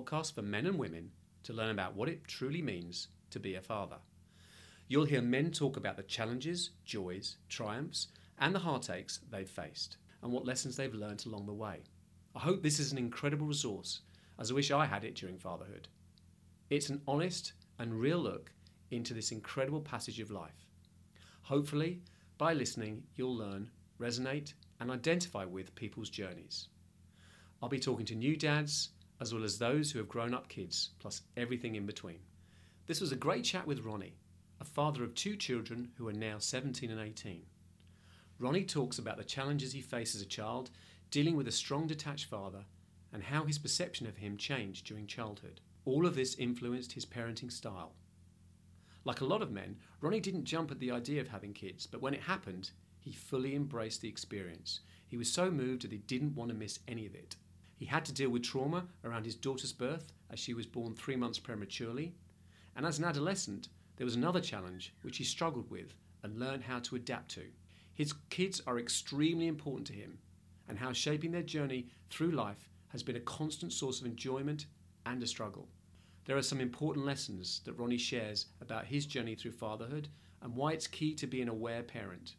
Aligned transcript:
Podcast 0.00 0.34
for 0.34 0.42
men 0.42 0.66
and 0.66 0.78
women 0.78 1.10
to 1.42 1.52
learn 1.52 1.70
about 1.70 1.94
what 1.94 2.08
it 2.08 2.26
truly 2.26 2.62
means 2.62 3.08
to 3.30 3.38
be 3.38 3.54
a 3.54 3.60
father. 3.60 3.96
You'll 4.88 5.04
hear 5.04 5.20
men 5.20 5.50
talk 5.50 5.76
about 5.76 5.96
the 5.96 6.02
challenges, 6.02 6.70
joys, 6.84 7.36
triumphs, 7.48 8.08
and 8.38 8.54
the 8.54 8.60
heartaches 8.60 9.20
they've 9.30 9.48
faced, 9.48 9.98
and 10.22 10.32
what 10.32 10.46
lessons 10.46 10.76
they've 10.76 10.94
learned 10.94 11.26
along 11.26 11.46
the 11.46 11.52
way. 11.52 11.82
I 12.34 12.38
hope 12.38 12.62
this 12.62 12.80
is 12.80 12.92
an 12.92 12.98
incredible 12.98 13.46
resource, 13.46 14.00
as 14.38 14.50
I 14.50 14.54
wish 14.54 14.70
I 14.70 14.86
had 14.86 15.04
it 15.04 15.16
during 15.16 15.36
fatherhood. 15.36 15.88
It's 16.70 16.88
an 16.88 17.02
honest 17.06 17.52
and 17.78 17.92
real 17.92 18.18
look 18.18 18.50
into 18.90 19.12
this 19.12 19.32
incredible 19.32 19.82
passage 19.82 20.18
of 20.18 20.30
life. 20.30 20.66
Hopefully, 21.42 22.00
by 22.38 22.54
listening, 22.54 23.02
you'll 23.16 23.36
learn, 23.36 23.70
resonate, 24.00 24.54
and 24.80 24.90
identify 24.90 25.44
with 25.44 25.74
people's 25.74 26.10
journeys. 26.10 26.68
I'll 27.62 27.68
be 27.68 27.78
talking 27.78 28.06
to 28.06 28.14
new 28.14 28.36
dads, 28.36 28.90
as 29.20 29.34
well 29.34 29.44
as 29.44 29.58
those 29.58 29.90
who 29.90 29.98
have 29.98 30.08
grown 30.08 30.32
up 30.32 30.48
kids, 30.48 30.90
plus 30.98 31.22
everything 31.36 31.74
in 31.74 31.86
between. 31.86 32.20
This 32.86 33.00
was 33.00 33.12
a 33.12 33.16
great 33.16 33.44
chat 33.44 33.66
with 33.66 33.84
Ronnie, 33.84 34.16
a 34.60 34.64
father 34.64 35.04
of 35.04 35.14
two 35.14 35.36
children 35.36 35.90
who 35.96 36.08
are 36.08 36.12
now 36.12 36.38
17 36.38 36.90
and 36.90 37.00
18. 37.00 37.42
Ronnie 38.38 38.64
talks 38.64 38.98
about 38.98 39.18
the 39.18 39.24
challenges 39.24 39.72
he 39.72 39.82
faced 39.82 40.14
as 40.14 40.22
a 40.22 40.26
child, 40.26 40.70
dealing 41.10 41.36
with 41.36 41.46
a 41.46 41.52
strong 41.52 41.86
detached 41.86 42.26
father, 42.26 42.64
and 43.12 43.22
how 43.22 43.44
his 43.44 43.58
perception 43.58 44.06
of 44.06 44.16
him 44.16 44.36
changed 44.36 44.86
during 44.86 45.06
childhood. 45.06 45.60
All 45.84 46.06
of 46.06 46.14
this 46.14 46.34
influenced 46.36 46.92
his 46.92 47.04
parenting 47.04 47.52
style. 47.52 47.92
Like 49.04 49.20
a 49.20 49.26
lot 49.26 49.42
of 49.42 49.50
men, 49.50 49.76
Ronnie 50.00 50.20
didn't 50.20 50.44
jump 50.44 50.70
at 50.70 50.78
the 50.78 50.90
idea 50.90 51.20
of 51.20 51.28
having 51.28 51.52
kids, 51.52 51.86
but 51.86 52.00
when 52.00 52.14
it 52.14 52.20
happened, 52.20 52.70
he 52.98 53.12
fully 53.12 53.54
embraced 53.54 54.00
the 54.00 54.08
experience. 54.08 54.80
He 55.06 55.16
was 55.16 55.32
so 55.32 55.50
moved 55.50 55.82
that 55.82 55.92
he 55.92 55.98
didn't 55.98 56.34
want 56.34 56.50
to 56.50 56.56
miss 56.56 56.78
any 56.86 57.06
of 57.06 57.14
it. 57.14 57.36
He 57.80 57.86
had 57.86 58.04
to 58.04 58.12
deal 58.12 58.28
with 58.28 58.42
trauma 58.42 58.88
around 59.02 59.24
his 59.24 59.34
daughter's 59.34 59.72
birth, 59.72 60.12
as 60.28 60.38
she 60.38 60.52
was 60.52 60.66
born 60.66 60.94
three 60.94 61.16
months 61.16 61.38
prematurely. 61.38 62.12
And 62.76 62.84
as 62.84 62.98
an 62.98 63.06
adolescent, 63.06 63.70
there 63.96 64.04
was 64.04 64.16
another 64.16 64.42
challenge 64.42 64.92
which 65.00 65.16
he 65.16 65.24
struggled 65.24 65.70
with 65.70 65.94
and 66.22 66.38
learned 66.38 66.64
how 66.64 66.80
to 66.80 66.96
adapt 66.96 67.30
to. 67.30 67.46
His 67.94 68.12
kids 68.28 68.60
are 68.66 68.78
extremely 68.78 69.46
important 69.46 69.86
to 69.86 69.94
him, 69.94 70.18
and 70.68 70.78
how 70.78 70.92
shaping 70.92 71.30
their 71.30 71.42
journey 71.42 71.88
through 72.10 72.32
life 72.32 72.68
has 72.88 73.02
been 73.02 73.16
a 73.16 73.20
constant 73.20 73.72
source 73.72 73.98
of 73.98 74.06
enjoyment 74.06 74.66
and 75.06 75.22
a 75.22 75.26
struggle. 75.26 75.66
There 76.26 76.36
are 76.36 76.42
some 76.42 76.60
important 76.60 77.06
lessons 77.06 77.62
that 77.64 77.78
Ronnie 77.78 77.96
shares 77.96 78.48
about 78.60 78.84
his 78.84 79.06
journey 79.06 79.36
through 79.36 79.52
fatherhood 79.52 80.08
and 80.42 80.54
why 80.54 80.72
it's 80.72 80.86
key 80.86 81.14
to 81.14 81.26
be 81.26 81.40
an 81.40 81.48
aware 81.48 81.82
parent. 81.82 82.34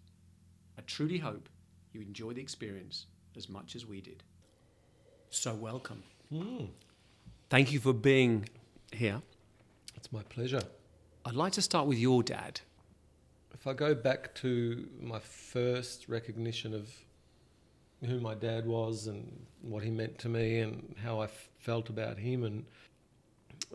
I 0.78 0.81
truly 0.81 1.17
hope 1.17 1.50
you 1.94 2.02
enjoy 2.02 2.34
the 2.34 2.42
experience 2.42 3.08
as 3.36 3.50
much 3.50 3.75
as 3.75 3.88
we 3.88 4.02
did. 4.02 4.22
So, 5.32 5.54
welcome. 5.56 6.04
Mm, 6.32 6.68
Thank 7.50 7.72
you 7.72 7.80
for 7.80 7.94
being 7.94 8.48
here. 8.92 9.22
it's 9.96 10.12
my 10.12 10.24
pleasure. 10.24 10.62
I'd 11.26 11.36
like 11.36 11.54
to 11.54 11.62
start 11.62 11.88
with 11.88 11.98
your 11.98 12.22
dad. 12.24 12.60
If 13.54 13.66
I 13.68 13.74
go 13.74 13.94
back 13.96 14.34
to 14.36 14.88
my 15.00 15.20
first 15.20 16.09
recognition 16.09 16.74
of 16.74 16.90
who 18.06 18.20
my 18.20 18.34
dad 18.34 18.66
was 18.66 19.08
and 19.08 19.46
what 19.62 19.84
he 19.84 19.90
meant 19.92 20.18
to 20.20 20.30
me 20.30 20.59
and 20.59 20.96
how 21.04 21.20
I 21.22 21.26
f- 21.26 21.50
felt 21.59 21.90
about 21.90 22.18
him, 22.18 22.44
and 22.44 22.66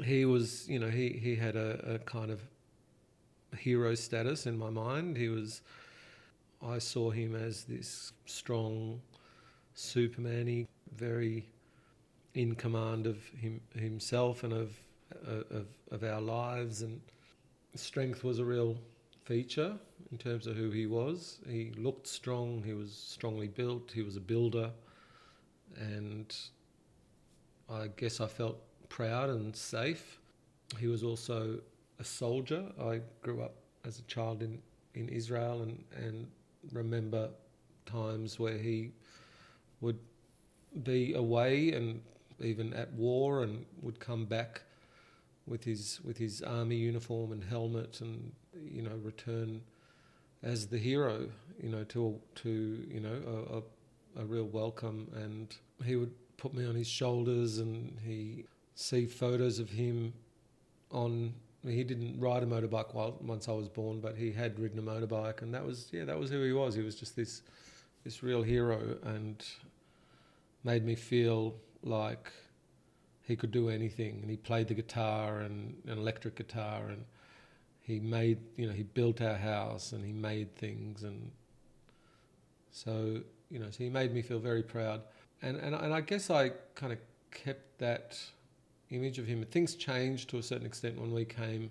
he 0.05 0.25
was, 0.25 0.69
you 0.69 0.79
know, 0.79 0.89
he, 0.91 1.11
he 1.11 1.37
had 1.37 1.57
a, 1.57 1.95
a 1.95 1.99
kind 2.01 2.31
of 2.31 2.41
hero 3.59 3.95
status 3.95 4.47
in 4.47 4.59
my 4.59 4.69
mind. 4.71 5.17
He 5.17 5.29
was, 5.29 5.63
I 6.63 6.79
saw 6.79 7.11
him 7.11 7.35
as 7.37 7.65
this 7.65 8.13
strong 8.27 9.01
Superman, 9.75 10.67
very 10.95 11.47
in 12.35 12.55
command 12.55 13.07
of 13.07 13.25
him, 13.41 13.61
himself 13.75 14.45
and 14.45 14.53
of, 14.53 14.79
of, 15.27 15.67
of 15.91 16.05
our 16.05 16.21
lives, 16.21 16.83
and 16.83 17.01
strength 17.75 18.23
was 18.23 18.39
a 18.39 18.45
real 18.45 18.77
feature 19.25 19.75
in 20.13 20.19
terms 20.19 20.47
of 20.47 20.57
who 20.57 20.71
he 20.71 20.87
was. 20.87 21.39
He 21.49 21.73
looked 21.77 22.07
strong, 22.07 22.63
he 22.63 22.75
was 22.75 22.93
strongly 22.93 23.49
built, 23.49 23.91
he 23.93 24.03
was 24.03 24.17
a 24.17 24.21
builder, 24.21 24.71
and 25.77 26.35
I 27.69 27.89
guess 27.97 28.21
I 28.21 28.27
felt 28.27 28.59
proud 28.89 29.31
and 29.31 29.55
safe. 29.57 30.19
He 30.79 30.87
was 30.87 31.03
also 31.03 31.59
a 31.99 32.05
soldier. 32.05 32.65
I 32.81 33.01
grew 33.23 33.43
up 33.43 33.55
as 33.85 33.99
a 33.99 34.03
child 34.03 34.43
in, 34.43 34.61
in 34.95 35.09
Israel 35.09 35.63
and, 35.63 35.85
and 35.97 36.27
remember 36.73 37.31
times 37.87 38.39
where 38.39 38.59
he 38.59 38.91
would 39.81 39.99
be 40.85 41.15
away 41.15 41.73
and 41.73 42.01
even 42.41 42.73
at 42.75 42.93
war 42.93 43.43
and 43.43 43.65
would 43.83 43.99
come 43.99 44.25
back 44.27 44.63
with 45.47 45.65
his 45.65 46.01
with 46.05 46.19
his 46.19 46.43
army 46.43 46.77
uniform 46.77 47.33
and 47.33 47.43
helmet 47.45 48.01
and 48.01 48.33
you 48.69 48.83
know 48.83 48.97
return 49.03 49.61
as 50.43 50.67
the 50.67 50.79
hero 50.79 51.29
you 51.63 51.69
know 51.69 51.85
to 51.85 52.19
to 52.35 52.85
you 52.91 53.01
know 53.01 53.21
a, 53.27 54.21
a, 54.21 54.23
a 54.23 54.27
real 54.27 54.45
welcome. 54.45 55.09
And 55.15 55.55
he 55.85 55.97
would 55.97 56.13
put 56.37 56.55
me 56.55 56.67
on 56.67 56.75
his 56.75 56.89
shoulders 56.89 57.59
and 57.59 57.97
he 58.05 58.45
see 58.75 59.07
photos 59.07 59.59
of 59.59 59.71
him 59.71 60.13
on 60.91 61.35
he 61.67 61.83
didn't 61.83 62.21
ride 62.21 62.45
a 62.45 62.47
motorbike 62.47 62.95
while 62.95 63.19
once 63.23 63.49
I 63.49 63.53
was 63.53 63.69
born 63.69 63.99
but 64.01 64.17
he 64.17 64.31
had 64.31 64.59
ridden 64.59 64.79
a 64.79 64.83
motorbike. 64.83 65.43
And 65.43 65.53
that 65.55 65.65
was 65.65 65.89
yeah 65.93 66.05
that 66.05 66.19
was 66.19 66.31
who 66.31 66.43
he 66.43 66.53
was. 66.53 66.75
He 66.75 66.83
was 66.83 66.95
just 66.95 67.17
this 67.17 67.43
this 68.05 68.23
real 68.23 68.43
hero. 68.43 68.97
And 69.05 69.45
made 70.67 70.85
me 70.85 70.97
feel 70.97 71.55
like 71.85 72.33
he 73.23 73.37
could 73.37 73.53
do 73.53 73.71
anything. 73.71 74.19
And 74.21 74.29
he 74.29 74.37
played 74.37 74.67
the 74.67 74.75
guitar 74.75 75.39
and 75.39 75.77
an 75.87 75.97
electric 75.97 76.35
guitar 76.35 76.89
and 76.89 77.05
he 77.81 78.01
made 78.01 78.39
you 78.57 78.67
know 78.67 78.73
he 78.73 78.83
built 78.83 79.21
our 79.21 79.37
house 79.37 79.93
and 79.93 80.05
he 80.05 80.13
made 80.13 80.55
things. 80.57 81.05
And 81.05 81.31
so 82.73 83.21
you 83.49 83.61
know 83.61 83.71
so 83.71 83.79
he 83.79 83.89
made 83.89 84.13
me 84.13 84.23
feel 84.23 84.41
very 84.41 84.65
proud. 84.65 85.03
And 85.41 85.57
and, 85.57 85.75
and 85.75 85.95
I 85.95 86.01
guess 86.01 86.29
I 86.31 86.51
kind 86.75 86.93
of 86.93 86.99
kept 87.31 87.79
that 87.79 88.19
image 88.91 89.19
of 89.21 89.27
him. 89.27 89.45
Things 89.45 89.77
changed 89.77 90.29
to 90.31 90.39
a 90.39 90.43
certain 90.43 90.67
extent 90.67 91.01
when 91.01 91.13
we 91.13 91.25
came 91.25 91.71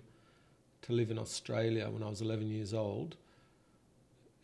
to 0.82 0.92
live 0.94 1.10
in 1.10 1.18
Australia 1.18 1.90
when 1.90 2.02
I 2.02 2.08
was 2.08 2.20
11 2.22 2.48
years 2.48 2.72
old 2.72 3.16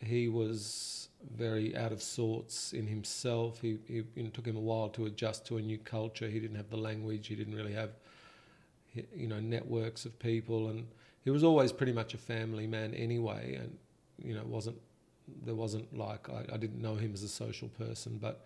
he 0.02 0.28
was 0.28 1.08
very 1.36 1.76
out 1.76 1.92
of 1.92 2.02
sorts 2.02 2.72
in 2.72 2.86
himself. 2.86 3.60
He, 3.60 3.78
he 3.86 4.02
it 4.16 4.34
took 4.34 4.46
him 4.46 4.56
a 4.56 4.60
while 4.60 4.88
to 4.90 5.06
adjust 5.06 5.46
to 5.46 5.56
a 5.56 5.62
new 5.62 5.78
culture. 5.78 6.28
He 6.28 6.40
didn't 6.40 6.56
have 6.56 6.70
the 6.70 6.76
language. 6.76 7.28
He 7.28 7.34
didn't 7.34 7.54
really 7.54 7.74
have, 7.74 7.90
you 9.14 9.28
know, 9.28 9.40
networks 9.40 10.04
of 10.04 10.18
people, 10.18 10.68
and 10.68 10.86
he 11.24 11.30
was 11.30 11.44
always 11.44 11.72
pretty 11.72 11.92
much 11.92 12.14
a 12.14 12.18
family 12.18 12.66
man 12.66 12.94
anyway. 12.94 13.54
And 13.54 13.76
you 14.18 14.34
know, 14.34 14.42
wasn't 14.44 14.78
there 15.44 15.54
wasn't 15.54 15.96
like 15.96 16.28
I, 16.28 16.44
I 16.52 16.56
didn't 16.56 16.80
know 16.80 16.96
him 16.96 17.12
as 17.14 17.22
a 17.22 17.28
social 17.28 17.68
person, 17.68 18.18
but 18.20 18.44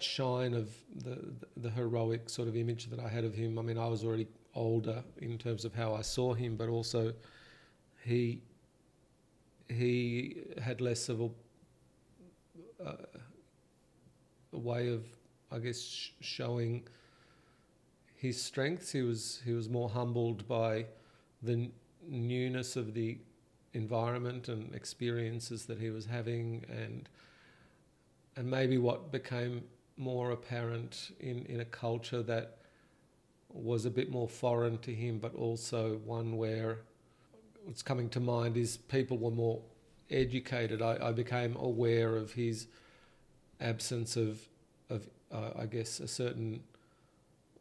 shine 0.00 0.54
of 0.54 0.68
the 0.94 1.18
the 1.56 1.70
heroic 1.70 2.30
sort 2.30 2.48
of 2.48 2.56
image 2.56 2.86
that 2.86 3.00
I 3.00 3.08
had 3.08 3.24
of 3.24 3.34
him. 3.34 3.58
I 3.58 3.62
mean, 3.62 3.78
I 3.78 3.88
was 3.88 4.04
already 4.04 4.28
older 4.54 5.02
in 5.20 5.38
terms 5.38 5.64
of 5.64 5.74
how 5.74 5.94
I 5.94 6.02
saw 6.02 6.34
him, 6.34 6.56
but 6.56 6.68
also 6.68 7.12
he 8.04 8.42
he 9.68 10.42
had 10.62 10.80
less 10.80 11.08
of 11.08 11.20
a, 11.20 11.30
uh, 12.84 12.96
a 14.52 14.58
way 14.58 14.88
of, 14.88 15.04
I 15.50 15.58
guess, 15.58 15.80
sh- 15.80 16.10
showing 16.20 16.86
his 18.16 18.40
strengths. 18.40 18.92
He 18.92 19.02
was 19.02 19.40
he 19.44 19.52
was 19.52 19.68
more 19.68 19.88
humbled 19.88 20.46
by 20.48 20.86
the 21.42 21.52
n- 21.52 21.72
newness 22.06 22.76
of 22.76 22.94
the 22.94 23.18
environment 23.74 24.48
and 24.48 24.74
experiences 24.74 25.66
that 25.66 25.78
he 25.78 25.90
was 25.90 26.06
having, 26.06 26.64
and 26.68 27.08
and 28.36 28.50
maybe 28.50 28.78
what 28.78 29.12
became 29.12 29.62
more 29.96 30.30
apparent 30.30 31.10
in, 31.20 31.44
in 31.46 31.60
a 31.60 31.64
culture 31.64 32.22
that 32.22 32.58
was 33.48 33.84
a 33.84 33.90
bit 33.90 34.10
more 34.10 34.28
foreign 34.28 34.78
to 34.78 34.94
him, 34.94 35.18
but 35.18 35.34
also 35.34 35.98
one 36.04 36.36
where 36.36 36.78
what's 37.68 37.82
coming 37.82 38.08
to 38.08 38.18
mind 38.18 38.56
is 38.56 38.78
people 38.78 39.18
were 39.18 39.30
more 39.30 39.60
educated. 40.10 40.80
I, 40.80 40.96
I 41.02 41.12
became 41.12 41.54
aware 41.56 42.16
of 42.16 42.32
his 42.32 42.66
absence 43.60 44.16
of, 44.16 44.40
of 44.88 45.06
uh, 45.30 45.50
I 45.54 45.66
guess, 45.66 46.00
a 46.00 46.08
certain 46.08 46.62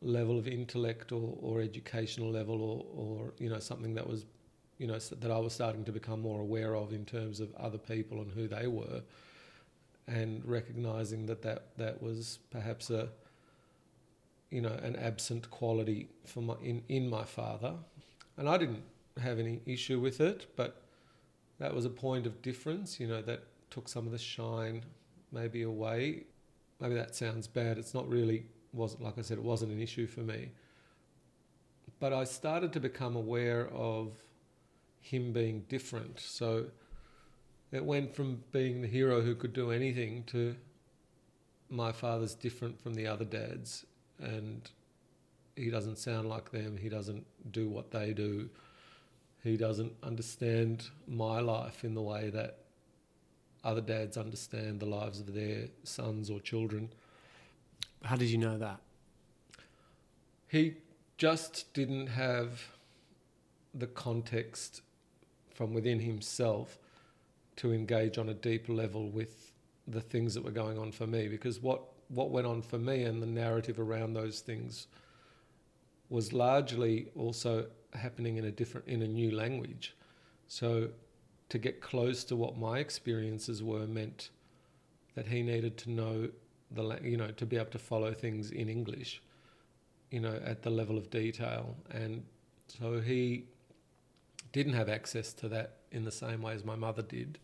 level 0.02 0.40
of 0.40 0.48
intellect 0.48 1.12
or, 1.12 1.38
or 1.42 1.60
educational 1.60 2.32
level 2.32 2.62
or, 2.62 2.86
or, 2.96 3.34
you 3.38 3.50
know, 3.50 3.60
something 3.60 3.96
that 3.96 4.08
was, 4.08 4.24
you 4.78 4.88
know, 4.88 4.98
that 4.98 5.30
I 5.30 5.40
was 5.40 5.52
starting 5.52 5.84
to 5.84 5.92
become 5.92 6.22
more 6.22 6.40
aware 6.40 6.74
of 6.74 6.94
in 6.94 7.04
terms 7.04 7.42
of 7.42 7.54
other 7.56 7.78
people 7.78 8.22
and 8.22 8.32
who 8.32 8.48
they 8.48 8.68
were 8.68 9.02
and 10.08 10.42
recognizing 10.46 11.26
that 11.26 11.42
that, 11.42 11.78
that 11.78 12.02
was 12.02 12.40
perhaps 12.50 12.90
a, 12.92 13.10
you 14.52 14.62
know, 14.62 14.72
an 14.84 14.96
absent 14.96 15.52
quality 15.52 16.08
for 16.24 16.40
my, 16.40 16.56
in, 16.64 16.82
in 16.88 17.10
my 17.10 17.26
father. 17.26 17.74
And 18.38 18.48
I 18.48 18.58
didn't 18.58 18.84
have 19.20 19.40
any 19.40 19.62
issue 19.66 20.00
with 20.00 20.20
it, 20.20 20.48
but 20.56 20.82
that 21.60 21.74
was 21.74 21.86
a 21.86 21.90
point 21.90 22.26
of 22.26 22.42
difference, 22.42 23.00
you 23.00 23.08
know, 23.08 23.22
that 23.22 23.44
took 23.70 23.88
some 23.90 24.06
of 24.06 24.12
the 24.12 24.18
shine 24.18 24.84
maybe 25.32 25.64
away. 25.64 26.24
Maybe 26.80 26.96
that 26.96 27.16
sounds 27.16 27.48
bad. 27.48 27.78
It's 27.78 27.94
not 27.94 28.08
really 28.08 28.46
wasn't 28.74 29.04
like 29.04 29.18
I 29.18 29.22
said, 29.22 29.38
it 29.38 29.44
wasn't 29.44 29.72
an 29.72 29.82
issue 29.82 30.08
for 30.08 30.22
me. 30.22 30.52
But 32.00 32.14
I 32.14 32.26
started 32.26 32.74
to 32.74 32.80
become 32.80 33.16
aware 33.16 33.68
of 33.70 34.12
him 35.02 35.34
being 35.34 35.66
different. 35.68 36.20
So 36.20 36.66
it 37.72 37.84
went 37.84 38.16
from 38.16 38.44
being 38.52 38.82
the 38.82 38.88
hero 38.88 39.22
who 39.22 39.36
could 39.36 39.54
do 39.54 39.72
anything 39.72 40.24
to 40.28 40.56
my 41.70 41.92
father's 41.92 42.34
different 42.34 42.80
from 42.82 42.94
the 42.94 43.08
other 43.08 43.26
dads, 43.26 43.86
and 44.20 44.70
he 45.56 45.70
doesn't 45.70 45.98
sound 45.98 46.30
like 46.30 46.52
them. 46.52 46.78
He 46.78 46.88
doesn't 46.88 47.26
do 47.52 47.68
what 47.68 47.92
they 47.92 48.14
do. 48.14 48.50
He 49.48 49.56
doesn't 49.56 49.94
understand 50.04 50.90
my 51.08 51.40
life 51.40 51.86
in 51.86 51.94
the 51.94 52.02
way 52.02 52.30
that 52.32 52.58
other 53.64 53.80
dads 53.80 54.18
understand 54.18 54.82
the 54.82 54.86
lives 54.86 55.22
of 55.22 55.34
their 55.34 55.68
sons 55.84 56.30
or 56.30 56.42
children. 56.42 56.90
How 58.04 58.18
did 58.18 58.30
you 58.30 58.38
know 58.38 58.58
that? 58.58 58.82
He 60.50 60.76
just 61.18 61.74
didn't 61.74 62.08
have 62.08 62.62
the 63.74 63.88
context 63.88 64.82
from 65.54 65.74
within 65.74 66.00
himself 66.00 66.78
to 67.56 67.74
engage 67.74 68.18
on 68.18 68.28
a 68.30 68.34
deep 68.34 68.68
level 68.68 69.10
with 69.10 69.52
the 69.88 70.02
things 70.02 70.34
that 70.34 70.44
were 70.44 70.52
going 70.52 70.78
on 70.78 70.92
for 70.92 71.08
me 71.08 71.30
because 71.30 71.62
what 71.62 71.82
what 72.10 72.32
went 72.32 72.48
on 72.48 72.62
for 72.62 72.78
me 72.78 73.04
and 73.04 73.22
the 73.22 73.28
narrative 73.28 73.80
around 73.80 74.14
those 74.14 74.42
things 74.42 74.88
was 76.10 76.32
largely 76.32 77.08
also 77.16 77.66
happening 77.94 78.38
in 78.38 78.46
a 78.46 78.52
different 78.52 78.88
in 78.88 79.02
a 79.02 79.08
new 79.08 79.32
language. 79.32 79.96
So 80.48 80.90
to 81.50 81.58
get 81.58 81.82
close 81.82 82.24
to 82.26 82.36
what 82.36 82.58
my 82.58 82.80
experiences 82.80 83.64
were 83.64 83.88
meant 83.88 84.30
that 85.16 85.28
he 85.28 85.42
needed 85.42 85.78
to 85.78 85.92
know 85.92 86.30
the 86.72 87.00
you 87.02 87.18
know 87.18 87.32
to 87.32 87.46
be 87.46 87.56
able 87.56 87.72
to 87.72 87.80
follow 87.80 88.14
things 88.14 88.52
in 88.52 88.68
english 88.68 89.22
you 90.12 90.20
know 90.20 90.40
at 90.44 90.62
the 90.64 90.70
level 90.70 90.98
of 90.98 91.10
detail. 91.10 91.76
And 91.92 92.24
so 92.68 93.00
he 93.00 93.46
didn't 94.52 94.74
have 94.74 94.90
access 94.90 95.34
to 95.34 95.50
that 95.50 95.78
in 95.92 96.04
the 96.04 96.12
same 96.12 96.42
way 96.42 96.54
as 96.54 96.64
my 96.64 96.76
mother 96.76 97.02
did. 97.02 97.40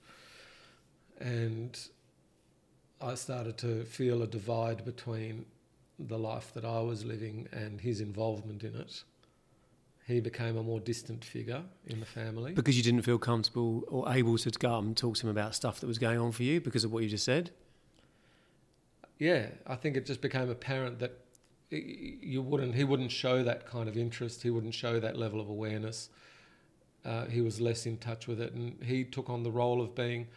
And 1.19 1.78
I 3.01 3.16
started 3.16 3.57
to 3.60 3.84
feel 3.86 4.22
a 4.22 4.28
divide 4.28 4.86
between 4.86 5.45
the 6.00 6.18
life 6.18 6.54
that 6.54 6.66
I 6.66 6.80
was 6.81 7.06
living 7.06 7.48
and 7.51 7.80
his 7.80 8.01
involvement 8.01 8.63
in 8.63 8.75
it. 8.75 9.04
He 10.05 10.19
became 10.19 10.57
a 10.57 10.63
more 10.63 10.79
distant 10.79 11.23
figure 11.23 11.63
in 11.88 12.00
the 12.00 12.05
family. 12.05 12.53
Because 12.53 12.75
you 12.75 12.83
didn't 12.83 13.03
feel 13.03 13.17
comfortable 13.17 13.83
or 13.88 14.11
able 14.11 14.38
to 14.38 14.50
go 14.51 14.75
up 14.75 14.83
and 14.83 14.97
talk 14.97 15.15
to 15.17 15.27
him 15.27 15.29
about 15.29 15.55
stuff 15.55 15.79
that 15.79 15.88
was 15.88 15.97
going 15.97 16.19
on 16.19 16.31
for 16.31 16.44
you 16.44 16.59
because 16.59 16.83
of 16.83 16.91
what 16.91 17.03
you 17.03 17.09
just 17.09 17.23
said? 17.23 17.51
Yeah, 19.17 19.47
I 19.65 19.75
think 19.75 19.95
it 19.95 20.05
just 20.05 20.21
became 20.21 20.50
apparent 20.50 21.00
that 21.00 21.19
you 21.69 22.41
wouldn't 22.41 22.75
he 22.75 22.83
wouldn't 22.83 23.11
show 23.11 23.44
that 23.44 23.65
kind 23.65 23.89
of 23.89 23.97
interest, 23.97 24.44
he 24.44 24.50
wouldn't 24.50 24.75
show 24.75 25.00
that 25.00 25.17
level 25.17 25.39
of 25.39 25.50
awareness. 25.50 26.09
Uh, 27.06 27.25
he 27.25 27.41
was 27.41 27.59
less 27.59 27.85
in 27.85 27.97
touch 27.97 28.27
with 28.27 28.39
it, 28.39 28.53
and 28.53 28.81
he 28.83 29.03
took 29.03 29.29
on 29.29 29.44
the 29.44 29.51
role 29.51 29.81
of 29.81 29.95
being 29.95 30.27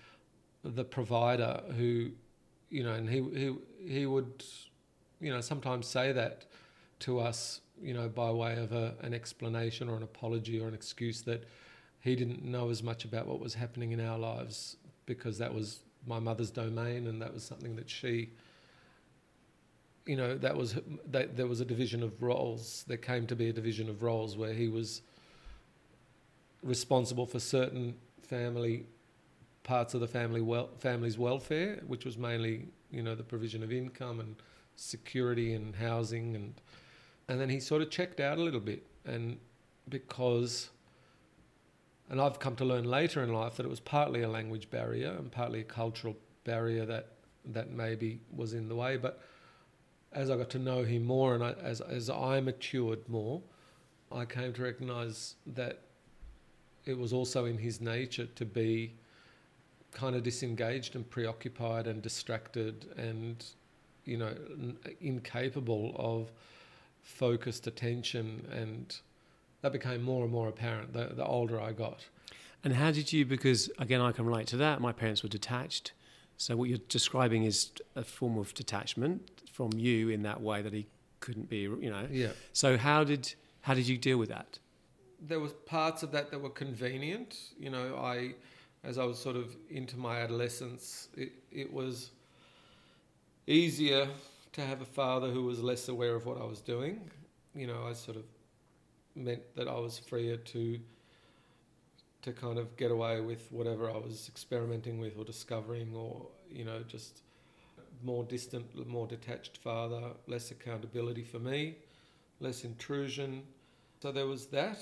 the 0.65 0.85
provider 0.85 1.61
who 1.77 2.11
you 2.71 2.83
know, 2.83 2.93
and 2.93 3.09
he 3.09 3.23
he 3.35 3.55
he 3.89 4.07
would, 4.07 4.45
you 5.21 5.33
know, 5.33 5.41
sometimes 5.41 5.87
say 5.87 6.13
that 6.13 6.47
to 7.01 7.19
us, 7.19 7.61
you 7.81 7.95
know, 7.95 8.09
by 8.09 8.31
way 8.31 8.57
of 8.59 8.73
a, 8.73 8.95
an 9.03 9.15
explanation 9.15 9.89
or 9.89 9.97
an 9.97 10.03
apology 10.03 10.61
or 10.61 10.69
an 10.69 10.75
excuse 10.75 11.23
that 11.23 11.45
he 12.01 12.15
didn't 12.15 12.45
know 12.45 12.71
as 12.71 12.83
much 12.83 13.05
about 13.05 13.27
what 13.27 13.41
was 13.41 13.55
happening 13.55 13.93
in 13.93 14.01
our 14.01 14.19
lives 14.19 14.77
because 15.07 15.39
that 15.39 15.53
was 15.53 15.81
my 16.07 16.19
mother's 16.19 16.51
domain 16.51 17.07
and 17.07 17.21
that 17.21 17.33
was 17.35 17.43
something 17.43 17.77
that 17.77 17.91
she 17.91 18.31
you 20.07 20.17
know 20.17 20.39
that 20.39 20.57
was 20.57 20.79
that 21.11 21.37
there 21.37 21.49
was 21.49 21.61
a 21.61 21.65
division 21.65 22.03
of 22.03 22.23
roles. 22.23 22.85
There 22.87 22.97
came 22.97 23.27
to 23.27 23.37
be 23.37 23.49
a 23.49 23.53
division 23.53 23.89
of 23.89 24.03
roles 24.03 24.37
where 24.37 24.55
he 24.55 24.69
was 24.69 25.03
responsible 26.63 27.27
for 27.27 27.41
certain 27.41 27.97
family 28.23 28.87
parts 29.65 29.95
of 29.95 30.01
the 30.01 30.07
family 30.07 30.41
wel- 30.41 30.71
family's 30.79 31.19
welfare, 31.19 31.83
which 31.87 32.05
was 32.05 32.17
mainly 32.17 32.69
you 32.91 33.03
know 33.03 33.17
the 33.17 33.25
provision 33.25 33.63
of 33.65 33.73
income 33.73 34.21
and 34.21 34.37
security 34.77 35.55
and 35.55 35.75
housing 35.75 36.37
and 36.37 36.55
and 37.29 37.41
then 37.41 37.49
he 37.49 37.61
sort 37.61 37.83
of 37.83 37.91
checked 37.91 38.21
out 38.21 38.39
a 38.39 38.43
little 38.43 38.61
bit. 38.61 38.87
And 39.05 39.39
because 39.89 40.71
and 42.09 42.21
I've 42.21 42.39
come 42.39 42.55
to 42.57 42.65
learn 42.65 42.85
later 42.85 43.23
in 43.25 43.33
life 43.33 43.57
that 43.57 43.67
it 43.67 43.69
was 43.69 43.81
partly 43.81 44.23
a 44.23 44.29
language 44.29 44.71
barrier 44.71 45.11
and 45.11 45.31
partly 45.31 45.61
a 45.61 45.65
cultural 45.65 46.17
barrier 46.45 46.87
that 46.87 47.09
that 47.47 47.71
maybe 47.71 48.21
was 48.35 48.53
in 48.55 48.69
the 48.69 48.75
way. 48.75 48.97
But 48.97 49.21
as 50.13 50.31
I 50.31 50.37
got 50.37 50.51
to 50.51 50.59
know 50.59 50.85
him 50.85 51.05
more 51.05 51.35
and 51.35 51.43
I, 51.43 51.53
as 51.63 51.81
as 51.81 52.11
I 52.11 52.41
matured 52.41 53.09
more 53.09 53.43
I 54.13 54.25
came 54.25 54.53
to 54.53 54.63
recognize 54.63 55.35
that 55.47 55.81
it 56.85 56.97
was 56.97 57.13
also 57.13 57.47
in 57.47 57.59
his 57.59 57.81
nature 57.81 58.27
to 58.27 58.45
be 58.45 58.95
kind 59.93 60.15
of 60.15 60.23
disengaged 60.23 60.95
and 60.95 61.09
preoccupied 61.09 61.87
and 61.87 62.03
distracted 62.03 62.87
and 62.97 63.45
you 64.05 64.17
know 64.17 64.35
incapable 65.01 65.95
of 65.97 66.31
focused 67.07 67.69
attention 67.69 68.47
and 68.51 68.99
that 69.63 69.73
became 69.73 70.03
more 70.03 70.25
and 70.25 70.33
more 70.33 70.49
apparent 70.49 70.93
the, 70.93 71.13
the 71.15 71.25
older 71.25 71.61
I 71.61 71.73
got. 71.73 72.05
And 72.65 72.75
how 72.75 72.91
did 72.91 73.13
you 73.13 73.25
because 73.25 73.71
again 73.79 74.01
I 74.01 74.11
can 74.11 74.27
relate 74.27 74.49
to 74.49 74.57
that 74.59 74.81
my 74.81 74.93
parents 74.93 75.23
were 75.23 75.29
detached. 75.29 75.93
So 76.37 76.57
what 76.57 76.69
you're 76.69 76.87
describing 76.89 77.45
is 77.45 77.71
a 77.95 78.03
form 78.03 78.37
of 78.37 78.53
detachment 78.55 79.31
from 79.51 79.71
you 79.77 80.09
in 80.09 80.23
that 80.25 80.43
way 80.43 80.63
that 80.63 80.73
he 80.73 80.87
couldn't 81.21 81.49
be 81.49 81.61
you 81.61 81.91
know. 81.91 82.09
Yeah. 82.11 82.33
So 82.53 82.77
how 82.77 83.05
did 83.05 83.35
how 83.61 83.75
did 83.75 83.87
you 83.87 83.97
deal 83.97 84.19
with 84.19 84.29
that? 84.31 84.59
There 85.21 85.41
was 85.41 85.53
parts 85.65 86.03
of 86.03 86.11
that 86.11 86.33
that 86.33 86.41
were 86.41 86.51
convenient 86.51 87.39
you 87.57 87.71
know. 87.71 87.97
I 87.97 88.35
as 88.83 88.99
I 88.99 89.05
was 89.05 89.19
sort 89.19 89.37
of 89.37 89.57
into 89.71 89.97
my 89.97 90.19
adolescence, 90.19 91.09
it, 91.17 91.33
it 91.53 91.73
was 91.73 92.11
easier 93.47 94.09
to 94.57 94.63
have 94.63 94.81
a 94.81 94.87
father 94.87 95.29
who 95.29 95.45
was 95.45 95.61
less 95.61 95.89
aware 95.89 96.15
of 96.15 96.25
what 96.25 96.41
I 96.41 96.45
was 96.45 96.63
doing. 96.63 97.11
You 97.55 97.67
know, 97.67 97.85
I 97.87 97.93
sort 97.93 98.17
of 98.17 98.25
meant 99.15 99.43
that 99.55 99.69
I 99.69 99.79
was 99.79 99.99
freer 99.99 100.39
to 100.39 100.81
to 102.23 102.33
kind 102.33 102.59
of 102.59 102.75
get 102.77 102.91
away 102.91 103.21
with 103.21 103.53
whatever 103.53 103.89
I 103.89 103.99
was 103.99 104.29
experimenting 104.29 104.99
with 104.99 105.17
or 105.19 105.25
discovering, 105.25 105.95
or 105.95 106.27
you 106.51 106.65
know, 106.65 106.83
just 106.89 107.21
more 108.03 108.25
distant, 108.25 108.65
more 108.89 109.07
detached 109.07 109.59
father, 109.59 110.03
less 110.27 110.51
accountability 110.51 111.23
for 111.23 111.39
me, 111.39 111.77
less 112.41 112.65
intrusion. 112.65 113.43
So 114.03 114.11
there 114.11 114.27
was 114.27 114.47
that. 114.47 114.79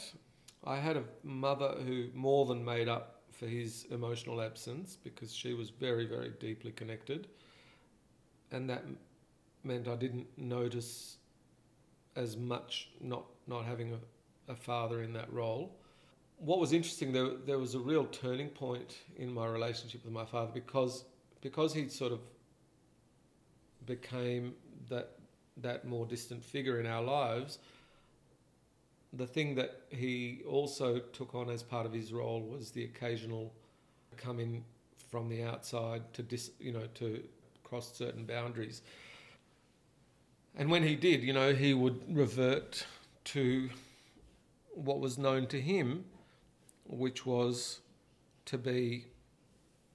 I 0.62 0.76
had 0.76 0.96
a 0.96 1.04
mother 1.24 1.74
who 1.84 2.06
more 2.14 2.46
than 2.46 2.64
made 2.64 2.88
up 2.88 3.22
for 3.32 3.46
his 3.46 3.86
emotional 3.90 4.40
absence 4.40 4.96
because 5.02 5.34
she 5.34 5.52
was 5.52 5.70
very, 5.70 6.06
very 6.06 6.30
deeply 6.38 6.70
connected. 6.70 7.26
And 8.52 8.70
that 8.70 8.84
meant 9.64 9.88
I 9.88 9.96
didn't 9.96 10.26
notice 10.36 11.16
as 12.16 12.36
much 12.36 12.90
not, 13.00 13.24
not 13.46 13.64
having 13.64 13.92
a, 13.92 14.52
a 14.52 14.56
father 14.56 15.02
in 15.02 15.12
that 15.14 15.32
role. 15.32 15.74
What 16.38 16.58
was 16.58 16.72
interesting, 16.72 17.12
there, 17.12 17.30
there 17.46 17.58
was 17.58 17.74
a 17.74 17.78
real 17.78 18.06
turning 18.06 18.48
point 18.48 18.96
in 19.16 19.32
my 19.32 19.46
relationship 19.46 20.04
with 20.04 20.12
my 20.12 20.24
father 20.24 20.50
because, 20.52 21.04
because 21.40 21.72
he 21.72 21.88
sort 21.88 22.12
of 22.12 22.20
became 23.86 24.54
that, 24.88 25.10
that 25.58 25.84
more 25.84 26.06
distant 26.06 26.44
figure 26.44 26.80
in 26.80 26.86
our 26.86 27.02
lives 27.02 27.58
the 29.16 29.26
thing 29.26 29.54
that 29.54 29.82
he 29.90 30.42
also 30.48 30.98
took 30.98 31.34
on 31.34 31.50
as 31.50 31.62
part 31.62 31.86
of 31.86 31.92
his 31.92 32.12
role 32.12 32.40
was 32.40 32.70
the 32.70 32.84
occasional 32.84 33.52
coming 34.16 34.64
from 35.10 35.28
the 35.28 35.42
outside 35.42 36.02
to 36.12 36.22
dis, 36.22 36.50
you 36.58 36.72
know 36.72 36.86
to 36.94 37.22
cross 37.62 37.96
certain 37.96 38.24
boundaries. 38.24 38.82
And 40.56 40.70
when 40.70 40.82
he 40.82 40.94
did, 40.94 41.22
you 41.22 41.32
know, 41.32 41.52
he 41.52 41.74
would 41.74 42.00
revert 42.14 42.86
to 43.24 43.70
what 44.74 45.00
was 45.00 45.18
known 45.18 45.46
to 45.48 45.60
him, 45.60 46.04
which 46.86 47.26
was 47.26 47.80
to 48.46 48.58
be 48.58 49.06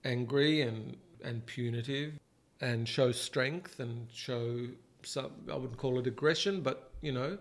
angry 0.04 0.62
and, 0.62 0.98
and 1.24 1.46
punitive 1.46 2.14
and 2.62 2.88
show 2.88 3.12
strength 3.12 3.80
and 3.80 4.08
show 4.14 4.68
some, 5.04 5.32
I 5.50 5.56
wouldn't 5.56 5.78
call 5.78 5.98
it 6.00 6.08
aggression, 6.08 6.62
but, 6.62 6.92
you 7.02 7.14
know, 7.14 7.38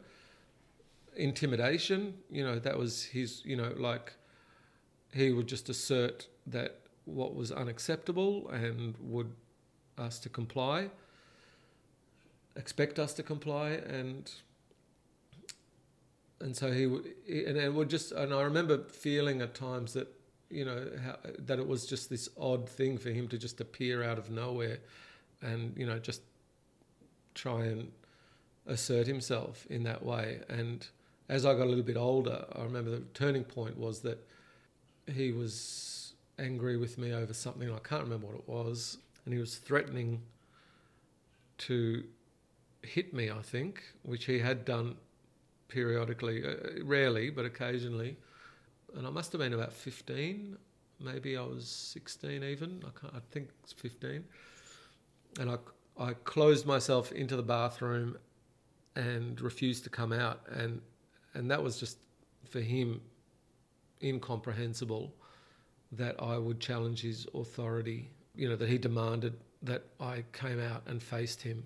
intimidation. 1.16 2.14
You 2.30 2.44
know, 2.44 2.58
that 2.60 2.78
was 2.78 3.04
his, 3.04 3.42
you 3.44 3.56
know, 3.56 3.72
like 3.76 4.12
he 5.12 5.32
would 5.32 5.48
just 5.48 5.68
assert 5.68 6.28
that 6.46 6.76
what 7.04 7.34
was 7.34 7.50
unacceptable 7.50 8.48
and 8.50 8.94
would 9.00 9.32
us 9.96 10.18
to 10.20 10.28
comply, 10.28 10.90
expect 12.58 12.98
us 12.98 13.14
to 13.14 13.22
comply, 13.22 13.70
and 13.70 14.30
and 16.40 16.54
so 16.56 16.70
he 16.72 16.86
would, 16.86 17.06
and 17.26 17.56
it 17.56 17.72
would 17.72 17.88
just, 17.88 18.12
and 18.12 18.34
I 18.34 18.42
remember 18.42 18.84
feeling 18.84 19.40
at 19.40 19.54
times 19.54 19.94
that 19.94 20.08
you 20.50 20.64
know 20.64 20.86
how, 21.04 21.16
that 21.38 21.58
it 21.58 21.66
was 21.66 21.86
just 21.86 22.10
this 22.10 22.28
odd 22.38 22.68
thing 22.68 22.98
for 22.98 23.10
him 23.10 23.28
to 23.28 23.38
just 23.38 23.60
appear 23.60 24.02
out 24.02 24.18
of 24.18 24.30
nowhere, 24.30 24.78
and 25.40 25.74
you 25.76 25.86
know 25.86 25.98
just 25.98 26.22
try 27.34 27.64
and 27.64 27.90
assert 28.66 29.06
himself 29.06 29.66
in 29.70 29.84
that 29.84 30.04
way. 30.04 30.40
And 30.48 30.86
as 31.28 31.46
I 31.46 31.54
got 31.54 31.62
a 31.62 31.70
little 31.70 31.84
bit 31.84 31.96
older, 31.96 32.44
I 32.54 32.62
remember 32.62 32.90
the 32.90 33.00
turning 33.14 33.44
point 33.44 33.78
was 33.78 34.00
that 34.00 34.26
he 35.06 35.32
was 35.32 36.12
angry 36.38 36.76
with 36.76 36.98
me 36.98 37.12
over 37.12 37.32
something. 37.32 37.72
I 37.72 37.78
can't 37.78 38.02
remember 38.02 38.26
what 38.26 38.36
it 38.36 38.48
was. 38.48 38.98
And 39.24 39.34
he 39.34 39.40
was 39.40 39.56
threatening 39.56 40.22
to 41.58 42.04
hit 42.82 43.12
me, 43.12 43.30
I 43.30 43.42
think, 43.42 43.82
which 44.02 44.25
he 44.25 44.38
had 44.38 44.64
done 44.64 44.97
periodically, 45.68 46.44
uh, 46.44 46.82
rarely, 46.85 47.30
but 47.30 47.44
occasionally. 47.44 48.16
And 48.97 49.06
I 49.06 49.11
must 49.11 49.32
have 49.32 49.40
been 49.40 49.52
about 49.52 49.73
15, 49.73 50.56
maybe 51.00 51.37
I 51.37 51.42
was 51.42 51.68
16 51.68 52.42
even, 52.42 52.82
I, 52.87 52.99
can't, 52.99 53.14
I 53.14 53.20
think 53.30 53.50
it's 53.62 53.73
15. 53.73 54.25
And 55.40 55.50
I, 55.50 55.56
I 55.99 56.14
closed 56.25 56.66
myself 56.66 57.12
into 57.12 57.37
the 57.37 57.42
bathroom 57.42 58.16
and 58.97 59.40
refused 59.40 59.85
to 59.85 59.90
come 59.90 60.12
out. 60.12 60.40
And, 60.50 60.80
and 61.35 61.50
that 61.50 61.62
was 61.62 61.78
just, 61.78 61.99
for 62.49 62.61
him, 62.61 63.00
incomprehensible 64.02 65.12
that 65.92 66.16
I 66.23 66.38
would 66.38 66.61
challenge 66.61 67.02
his 67.02 67.26
authority, 67.35 68.11
you 68.35 68.49
know, 68.49 68.56
that 68.56 68.68
he 68.68 68.78
demanded 68.78 69.35
that 69.62 69.85
I 70.00 70.25
came 70.32 70.61
out 70.61 70.82
and 70.87 71.02
faced 71.02 71.42
him. 71.42 71.64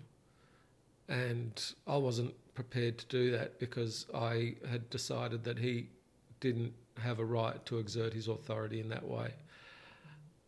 And 1.13 1.63
I 1.87 1.99
wasn't 1.99 2.35
prepared 2.55 2.97
to 2.97 3.07
do 3.07 3.31
that 3.33 3.59
because 3.59 4.07
I 4.15 4.55
had 4.71 4.89
decided 4.89 5.45
that 5.45 5.59
he 5.59 5.91
didn't 6.41 6.73
have 7.03 7.19
a 7.19 7.25
right 7.25 7.65
to 7.67 7.79
exert 7.79 8.15
his 8.15 8.29
authority 8.29 8.81
in 8.81 8.89
that 8.89 9.07
way. 9.07 9.35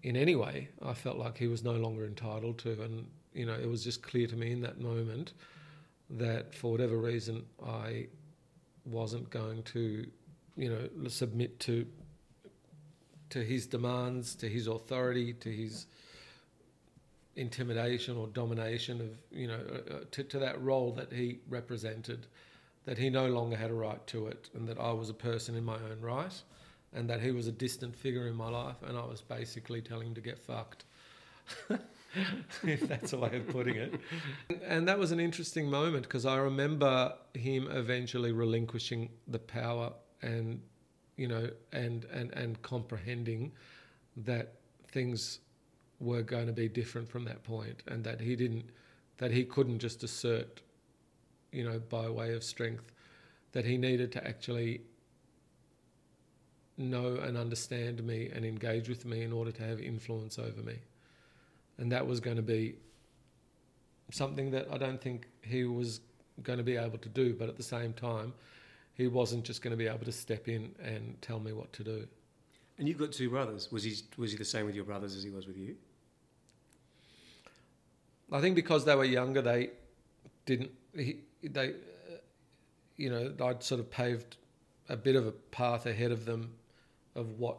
In 0.03 0.17
any 0.17 0.37
way, 0.37 0.69
I 0.83 0.95
felt 0.95 1.19
like 1.19 1.37
he 1.37 1.49
was 1.49 1.63
no 1.63 1.75
longer 1.75 2.07
entitled 2.07 2.57
to, 2.59 2.83
and 2.83 3.07
you 3.35 3.45
know, 3.45 3.53
it 3.53 3.69
was 3.69 3.85
just 3.85 4.03
clear 4.03 4.27
to 4.27 4.37
me 4.37 4.53
in 4.53 4.63
that 4.63 4.81
moment 4.81 5.35
that 6.09 6.55
for 6.55 6.73
whatever 6.73 6.97
reason 6.97 7.45
I 7.67 8.07
wasn't 8.87 9.29
going 9.29 9.65
to, 9.65 10.07
you 10.57 10.71
know, 10.71 11.09
submit 11.09 11.61
to 11.61 11.87
to 13.31 13.45
his 13.45 13.67
demands, 13.67 14.35
to 14.37 14.49
his 14.49 14.67
authority, 14.67 15.35
to 15.35 15.51
his 15.51 15.87
intimidation 17.37 18.17
or 18.17 18.27
domination 18.29 19.01
of 19.01 19.09
you 19.31 19.49
know 19.49 19.59
uh, 19.73 19.95
uh, 19.95 19.99
to, 20.11 20.23
to 20.23 20.39
that 20.39 20.61
role 20.63 20.93
that 20.93 21.13
he 21.13 21.39
represented 21.49 22.27
that 22.85 22.99
he 22.99 23.11
no 23.11 23.27
longer 23.27 23.57
had 23.57 23.71
a 23.71 23.75
right 23.75 24.07
to 24.07 24.27
it 24.27 24.51
and 24.55 24.69
that 24.69 24.79
I 24.79 24.93
was 24.93 25.09
a 25.09 25.15
person 25.15 25.55
in 25.55 25.65
my 25.65 25.75
own 25.75 26.01
right 26.01 26.43
and 26.93 27.11
that 27.11 27.21
he 27.21 27.33
was 27.33 27.47
a 27.49 27.53
distant 27.53 27.97
figure 27.97 28.29
in 28.29 28.37
my 28.37 28.49
life 28.49 28.77
and 28.87 28.97
I 28.97 29.05
was 29.05 29.21
basically 29.21 29.81
telling 29.81 30.09
him 30.09 30.15
to 30.15 30.21
get 30.21 30.39
fucked. 30.39 30.85
If 32.63 32.87
that's 32.87 33.13
a 33.13 33.19
way 33.19 33.37
of 33.37 33.49
putting 33.49 33.75
it. 33.75 34.01
And 34.65 34.87
that 34.87 34.99
was 34.99 35.11
an 35.11 35.19
interesting 35.19 35.69
moment 35.69 36.05
because 36.05 36.25
I 36.25 36.37
remember 36.37 37.13
him 37.35 37.69
eventually 37.71 38.31
relinquishing 38.33 39.11
the 39.27 39.41
power 39.41 39.93
and 40.23 40.61
you 41.17 41.29
know 41.29 41.51
and 41.73 42.05
and 42.05 42.33
and 42.33 42.61
comprehending 42.63 43.53
that 44.17 44.55
things 44.89 45.41
were 46.05 46.23
going 46.23 46.47
to 46.47 46.53
be 46.53 46.69
different 46.69 47.09
from 47.09 47.25
that 47.25 47.43
point, 47.43 47.83
and 47.89 48.05
that 48.05 48.21
he 48.21 48.37
didn't, 48.37 48.67
that 49.19 49.31
he 49.31 49.45
couldn't 49.45 49.79
just 49.79 50.03
assert, 50.05 50.61
you 51.53 51.65
know, 51.65 51.81
by 51.91 52.09
way 52.09 52.35
of 52.35 52.45
strength, 52.45 52.93
that 53.53 53.65
he 53.65 53.77
needed 53.77 54.13
to 54.13 54.27
actually 54.27 54.83
know 56.77 57.17
and 57.17 57.37
understand 57.37 58.03
me 58.03 58.31
and 58.35 58.45
engage 58.45 58.89
with 58.89 59.05
me 59.05 59.23
in 59.23 59.33
order 59.33 59.53
to 59.53 59.63
have 59.63 59.81
influence 59.81 60.39
over 60.39 60.63
me, 60.63 60.77
and 61.79 61.91
that 61.91 62.07
was 62.07 62.21
going 62.21 62.37
to 62.37 62.43
be 62.43 62.75
something 64.11 64.51
that 64.51 64.67
I 64.71 64.79
don't 64.79 65.01
think 65.01 65.27
he 65.43 65.65
was 65.65 66.01
going 66.43 66.59
to 66.59 66.65
be 66.65 66.77
able 66.77 66.99
to 66.99 67.09
do, 67.09 67.35
but 67.35 67.49
at 67.49 67.57
the 67.57 67.63
same 67.63 67.93
time, 67.93 68.33
he 68.95 69.07
wasn't 69.07 69.45
just 69.45 69.63
going 69.63 69.71
to 69.71 69.77
be 69.77 69.87
able 69.87 70.05
to 70.05 70.13
step 70.13 70.49
in 70.49 70.75
and 70.83 71.21
tell 71.23 71.41
me 71.41 71.53
what 71.53 71.73
to 71.75 71.85
do. 71.85 72.07
And 72.79 72.89
you've 72.89 72.99
got 72.99 73.13
two 73.13 73.31
brothers. 73.31 73.71
Was 73.71 73.85
he 73.85 73.95
was 74.17 74.33
he 74.33 74.37
the 74.37 74.45
same 74.45 74.67
with 74.67 74.75
your 74.75 74.85
brothers 74.85 75.15
as 75.17 75.23
he 75.23 75.31
was 75.31 75.47
with 75.47 75.57
you? 75.57 75.77
I 78.33 78.41
think 78.41 78.57
because 78.57 78.85
they 78.85 78.95
were 78.95 79.05
younger, 79.05 79.43
they 79.43 79.71
didn't. 80.47 80.71
He, 80.95 81.19
they, 81.43 81.71
uh, 81.71 82.17
you 82.97 83.11
know, 83.11 83.33
I'd 83.45 83.63
sort 83.63 83.81
of 83.81 83.91
paved 83.91 84.37
a 84.89 84.97
bit 84.97 85.17
of 85.17 85.27
a 85.27 85.33
path 85.33 85.87
ahead 85.87 86.13
of 86.13 86.25
them 86.25 86.55
of 87.15 87.39
what, 87.39 87.59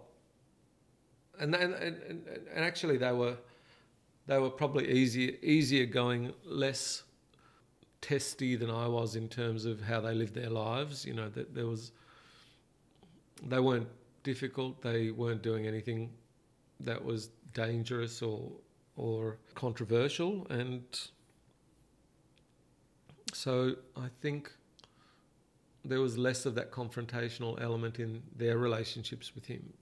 and 1.39 1.55
and 1.55 1.74
and, 1.74 2.27
and 2.53 2.65
actually 2.65 2.98
they 2.98 3.12
were 3.12 3.38
they 4.27 4.39
were 4.39 4.50
probably 4.50 4.91
easier 4.91 5.34
easier 5.41 5.86
going, 5.86 6.34
less 6.43 7.03
testy 8.01 8.55
than 8.55 8.69
I 8.69 8.88
was 8.88 9.15
in 9.15 9.27
terms 9.27 9.65
of 9.65 9.81
how 9.81 10.01
they 10.01 10.13
lived 10.13 10.36
their 10.36 10.50
lives. 10.50 11.05
You 11.05 11.13
know, 11.13 11.29
that 11.29 11.53
there 11.53 11.67
was 11.67 11.91
they 13.43 13.60
weren't 13.60 13.88
difficult. 14.24 14.81
They 14.81 15.12
weren't 15.12 15.41
doing 15.41 15.67
anything 15.67 16.12
that 16.81 17.03
was 17.03 17.29
dangerous 17.53 18.22
or 18.22 18.51
or 18.95 19.37
controversial. 19.55 20.47
And 20.49 20.83
so 23.33 23.75
I 23.97 24.07
think 24.21 24.51
there 25.83 26.01
was 26.01 26.17
less 26.17 26.45
of 26.45 26.55
that 26.55 26.71
confrontational 26.71 27.61
element 27.61 27.99
in 27.99 28.23
their 28.35 28.57
relationships 28.57 29.35
with 29.35 29.45
him. 29.45 29.73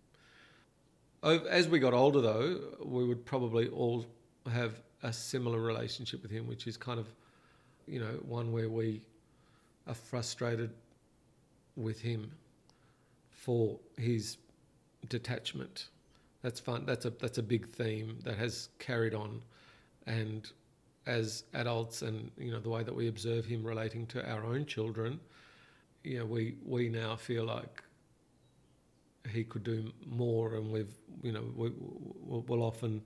As 1.23 1.67
we 1.69 1.79
got 1.79 1.93
older, 1.93 2.19
though, 2.19 2.59
we 2.83 3.05
would 3.05 3.25
probably 3.25 3.69
all 3.69 4.05
have 4.51 4.81
a 5.03 5.13
similar 5.13 5.59
relationship 5.59 6.21
with 6.21 6.31
him, 6.31 6.47
which 6.47 6.67
is 6.67 6.75
kind 6.75 6.99
of, 6.99 7.07
you 7.87 7.99
know, 7.99 8.19
one 8.25 8.51
where 8.51 8.69
we 8.69 9.01
are 9.87 9.93
frustrated 9.93 10.71
with 11.75 12.01
him 12.01 12.31
for 13.29 13.79
his 13.97 14.37
detachment 15.07 15.87
that's 16.43 16.59
fun. 16.59 16.83
That's 16.85 17.05
a 17.05 17.09
that's 17.09 17.39
a 17.39 17.43
big 17.43 17.69
theme 17.69 18.19
that 18.23 18.37
has 18.37 18.69
carried 18.77 19.15
on, 19.15 19.41
and 20.05 20.47
as 21.07 21.45
adults, 21.53 22.01
and 22.01 22.29
you 22.37 22.51
know 22.51 22.59
the 22.59 22.69
way 22.69 22.83
that 22.83 22.93
we 22.93 23.07
observe 23.07 23.45
him 23.45 23.63
relating 23.63 24.05
to 24.07 24.29
our 24.29 24.45
own 24.45 24.65
children, 24.65 25.19
you 26.03 26.19
know, 26.19 26.25
we 26.25 26.55
we 26.65 26.89
now 26.89 27.15
feel 27.15 27.45
like 27.45 27.81
he 29.29 29.45
could 29.45 29.63
do 29.63 29.91
more, 30.05 30.55
and 30.55 30.69
we've 30.69 30.93
you 31.21 31.31
know 31.31 31.43
we 31.55 31.71
we'll 32.25 32.61
often 32.61 33.01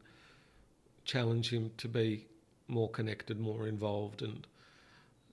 challenge 1.06 1.54
him 1.54 1.70
to 1.78 1.88
be 1.88 2.26
more 2.68 2.90
connected, 2.90 3.40
more 3.40 3.68
involved, 3.68 4.24
and 4.24 4.48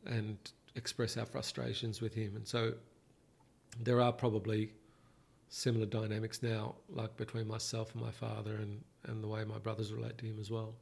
and 0.04 0.36
express 0.74 1.16
our 1.16 1.24
frustrations 1.24 2.02
with 2.02 2.12
him. 2.12 2.36
And 2.36 2.46
so 2.46 2.74
there 3.82 4.02
are 4.02 4.12
probably 4.12 4.72
similar 5.48 5.86
dynamics 5.86 6.42
now, 6.42 6.74
like 6.88 7.16
between 7.16 7.46
myself 7.46 7.92
and 7.94 8.02
my 8.02 8.10
father, 8.10 8.56
and, 8.56 8.82
and 9.04 9.22
the 9.22 9.28
way 9.28 9.44
my 9.44 9.58
brothers 9.58 9.92
relate 9.92 10.18
to 10.18 10.26
him 10.26 10.38
as 10.40 10.50
well. 10.50 10.74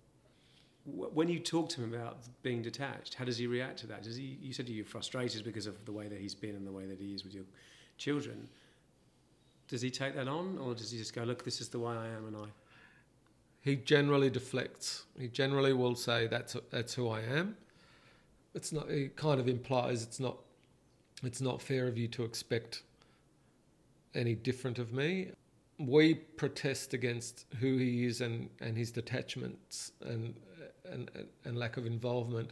When 0.84 1.28
you 1.28 1.38
talk 1.38 1.68
to 1.70 1.82
him 1.82 1.94
about 1.94 2.18
being 2.42 2.62
detached, 2.62 3.14
how 3.14 3.24
does 3.24 3.38
he 3.38 3.46
react 3.46 3.78
to 3.80 3.86
that? 3.88 4.02
Does 4.02 4.16
he? 4.16 4.36
You 4.42 4.52
said 4.52 4.68
you're 4.68 4.84
frustrated 4.84 5.44
because 5.44 5.66
of 5.66 5.84
the 5.84 5.92
way 5.92 6.08
that 6.08 6.18
he's 6.18 6.34
been 6.34 6.56
and 6.56 6.66
the 6.66 6.72
way 6.72 6.86
that 6.86 6.98
he 6.98 7.14
is 7.14 7.22
with 7.22 7.34
your 7.34 7.44
children. 7.98 8.48
Does 9.68 9.80
he 9.80 9.90
take 9.90 10.16
that 10.16 10.26
on, 10.26 10.58
or 10.58 10.74
does 10.74 10.90
he 10.90 10.98
just 10.98 11.14
go, 11.14 11.22
"Look, 11.22 11.44
this 11.44 11.60
is 11.60 11.68
the 11.68 11.78
way 11.78 11.94
I 11.94 12.08
am," 12.08 12.26
and 12.26 12.36
I? 12.36 12.46
He 13.60 13.76
generally 13.76 14.28
deflects. 14.28 15.04
He 15.16 15.28
generally 15.28 15.72
will 15.72 15.94
say, 15.94 16.26
"That's 16.26 16.56
that's 16.70 16.94
who 16.94 17.08
I 17.08 17.20
am." 17.20 17.56
It's 18.54 18.72
not. 18.72 18.90
It 18.90 19.14
kind 19.14 19.38
of 19.38 19.46
implies 19.46 20.02
it's 20.02 20.18
not. 20.18 20.38
It's 21.22 21.40
not 21.40 21.62
fair 21.62 21.86
of 21.86 21.96
you 21.96 22.08
to 22.08 22.24
expect 22.24 22.82
any 24.14 24.34
different 24.34 24.78
of 24.78 24.92
me. 24.92 25.30
We 25.78 26.14
protest 26.14 26.94
against 26.94 27.46
who 27.58 27.76
he 27.76 28.04
is 28.04 28.20
and, 28.20 28.48
and 28.60 28.76
his 28.76 28.90
detachments 28.90 29.92
and, 30.04 30.34
and, 30.84 31.10
and 31.44 31.56
lack 31.56 31.76
of 31.76 31.86
involvement. 31.86 32.50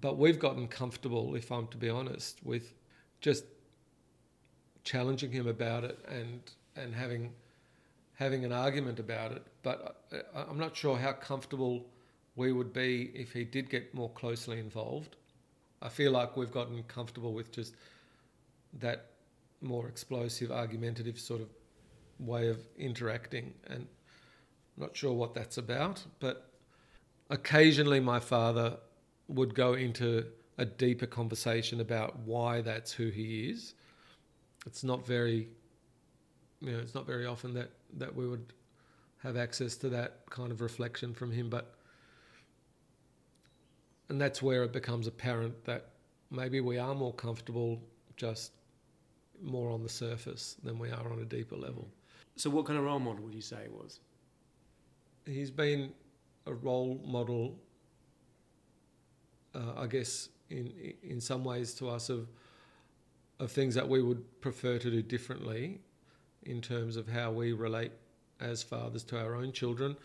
But 0.00 0.18
we've 0.18 0.38
gotten 0.38 0.68
comfortable, 0.68 1.34
if 1.34 1.52
I'm 1.52 1.68
to 1.68 1.76
be 1.76 1.88
honest, 1.88 2.44
with 2.44 2.72
just 3.20 3.44
challenging 4.84 5.30
him 5.30 5.46
about 5.46 5.84
it 5.84 5.98
and, 6.08 6.40
and 6.76 6.94
having, 6.94 7.32
having 8.14 8.44
an 8.44 8.52
argument 8.52 8.98
about 8.98 9.32
it. 9.32 9.42
But 9.62 10.02
uh, 10.12 10.44
I'm 10.48 10.58
not 10.58 10.76
sure 10.76 10.96
how 10.96 11.12
comfortable 11.12 11.84
we 12.36 12.52
would 12.52 12.72
be 12.72 13.10
if 13.14 13.32
he 13.32 13.44
did 13.44 13.70
get 13.70 13.94
more 13.94 14.10
closely 14.10 14.58
involved. 14.58 15.16
I 15.82 15.88
feel 15.88 16.12
like 16.12 16.36
we've 16.36 16.52
gotten 16.52 16.82
comfortable 16.84 17.32
with 17.32 17.52
just 17.52 17.74
that 18.80 19.06
more 19.60 19.88
explosive, 19.88 20.50
argumentative 20.50 21.18
sort 21.18 21.40
of 21.40 21.48
way 22.18 22.48
of 22.48 22.58
interacting. 22.78 23.54
And 23.68 23.86
I'm 24.76 24.82
not 24.82 24.96
sure 24.96 25.12
what 25.12 25.34
that's 25.34 25.58
about, 25.58 26.04
but 26.20 26.50
occasionally 27.30 28.00
my 28.00 28.20
father 28.20 28.78
would 29.28 29.54
go 29.54 29.74
into 29.74 30.26
a 30.58 30.64
deeper 30.64 31.06
conversation 31.06 31.80
about 31.80 32.18
why 32.20 32.60
that's 32.60 32.92
who 32.92 33.10
he 33.10 33.50
is. 33.50 33.74
It's 34.66 34.82
not 34.84 35.06
very, 35.06 35.48
you 36.60 36.72
know, 36.72 36.78
it's 36.78 36.94
not 36.94 37.06
very 37.06 37.26
often 37.26 37.54
that, 37.54 37.70
that 37.98 38.14
we 38.14 38.26
would 38.26 38.52
have 39.22 39.36
access 39.36 39.76
to 39.76 39.88
that 39.90 40.20
kind 40.30 40.52
of 40.52 40.60
reflection 40.60 41.14
from 41.14 41.32
him, 41.32 41.50
but 41.50 41.74
and 44.08 44.20
that's 44.20 44.40
where 44.40 44.62
it 44.62 44.72
becomes 44.72 45.06
apparent 45.06 45.64
that 45.64 45.90
maybe 46.30 46.60
we 46.60 46.78
are 46.78 46.94
more 46.94 47.12
comfortable 47.12 47.82
just 48.16 48.52
more 49.42 49.70
on 49.70 49.82
the 49.82 49.88
surface 49.88 50.56
than 50.62 50.78
we 50.78 50.90
are 50.90 51.12
on 51.12 51.20
a 51.20 51.24
deeper 51.24 51.56
level. 51.56 51.88
So, 52.36 52.50
what 52.50 52.66
kind 52.66 52.78
of 52.78 52.84
role 52.84 52.98
model 52.98 53.24
would 53.24 53.34
you 53.34 53.40
say 53.40 53.68
was? 53.70 54.00
He's 55.24 55.50
been 55.50 55.92
a 56.46 56.54
role 56.54 57.00
model, 57.04 57.58
uh, 59.54 59.72
I 59.76 59.86
guess, 59.86 60.28
in 60.50 60.72
in 61.02 61.20
some 61.20 61.44
ways 61.44 61.74
to 61.74 61.88
us 61.88 62.08
of 62.08 62.28
of 63.38 63.50
things 63.50 63.74
that 63.74 63.88
we 63.88 64.02
would 64.02 64.40
prefer 64.40 64.78
to 64.78 64.90
do 64.90 65.02
differently 65.02 65.78
in 66.44 66.60
terms 66.60 66.96
of 66.96 67.08
how 67.08 67.30
we 67.30 67.52
relate 67.52 67.92
as 68.40 68.62
fathers 68.62 69.02
to 69.04 69.18
our 69.18 69.34
own 69.34 69.52
children. 69.52 69.96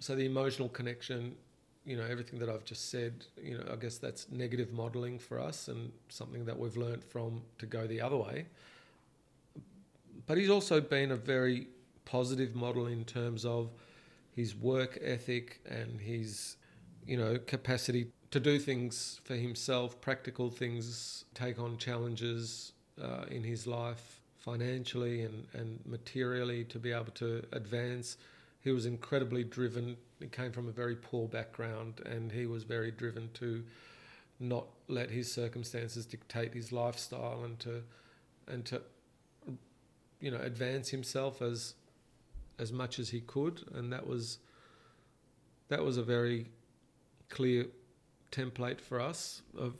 So 0.00 0.14
the 0.14 0.26
emotional 0.26 0.68
connection, 0.68 1.34
you 1.88 1.96
know, 1.96 2.04
everything 2.04 2.38
that 2.40 2.50
I've 2.50 2.64
just 2.64 2.90
said, 2.90 3.24
you 3.42 3.56
know, 3.56 3.64
I 3.72 3.76
guess 3.76 3.96
that's 3.96 4.30
negative 4.30 4.72
modeling 4.72 5.18
for 5.18 5.40
us 5.40 5.68
and 5.68 5.90
something 6.10 6.44
that 6.44 6.58
we've 6.58 6.76
learnt 6.76 7.02
from 7.02 7.40
to 7.58 7.66
go 7.66 7.86
the 7.86 8.02
other 8.02 8.18
way. 8.18 8.46
But 10.26 10.36
he's 10.36 10.50
also 10.50 10.82
been 10.82 11.10
a 11.12 11.16
very 11.16 11.68
positive 12.04 12.54
model 12.54 12.86
in 12.86 13.06
terms 13.06 13.46
of 13.46 13.70
his 14.36 14.54
work 14.54 14.98
ethic 15.02 15.60
and 15.66 15.98
his, 15.98 16.56
you 17.06 17.16
know, 17.16 17.38
capacity 17.46 18.08
to 18.32 18.38
do 18.38 18.58
things 18.58 19.20
for 19.24 19.34
himself, 19.34 19.98
practical 20.02 20.50
things, 20.50 21.24
take 21.32 21.58
on 21.58 21.78
challenges 21.78 22.74
uh, 23.02 23.24
in 23.30 23.42
his 23.42 23.66
life 23.66 24.20
financially 24.36 25.22
and, 25.22 25.46
and 25.54 25.80
materially 25.86 26.64
to 26.64 26.78
be 26.78 26.92
able 26.92 27.12
to 27.12 27.42
advance. 27.52 28.18
He 28.60 28.72
was 28.72 28.84
incredibly 28.84 29.44
driven. 29.44 29.96
He 30.20 30.26
came 30.26 30.52
from 30.52 30.68
a 30.68 30.72
very 30.72 30.96
poor 30.96 31.28
background 31.28 32.00
and 32.04 32.32
he 32.32 32.46
was 32.46 32.64
very 32.64 32.90
driven 32.90 33.30
to 33.34 33.64
not 34.40 34.66
let 34.88 35.10
his 35.10 35.32
circumstances 35.32 36.06
dictate 36.06 36.54
his 36.54 36.72
lifestyle 36.72 37.42
and 37.44 37.58
to 37.60 37.82
and 38.46 38.64
to 38.66 38.80
you 40.20 40.30
know 40.30 40.38
advance 40.38 40.88
himself 40.88 41.42
as 41.42 41.74
as 42.58 42.72
much 42.72 42.98
as 42.98 43.10
he 43.10 43.20
could 43.20 43.64
and 43.74 43.92
that 43.92 44.06
was 44.06 44.38
that 45.68 45.82
was 45.82 45.96
a 45.96 46.02
very 46.02 46.46
clear 47.28 47.66
template 48.30 48.80
for 48.80 49.00
us 49.00 49.42
of 49.56 49.74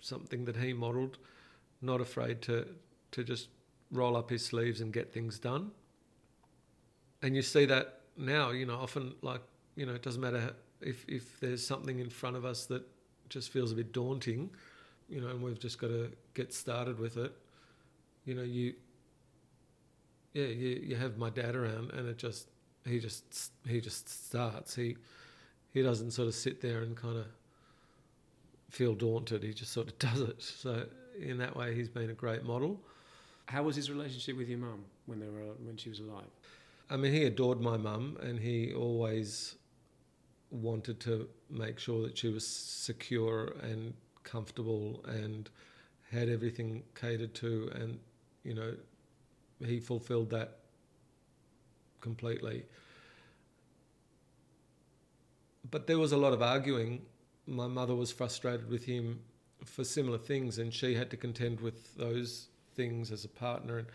something 0.00 0.44
that 0.44 0.56
he 0.56 0.72
modelled, 0.72 1.18
not 1.82 2.00
afraid 2.00 2.42
to 2.42 2.66
to 3.10 3.24
just 3.24 3.48
roll 3.90 4.16
up 4.16 4.28
his 4.28 4.44
sleeves 4.44 4.80
and 4.80 4.92
get 4.92 5.12
things 5.12 5.38
done. 5.38 5.70
And 7.22 7.34
you 7.34 7.40
see 7.40 7.64
that 7.64 8.00
now, 8.18 8.50
you 8.50 8.66
know, 8.66 8.76
often 8.76 9.14
like, 9.22 9.40
you 9.78 9.86
know, 9.86 9.94
it 9.94 10.02
doesn't 10.02 10.20
matter 10.20 10.52
if 10.80 11.04
if 11.08 11.38
there's 11.38 11.64
something 11.64 12.00
in 12.00 12.10
front 12.10 12.36
of 12.36 12.44
us 12.44 12.66
that 12.66 12.82
just 13.28 13.50
feels 13.50 13.70
a 13.70 13.76
bit 13.76 13.92
daunting, 13.92 14.50
you 15.08 15.20
know, 15.20 15.28
and 15.28 15.40
we've 15.40 15.60
just 15.60 15.78
got 15.78 15.88
to 15.88 16.10
get 16.34 16.52
started 16.52 16.98
with 16.98 17.16
it. 17.16 17.32
You 18.24 18.34
know, 18.34 18.42
you 18.42 18.74
yeah, 20.34 20.46
you 20.46 20.82
you 20.84 20.96
have 20.96 21.16
my 21.16 21.30
dad 21.30 21.54
around 21.54 21.92
and 21.92 22.08
it 22.08 22.18
just 22.18 22.48
he 22.84 22.98
just 22.98 23.52
he 23.68 23.80
just 23.80 24.08
starts. 24.26 24.74
He 24.74 24.96
he 25.70 25.80
doesn't 25.82 26.10
sort 26.10 26.26
of 26.26 26.34
sit 26.34 26.60
there 26.60 26.80
and 26.80 26.96
kind 26.96 27.16
of 27.16 27.26
feel 28.68 28.96
daunted. 28.96 29.44
He 29.44 29.54
just 29.54 29.72
sort 29.72 29.86
of 29.86 29.98
does 30.00 30.20
it. 30.20 30.42
So 30.42 30.86
in 31.20 31.38
that 31.38 31.54
way, 31.56 31.72
he's 31.76 31.88
been 31.88 32.10
a 32.10 32.14
great 32.14 32.42
model. 32.42 32.80
How 33.46 33.62
was 33.62 33.76
his 33.76 33.92
relationship 33.92 34.36
with 34.36 34.48
your 34.48 34.58
mum 34.58 34.84
when 35.06 35.20
they 35.20 35.28
were 35.28 35.54
when 35.64 35.76
she 35.76 35.88
was 35.88 36.00
alive? 36.00 36.26
I 36.90 36.96
mean, 36.96 37.12
he 37.12 37.24
adored 37.24 37.60
my 37.60 37.76
mum, 37.76 38.16
and 38.22 38.40
he 38.40 38.72
always 38.72 39.57
wanted 40.50 41.00
to 41.00 41.28
make 41.50 41.78
sure 41.78 42.02
that 42.02 42.18
she 42.18 42.28
was 42.28 42.46
secure 42.46 43.54
and 43.62 43.94
comfortable 44.24 45.04
and 45.06 45.50
had 46.10 46.28
everything 46.28 46.82
catered 46.94 47.34
to, 47.34 47.70
and 47.74 47.98
you 48.44 48.54
know, 48.54 48.74
he 49.64 49.80
fulfilled 49.80 50.30
that 50.30 50.58
completely. 52.00 52.64
But 55.70 55.86
there 55.86 55.98
was 55.98 56.12
a 56.12 56.16
lot 56.16 56.32
of 56.32 56.40
arguing 56.40 57.02
my 57.48 57.66
mother 57.66 57.94
was 57.94 58.12
frustrated 58.12 58.68
with 58.68 58.84
him 58.84 59.20
for 59.64 59.82
similar 59.82 60.18
things, 60.18 60.58
and 60.58 60.72
she 60.72 60.94
had 60.94 61.10
to 61.10 61.16
contend 61.16 61.60
with 61.60 61.96
those 61.96 62.48
things 62.74 63.10
as 63.10 63.24
a 63.24 63.28
partner. 63.28 63.78
And 63.78 63.86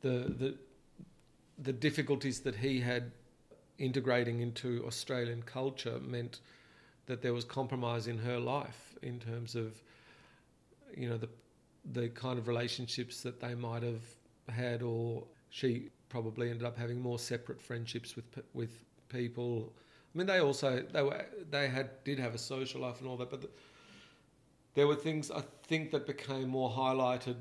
the 0.00 0.34
the 0.34 0.54
the 1.58 1.72
difficulties 1.72 2.40
that 2.40 2.56
he 2.56 2.80
had 2.80 3.12
integrating 3.78 4.40
into 4.40 4.84
Australian 4.86 5.42
culture 5.42 5.98
meant 6.00 6.40
that 7.06 7.22
there 7.22 7.34
was 7.34 7.44
compromise 7.44 8.06
in 8.06 8.18
her 8.18 8.38
life 8.38 8.94
in 9.02 9.18
terms 9.18 9.54
of 9.54 9.82
you 10.96 11.08
know 11.08 11.16
the 11.16 11.28
the 11.92 12.08
kind 12.08 12.38
of 12.38 12.48
relationships 12.48 13.20
that 13.20 13.40
they 13.40 13.54
might 13.54 13.82
have 13.82 14.02
had, 14.48 14.82
or 14.82 15.24
she 15.50 15.90
probably 16.08 16.48
ended 16.48 16.64
up 16.64 16.78
having 16.78 17.00
more 17.00 17.18
separate 17.18 17.60
friendships 17.60 18.16
with 18.16 18.24
with 18.54 18.84
people 19.08 19.72
I 20.14 20.18
mean, 20.18 20.26
they 20.26 20.40
also 20.40 20.84
they 20.92 21.02
were 21.02 21.24
they 21.50 21.68
had 21.68 21.90
did 22.04 22.18
have 22.18 22.34
a 22.34 22.38
social 22.38 22.80
life 22.80 23.00
and 23.00 23.08
all 23.08 23.16
that, 23.16 23.30
but 23.30 23.42
the, 23.42 23.48
there 24.74 24.86
were 24.86 24.94
things 24.94 25.30
I 25.30 25.42
think 25.64 25.90
that 25.90 26.06
became 26.06 26.48
more 26.48 26.70
highlighted, 26.70 27.36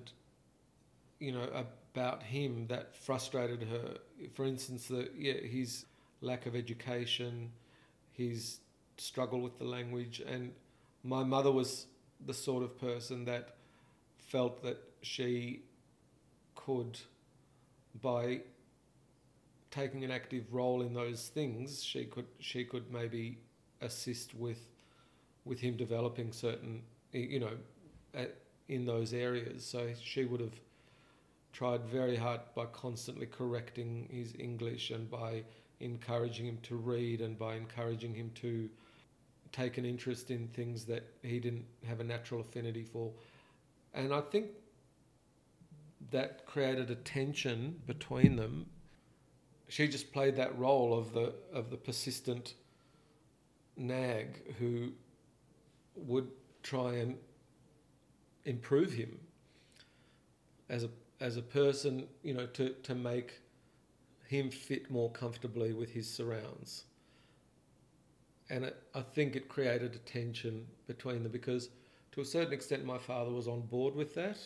you 1.20 1.32
know, 1.32 1.48
about 1.94 2.24
him 2.24 2.68
that 2.68 2.96
frustrated 2.96 3.64
her. 3.64 3.98
For 4.34 4.46
instance, 4.46 4.88
the 4.88 5.10
yeah 5.16 5.34
his 5.34 5.86
lack 6.24 6.46
of 6.46 6.56
education, 6.56 7.52
his 8.14 8.60
struggle 8.98 9.42
with 9.42 9.58
the 9.60 9.66
language, 9.66 10.22
and 10.26 10.52
my 11.04 11.24
mother 11.24 11.52
was 11.52 11.88
the 12.26 12.34
sort 12.34 12.64
of 12.64 12.80
person 12.80 13.26
that 13.26 13.56
felt 14.18 14.64
that 14.64 14.78
she 15.02 15.62
could 16.56 16.98
by 18.02 18.40
taking 19.70 20.04
an 20.04 20.12
active 20.12 20.54
role 20.54 20.82
in 20.82 20.94
those 20.94 21.30
things, 21.30 21.84
she 21.84 22.06
could 22.06 22.28
she 22.40 22.64
could 22.64 22.92
maybe 22.92 23.40
assist 23.82 24.34
with 24.36 24.68
with 25.46 25.60
him 25.60 25.76
developing 25.76 26.32
certain 26.32 26.82
you 27.12 27.40
know 27.40 28.26
in 28.70 28.86
those 28.86 29.14
areas. 29.14 29.66
So 29.66 29.90
she 30.02 30.26
would 30.26 30.40
have 30.40 30.60
tried 31.52 31.86
very 31.86 32.16
hard 32.16 32.42
by 32.56 32.66
constantly 32.66 33.26
correcting 33.26 34.08
his 34.12 34.34
English 34.40 34.92
and 34.92 35.10
by 35.10 35.44
encouraging 35.84 36.46
him 36.46 36.58
to 36.64 36.76
read 36.76 37.22
and 37.22 37.38
by 37.38 37.56
encouraging 37.56 38.14
him 38.14 38.32
to 38.36 38.70
take 39.52 39.78
an 39.78 39.86
interest 39.86 40.32
in 40.32 40.48
things 40.50 40.86
that 40.86 41.04
he 41.22 41.40
didn't 41.40 41.66
have 41.88 42.00
a 42.00 42.04
natural 42.04 42.42
affinity 42.42 42.84
for. 42.84 43.12
And 43.94 44.14
I 44.14 44.22
think 44.22 44.48
that 46.12 46.46
created 46.46 46.90
a 46.90 46.96
tension 46.96 47.82
between 47.86 48.36
them 48.36 48.66
she 49.74 49.88
just 49.88 50.14
played 50.14 50.36
that 50.36 50.56
role 50.60 50.98
of 50.98 51.14
the 51.14 51.34
of 51.52 51.72
the 51.72 51.78
persistent 51.78 52.54
nag 53.76 54.56
who 54.60 54.92
would 55.96 56.30
try 56.62 56.94
and 56.94 57.18
improve 58.46 58.94
him 58.94 59.18
as 60.70 60.84
a 60.84 60.90
as 61.20 61.38
a 61.38 61.42
person, 61.42 62.08
you 62.22 62.36
know, 62.36 62.46
to, 62.48 62.70
to 62.84 62.94
make 62.94 63.40
him 64.34 64.50
fit 64.50 64.90
more 64.90 65.12
comfortably 65.12 65.74
with 65.74 65.92
his 65.92 66.10
surrounds. 66.10 66.86
And 68.50 68.66
it, 68.66 68.82
I 68.94 69.02
think 69.02 69.36
it 69.36 69.48
created 69.48 69.96
a 69.96 70.00
tension 70.00 70.66
between 70.88 71.24
them 71.24 71.32
because, 71.32 71.70
to 72.12 72.22
a 72.22 72.26
certain 72.26 72.54
extent, 72.54 72.86
my 72.86 72.98
father 72.98 73.32
was 73.32 73.48
on 73.48 73.62
board 73.62 73.96
with 73.96 74.14
that, 74.16 74.38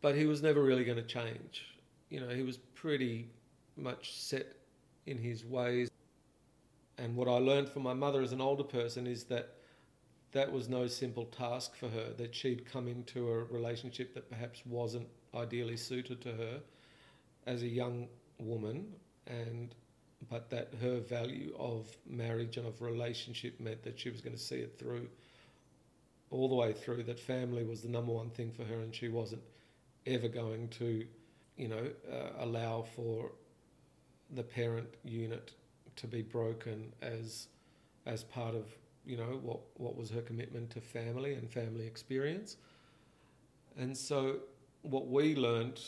but 0.00 0.14
he 0.14 0.26
was 0.26 0.42
never 0.42 0.62
really 0.62 0.84
going 0.84 0.96
to 0.96 1.02
change 1.02 1.74
you 2.14 2.20
know, 2.20 2.28
he 2.28 2.42
was 2.42 2.58
pretty 2.58 3.28
much 3.76 4.14
set 4.20 4.54
in 5.06 5.18
his 5.18 5.44
ways. 5.44 5.90
And 6.96 7.16
what 7.16 7.26
I 7.26 7.38
learned 7.38 7.68
from 7.68 7.82
my 7.82 7.92
mother 7.92 8.22
as 8.22 8.32
an 8.32 8.40
older 8.40 8.62
person 8.62 9.08
is 9.08 9.24
that 9.24 9.56
that 10.30 10.52
was 10.52 10.68
no 10.68 10.86
simple 10.86 11.24
task 11.24 11.74
for 11.74 11.88
her, 11.88 12.12
that 12.16 12.32
she'd 12.32 12.70
come 12.70 12.86
into 12.86 13.28
a 13.28 13.44
relationship 13.44 14.14
that 14.14 14.30
perhaps 14.30 14.62
wasn't 14.64 15.08
ideally 15.34 15.76
suited 15.76 16.20
to 16.20 16.32
her 16.32 16.60
as 17.46 17.62
a 17.62 17.68
young 17.68 18.08
woman 18.38 18.86
and 19.26 19.74
but 20.30 20.48
that 20.50 20.72
her 20.80 21.00
value 21.00 21.54
of 21.58 21.86
marriage 22.06 22.56
and 22.56 22.66
of 22.66 22.80
relationship 22.80 23.60
meant 23.60 23.82
that 23.82 23.98
she 24.00 24.08
was 24.10 24.20
going 24.22 24.34
to 24.34 24.40
see 24.40 24.56
it 24.56 24.78
through 24.78 25.06
all 26.30 26.48
the 26.48 26.54
way 26.54 26.72
through 26.72 27.02
that 27.02 27.20
family 27.20 27.62
was 27.62 27.82
the 27.82 27.88
number 27.88 28.12
one 28.12 28.30
thing 28.30 28.50
for 28.50 28.64
her 28.64 28.80
and 28.80 28.94
she 28.94 29.08
wasn't 29.08 29.42
ever 30.06 30.28
going 30.28 30.68
to 30.68 31.04
you 31.56 31.68
know, 31.68 31.86
uh, 32.10 32.44
allow 32.44 32.82
for 32.82 33.32
the 34.30 34.42
parent 34.42 34.88
unit 35.04 35.52
to 35.96 36.06
be 36.06 36.22
broken 36.22 36.92
as 37.02 37.48
as 38.06 38.24
part 38.24 38.54
of 38.54 38.66
you 39.04 39.16
know 39.16 39.38
what 39.42 39.60
what 39.74 39.96
was 39.96 40.10
her 40.10 40.20
commitment 40.20 40.70
to 40.70 40.80
family 40.80 41.34
and 41.34 41.50
family 41.50 41.86
experience. 41.86 42.56
And 43.78 43.96
so 43.96 44.36
what 44.82 45.08
we 45.08 45.36
learned 45.36 45.80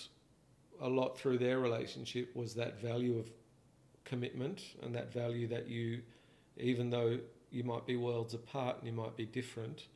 a 0.80 0.88
lot 0.88 1.18
through 1.18 1.38
their 1.38 1.58
relationship 1.58 2.34
was 2.34 2.54
that 2.54 2.80
value 2.80 3.18
of 3.18 3.30
commitment 4.04 4.62
and 4.82 4.94
that 4.94 5.12
value 5.12 5.46
that 5.48 5.68
you 5.68 6.02
even 6.58 6.90
though 6.90 7.18
you 7.50 7.64
might 7.64 7.86
be 7.86 7.96
worlds 7.96 8.34
apart 8.34 8.76
and 8.78 8.86
you 8.86 8.92
might 8.92 9.16
be 9.16 9.26
different, 9.26 9.86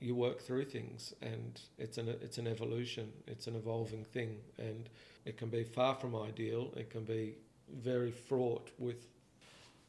you 0.00 0.14
work 0.14 0.40
through 0.40 0.64
things 0.64 1.14
and 1.22 1.60
it's 1.78 1.98
an 1.98 2.08
it's 2.08 2.38
an 2.38 2.46
evolution. 2.46 3.12
It's 3.26 3.46
an 3.46 3.56
evolving 3.56 4.04
thing 4.04 4.36
and 4.58 4.88
it 5.24 5.36
can 5.36 5.48
be 5.48 5.64
far 5.64 5.94
from 5.94 6.14
ideal. 6.14 6.72
It 6.76 6.90
can 6.90 7.04
be 7.04 7.36
very 7.72 8.10
fraught 8.10 8.70
with 8.78 9.06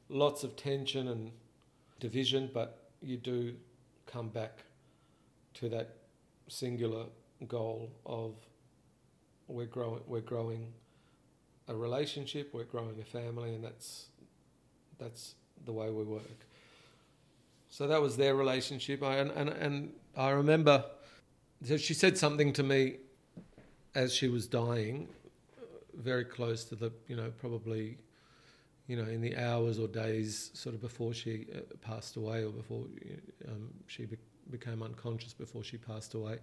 lots 0.08 0.44
of 0.44 0.56
tension 0.56 1.10
and 1.10 1.32
division 2.00 2.50
but 2.54 2.90
you 3.02 3.18
do 3.18 3.54
come 4.06 4.30
back 4.30 4.64
to 5.56 5.68
that 5.70 5.96
singular 6.48 7.06
goal 7.48 7.92
of 8.06 8.36
we're 9.48 9.66
growing 9.66 10.02
we're 10.08 10.22
growing 10.22 10.74
a 11.68 11.76
relationship 11.76 12.54
we're 12.54 12.64
growing 12.64 13.00
a 13.00 13.06
family 13.06 13.54
and 13.54 13.64
that's 13.64 14.08
that's 14.98 15.36
the 15.66 15.74
way 15.74 15.90
we 15.90 16.04
work 16.04 16.46
so 17.76 17.88
that 17.88 18.02
was 18.02 18.16
their 18.16 18.36
relationship. 18.36 19.04
I, 19.04 19.18
and, 19.18 19.32
and, 19.32 19.50
and 19.50 19.94
I 20.16 20.30
remember 20.30 20.86
so 21.66 21.76
she 21.76 21.94
said 21.94 22.18
something 22.18 22.54
to 22.54 22.64
me 22.64 22.98
as 23.96 24.14
she 24.14 24.30
was 24.30 24.48
dying, 24.48 25.10
very 25.94 26.24
close 26.24 26.64
to 26.66 26.76
the, 26.76 26.94
you 27.10 27.18
know, 27.18 27.34
probably, 27.38 27.98
you 28.88 28.96
know, 28.96 29.10
in 29.10 29.20
the 29.20 29.36
hours 29.36 29.78
or 29.78 29.90
days 29.90 30.52
sort 30.54 30.74
of 30.74 30.80
before 30.80 31.14
she 31.14 31.48
uh, 31.54 31.60
passed 31.82 32.16
away 32.16 32.46
or 32.46 32.52
before 32.52 32.86
um, 33.50 33.74
she 33.88 34.06
be- 34.06 34.18
became 34.52 34.82
unconscious 34.82 35.34
before 35.34 35.62
she 35.62 35.78
passed 35.78 36.14
away. 36.14 36.38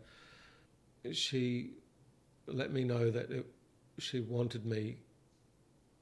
She 1.13 1.71
let 2.47 2.73
me 2.73 2.85
know 2.85 3.11
that 3.11 3.31
it, 3.31 3.47
she 3.99 4.21
wanted 4.21 4.67
me, 4.67 4.97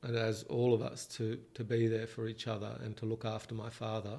and 0.02 0.16
as 0.16 0.44
all 0.44 0.72
of 0.72 0.82
us, 0.82 1.06
to, 1.06 1.38
to 1.54 1.64
be 1.64 1.86
there 1.86 2.06
for 2.06 2.26
each 2.26 2.46
other 2.46 2.78
and 2.82 2.96
to 2.96 3.06
look 3.06 3.24
after 3.24 3.54
my 3.54 3.70
father 3.70 4.18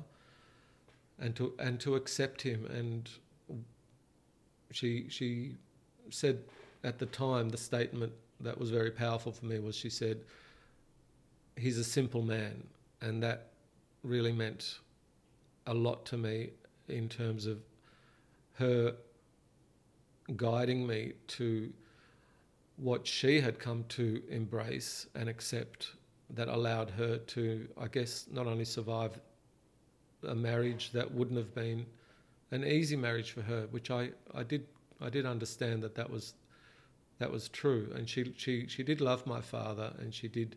and 1.19 1.35
to 1.35 1.53
and 1.59 1.79
to 1.79 1.95
accept 1.95 2.41
him. 2.41 2.65
And 2.65 3.09
she 4.71 5.07
she 5.09 5.55
said 6.09 6.43
at 6.83 6.99
the 6.99 7.05
time 7.05 7.49
the 7.49 7.57
statement 7.57 8.13
that 8.39 8.57
was 8.57 8.71
very 8.71 8.91
powerful 8.91 9.31
for 9.31 9.45
me 9.45 9.59
was 9.59 9.75
she 9.75 9.89
said, 9.89 10.21
"He's 11.55 11.77
a 11.77 11.83
simple 11.83 12.21
man," 12.21 12.67
and 13.01 13.21
that 13.23 13.51
really 14.03 14.31
meant 14.31 14.79
a 15.67 15.73
lot 15.73 16.05
to 16.07 16.17
me 16.17 16.49
in 16.87 17.07
terms 17.07 17.45
of 17.45 17.59
her 18.53 18.95
guiding 20.35 20.85
me 20.85 21.13
to 21.27 21.71
what 22.81 23.05
she 23.05 23.39
had 23.39 23.59
come 23.59 23.85
to 23.89 24.23
embrace 24.29 25.05
and 25.13 25.29
accept 25.29 25.91
that 26.31 26.47
allowed 26.47 26.89
her 26.89 27.17
to, 27.17 27.67
I 27.79 27.87
guess, 27.87 28.25
not 28.31 28.47
only 28.47 28.65
survive 28.65 29.19
a 30.27 30.33
marriage 30.33 30.89
that 30.91 31.13
wouldn't 31.13 31.37
have 31.37 31.53
been 31.53 31.85
an 32.49 32.65
easy 32.65 32.95
marriage 32.95 33.31
for 33.31 33.43
her, 33.43 33.67
which 33.69 33.91
I, 33.91 34.09
I 34.33 34.43
did 34.43 34.65
I 34.99 35.09
did 35.09 35.25
understand 35.25 35.83
that 35.83 35.95
that 35.95 36.09
was 36.09 36.33
that 37.19 37.31
was 37.31 37.49
true, 37.49 37.91
and 37.95 38.09
she 38.09 38.33
she 38.35 38.65
she 38.67 38.81
did 38.81 38.99
love 38.99 39.27
my 39.27 39.41
father, 39.41 39.93
and 39.99 40.13
she 40.13 40.27
did 40.27 40.55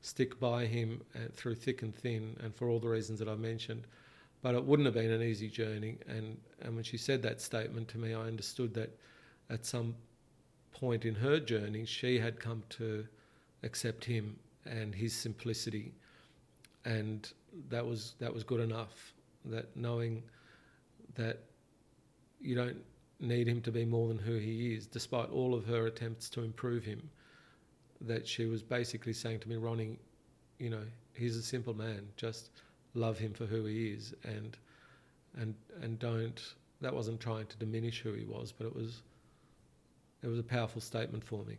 stick 0.00 0.40
by 0.40 0.64
him 0.64 1.02
uh, 1.14 1.28
through 1.32 1.56
thick 1.56 1.82
and 1.82 1.94
thin, 1.94 2.36
and 2.42 2.54
for 2.54 2.70
all 2.70 2.78
the 2.78 2.88
reasons 2.88 3.18
that 3.18 3.28
I 3.28 3.34
mentioned. 3.34 3.86
But 4.40 4.54
it 4.54 4.64
wouldn't 4.64 4.86
have 4.86 4.94
been 4.94 5.10
an 5.10 5.22
easy 5.22 5.48
journey, 5.48 5.98
and 6.08 6.38
and 6.62 6.74
when 6.74 6.84
she 6.84 6.96
said 6.96 7.22
that 7.22 7.42
statement 7.42 7.88
to 7.88 7.98
me, 7.98 8.14
I 8.14 8.22
understood 8.22 8.72
that 8.74 8.98
at 9.50 9.66
some 9.66 9.94
point 10.80 11.04
in 11.04 11.14
her 11.14 11.40
journey, 11.40 11.84
she 11.84 12.18
had 12.18 12.38
come 12.38 12.62
to 12.68 13.06
accept 13.62 14.04
him 14.04 14.36
and 14.64 14.94
his 14.94 15.14
simplicity, 15.14 15.92
and 16.84 17.32
that 17.68 17.84
was 17.84 18.14
that 18.18 18.32
was 18.32 18.44
good 18.44 18.60
enough. 18.60 19.12
That 19.44 19.74
knowing 19.76 20.22
that 21.14 21.38
you 22.40 22.54
don't 22.54 22.76
need 23.20 23.48
him 23.48 23.62
to 23.62 23.72
be 23.72 23.84
more 23.84 24.08
than 24.08 24.18
who 24.18 24.36
he 24.36 24.74
is, 24.74 24.86
despite 24.86 25.30
all 25.30 25.54
of 25.54 25.64
her 25.66 25.86
attempts 25.86 26.28
to 26.30 26.42
improve 26.42 26.84
him. 26.84 27.08
That 28.00 28.28
she 28.28 28.44
was 28.44 28.62
basically 28.62 29.14
saying 29.14 29.40
to 29.40 29.48
me, 29.48 29.56
Ronnie, 29.56 29.98
you 30.58 30.68
know, 30.68 30.82
he's 31.14 31.36
a 31.36 31.42
simple 31.42 31.74
man. 31.74 32.06
Just 32.16 32.50
love 32.94 33.18
him 33.18 33.32
for 33.32 33.46
who 33.46 33.64
he 33.64 33.88
is, 33.88 34.14
and 34.24 34.56
and 35.38 35.54
and 35.80 35.98
don't. 35.98 36.40
That 36.82 36.94
wasn't 36.94 37.20
trying 37.20 37.46
to 37.46 37.56
diminish 37.56 38.00
who 38.00 38.12
he 38.12 38.24
was, 38.24 38.52
but 38.52 38.66
it 38.66 38.74
was. 38.74 39.02
It 40.22 40.28
was 40.28 40.38
a 40.38 40.42
powerful 40.42 40.80
statement 40.80 41.24
for 41.24 41.44
me. 41.44 41.58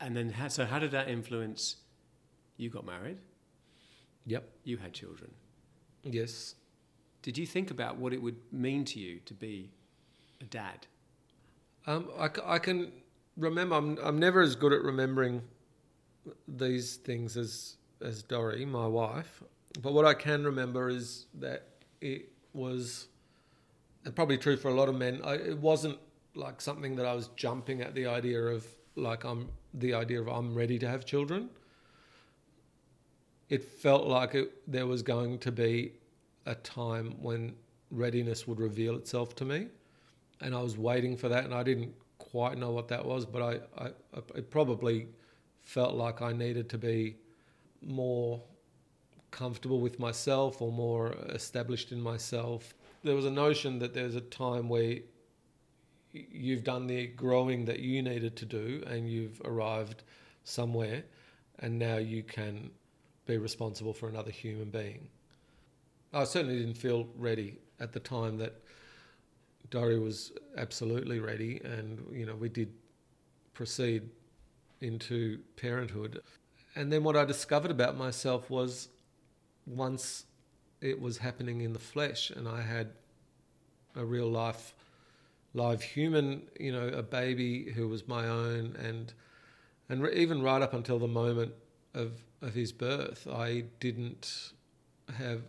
And 0.00 0.16
then, 0.16 0.30
how, 0.30 0.48
so 0.48 0.64
how 0.64 0.78
did 0.78 0.92
that 0.92 1.08
influence? 1.08 1.76
You 2.56 2.70
got 2.70 2.86
married. 2.86 3.18
Yep. 4.26 4.48
You 4.64 4.76
had 4.76 4.92
children. 4.92 5.30
Yes. 6.02 6.54
Did 7.22 7.36
you 7.36 7.46
think 7.46 7.70
about 7.70 7.96
what 7.96 8.12
it 8.12 8.22
would 8.22 8.36
mean 8.52 8.84
to 8.86 8.98
you 8.98 9.20
to 9.26 9.34
be 9.34 9.70
a 10.40 10.44
dad? 10.44 10.86
Um, 11.86 12.08
I, 12.18 12.30
I 12.44 12.58
can 12.58 12.92
remember. 13.36 13.74
I'm, 13.74 13.98
I'm 14.02 14.18
never 14.18 14.40
as 14.40 14.54
good 14.54 14.72
at 14.72 14.82
remembering 14.82 15.42
these 16.46 16.96
things 16.96 17.36
as 17.36 17.76
as 18.02 18.22
Dory, 18.22 18.64
my 18.64 18.86
wife. 18.86 19.42
But 19.82 19.92
what 19.92 20.04
I 20.04 20.14
can 20.14 20.44
remember 20.44 20.88
is 20.88 21.26
that 21.34 21.66
it 22.00 22.30
was, 22.52 23.08
and 24.04 24.14
probably 24.14 24.38
true 24.38 24.56
for 24.56 24.68
a 24.68 24.74
lot 24.74 24.88
of 24.88 24.94
men. 24.94 25.20
I, 25.24 25.34
it 25.34 25.58
wasn't 25.58 25.98
like 26.34 26.60
something 26.60 26.96
that 26.96 27.06
I 27.06 27.14
was 27.14 27.28
jumping 27.36 27.82
at 27.82 27.94
the 27.94 28.06
idea 28.06 28.40
of, 28.40 28.66
like 28.96 29.24
I'm 29.24 29.48
the 29.74 29.94
idea 29.94 30.20
of 30.20 30.28
I'm 30.28 30.54
ready 30.54 30.78
to 30.78 30.88
have 30.88 31.04
children. 31.04 31.48
It 33.48 33.64
felt 33.64 34.06
like 34.06 34.34
it, 34.34 34.52
there 34.70 34.86
was 34.86 35.02
going 35.02 35.38
to 35.40 35.52
be 35.52 35.92
a 36.46 36.54
time 36.54 37.14
when 37.20 37.54
readiness 37.90 38.46
would 38.46 38.60
reveal 38.60 38.96
itself 38.96 39.34
to 39.36 39.44
me, 39.44 39.68
and 40.40 40.54
I 40.54 40.62
was 40.62 40.78
waiting 40.78 41.16
for 41.16 41.28
that, 41.28 41.44
and 41.44 41.52
I 41.52 41.62
didn't 41.62 41.92
quite 42.18 42.56
know 42.58 42.70
what 42.70 42.88
that 42.88 43.04
was, 43.04 43.26
but 43.26 43.42
I, 43.42 43.84
I 43.86 43.90
it 44.36 44.50
probably 44.50 45.08
felt 45.62 45.94
like 45.94 46.22
I 46.22 46.32
needed 46.32 46.68
to 46.70 46.78
be 46.78 47.16
more 47.82 48.40
comfortable 49.30 49.80
with 49.80 49.98
myself 49.98 50.60
or 50.62 50.72
more 50.72 51.12
established 51.28 51.92
in 51.92 52.00
myself. 52.00 52.74
There 53.02 53.14
was 53.14 53.24
a 53.24 53.30
notion 53.30 53.78
that 53.78 53.94
there's 53.94 54.14
a 54.14 54.20
time 54.20 54.68
where 54.68 54.98
you've 56.12 56.64
done 56.64 56.86
the 56.86 57.06
growing 57.08 57.64
that 57.66 57.80
you 57.80 58.02
needed 58.02 58.36
to 58.36 58.44
do 58.44 58.82
and 58.86 59.10
you've 59.10 59.40
arrived 59.44 60.02
somewhere 60.44 61.04
and 61.60 61.78
now 61.78 61.96
you 61.96 62.22
can 62.22 62.70
be 63.26 63.36
responsible 63.36 63.92
for 63.92 64.08
another 64.08 64.30
human 64.30 64.70
being. 64.70 65.08
I 66.12 66.24
certainly 66.24 66.58
didn't 66.58 66.74
feel 66.74 67.06
ready 67.16 67.58
at 67.78 67.92
the 67.92 68.00
time 68.00 68.38
that 68.38 68.54
Dory 69.70 70.00
was 70.00 70.32
absolutely 70.56 71.20
ready, 71.20 71.60
and 71.64 72.04
you 72.12 72.26
know 72.26 72.34
we 72.34 72.48
did 72.48 72.72
proceed 73.54 74.08
into 74.80 75.38
parenthood. 75.56 76.20
And 76.74 76.92
then 76.92 77.04
what 77.04 77.16
I 77.16 77.24
discovered 77.24 77.70
about 77.70 77.96
myself 77.96 78.50
was 78.50 78.88
once 79.66 80.24
it 80.80 81.00
was 81.00 81.18
happening 81.18 81.60
in 81.60 81.72
the 81.72 81.78
flesh, 81.78 82.30
and 82.30 82.48
I 82.48 82.62
had 82.62 82.90
a 83.94 84.04
real 84.04 84.28
life, 84.28 84.74
live 85.54 85.82
human, 85.82 86.42
you 86.58 86.72
know, 86.72 86.88
a 86.88 87.02
baby 87.02 87.70
who 87.72 87.88
was 87.88 88.06
my 88.06 88.26
own, 88.26 88.76
and 88.78 89.12
and 89.88 90.06
even 90.14 90.42
right 90.42 90.62
up 90.62 90.74
until 90.74 90.98
the 90.98 91.08
moment 91.08 91.52
of 91.94 92.12
of 92.42 92.54
his 92.54 92.72
birth, 92.72 93.26
I 93.30 93.64
didn't 93.80 94.52
have. 95.16 95.42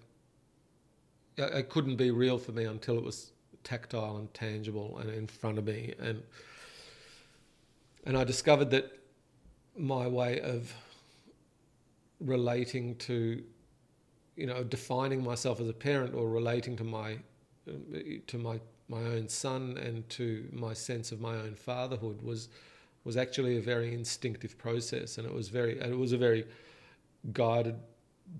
Uh, 1.40 1.46
it 1.46 1.70
couldn't 1.70 1.96
be 1.96 2.12
real 2.12 2.38
for 2.38 2.52
me 2.52 2.66
until 2.66 2.98
it 2.98 3.04
was 3.04 3.32
tactile 3.64 4.18
and 4.18 4.34
tangible 4.34 4.98
and 4.98 5.10
in 5.10 5.28
front 5.28 5.58
of 5.58 5.66
me, 5.66 5.94
and 6.00 6.24
and 8.06 8.18
I 8.18 8.24
discovered 8.24 8.72
that 8.72 8.92
my 9.78 10.08
way 10.08 10.42
of 10.42 10.74
relating 12.20 12.96
to, 12.96 13.42
you 14.36 14.46
know, 14.46 14.64
defining 14.64 15.24
myself 15.24 15.60
as 15.60 15.70
a 15.70 15.74
parent 15.74 16.14
or 16.14 16.30
relating 16.30 16.76
to 16.78 16.84
my 16.84 17.18
uh, 17.68 17.74
to 18.28 18.38
my 18.38 18.60
my 18.92 19.04
own 19.04 19.30
son 19.30 19.78
and 19.78 20.08
to 20.10 20.48
my 20.52 20.74
sense 20.74 21.14
of 21.14 21.22
my 21.22 21.36
own 21.36 21.56
fatherhood 21.56 22.22
was 22.22 22.50
was 23.04 23.18
actually 23.18 23.58
a 23.58 23.62
very 23.62 23.96
instinctive 23.96 24.58
process, 24.58 25.18
and 25.18 25.26
it 25.26 25.34
was 25.34 25.48
very 25.50 25.80
it 25.80 25.98
was 25.98 26.12
a 26.12 26.18
very 26.18 26.46
guided 27.32 27.76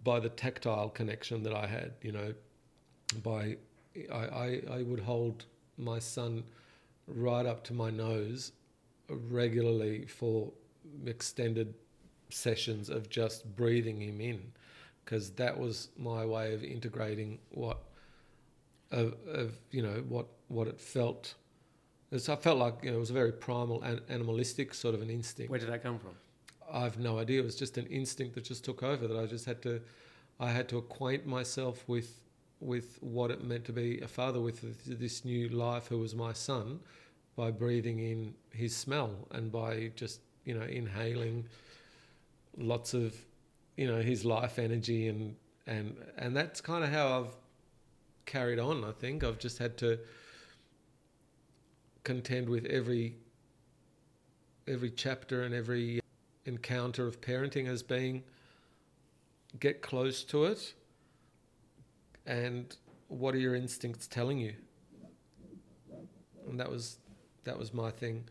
by 0.04 0.20
the 0.20 0.30
tactile 0.30 0.90
connection 0.90 1.42
that 1.44 1.54
I 1.54 1.66
had. 1.66 1.94
You 2.02 2.12
know, 2.12 2.34
by 3.24 3.58
I, 4.12 4.18
I, 4.46 4.62
I 4.72 4.82
would 4.84 5.00
hold 5.00 5.46
my 5.78 6.00
son 6.00 6.44
right 7.08 7.46
up 7.46 7.64
to 7.66 7.74
my 7.74 7.90
nose 7.90 8.52
regularly 9.10 10.06
for 10.06 10.52
extended 11.06 11.74
sessions 12.30 12.90
of 12.90 13.10
just 13.10 13.56
breathing 13.56 14.02
him 14.02 14.22
in 14.22 14.52
because 15.04 15.32
that 15.32 15.58
was 15.58 15.90
my 15.98 16.26
way 16.26 16.54
of 16.54 16.64
integrating 16.64 17.40
what 17.50 17.80
of, 18.92 19.16
of 19.28 19.54
you 19.72 19.82
know 19.82 20.04
what 20.08 20.28
what 20.52 20.68
it 20.68 20.80
felt 20.80 21.36
it's, 22.12 22.28
I 22.28 22.36
felt 22.36 22.58
like 22.58 22.76
you 22.84 22.92
know, 22.92 22.98
it 22.98 23.00
was 23.00 23.10
a 23.10 23.14
very 23.14 23.32
primal 23.32 23.82
and 23.84 24.02
animalistic 24.10 24.74
sort 24.74 24.94
of 24.94 25.02
an 25.02 25.10
instinct 25.10 25.50
Where 25.50 25.60
did 25.60 25.70
that 25.70 25.82
come 25.82 25.98
from? 25.98 26.12
I've 26.72 27.00
no 27.00 27.20
idea. 27.20 27.42
It 27.42 27.46
was 27.46 27.56
just 27.56 27.78
an 27.78 27.86
instinct 27.88 28.36
that 28.36 28.44
just 28.44 28.64
took 28.64 28.84
over 28.84 29.08
that 29.08 29.18
I 29.18 29.26
just 29.26 29.46
had 29.46 29.62
to, 29.64 29.82
I 30.40 30.52
had 30.52 30.70
to 30.70 30.78
acquaint 30.78 31.26
myself 31.26 31.84
with 31.88 32.18
with 32.60 33.00
what 33.02 33.32
it 33.32 33.44
meant 33.44 33.66
to 33.66 33.74
be 33.74 34.00
a 34.02 34.08
father 34.08 34.40
with 34.40 34.86
this 34.86 35.26
new 35.26 35.50
life 35.50 35.88
who 35.88 35.98
was 35.98 36.14
my 36.14 36.32
son 36.32 36.80
by 37.36 37.50
breathing 37.50 37.98
in 37.98 38.36
his 38.52 38.76
smell 38.76 39.28
and 39.32 39.52
by 39.52 39.92
just 39.96 40.20
you 40.46 40.54
know 40.54 40.66
inhaling 40.66 41.44
lots 42.58 42.94
of 42.94 43.16
you 43.78 43.88
know 43.88 44.00
his 44.00 44.24
life 44.24 44.60
energy 44.60 45.08
and 45.08 45.36
and 45.66 45.98
and 46.18 46.38
that's 46.38 46.62
kind 46.62 46.84
of 46.84 46.92
how 46.92 47.22
I've 47.22 47.36
carried 48.28 48.60
on 48.60 48.84
I 48.84 48.92
think 48.92 49.24
I've 49.24 49.40
just 49.40 49.58
had 49.58 49.76
to 49.80 49.98
contend 52.04 52.50
with 52.50 52.66
every 52.66 53.16
every 54.68 54.92
chapter 54.92 55.44
and 55.44 55.54
every 55.54 56.00
encounter 56.46 57.08
of 57.08 57.22
parenting 57.22 57.68
as 57.68 57.84
being 57.84 58.24
get 59.60 59.82
close 59.82 60.24
to 60.24 60.46
it 60.46 60.74
and 62.26 62.78
what 63.08 63.36
are 63.36 63.40
your 63.40 63.56
instincts 63.56 64.08
telling 64.08 64.40
you? 64.40 64.54
And 66.50 66.60
that 66.60 66.70
was 66.70 66.98
that 67.44 67.58
was 67.58 67.74
my 67.74 67.92
thing. 67.92 68.24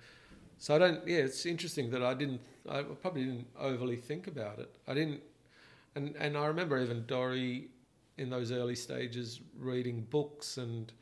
So 0.58 0.74
i 0.74 0.78
don't 0.78 1.06
yeah 1.06 1.18
it's 1.18 1.46
interesting 1.46 1.90
that 1.90 2.02
i 2.02 2.12
didn't 2.12 2.40
i 2.68 2.82
probably 2.82 3.24
didn't 3.24 3.46
overly 3.58 3.96
think 3.96 4.26
about 4.26 4.58
it. 4.58 4.74
I 4.86 4.94
didn't 4.94 5.20
and 5.94 6.14
and 6.16 6.36
i 6.36 6.46
remember 6.46 6.78
even 6.78 7.04
Dori 7.06 7.68
in 8.18 8.30
those 8.30 8.52
early 8.52 8.74
stages 8.74 9.40
reading 9.58 10.06
books 10.10 10.58
and 10.58 10.92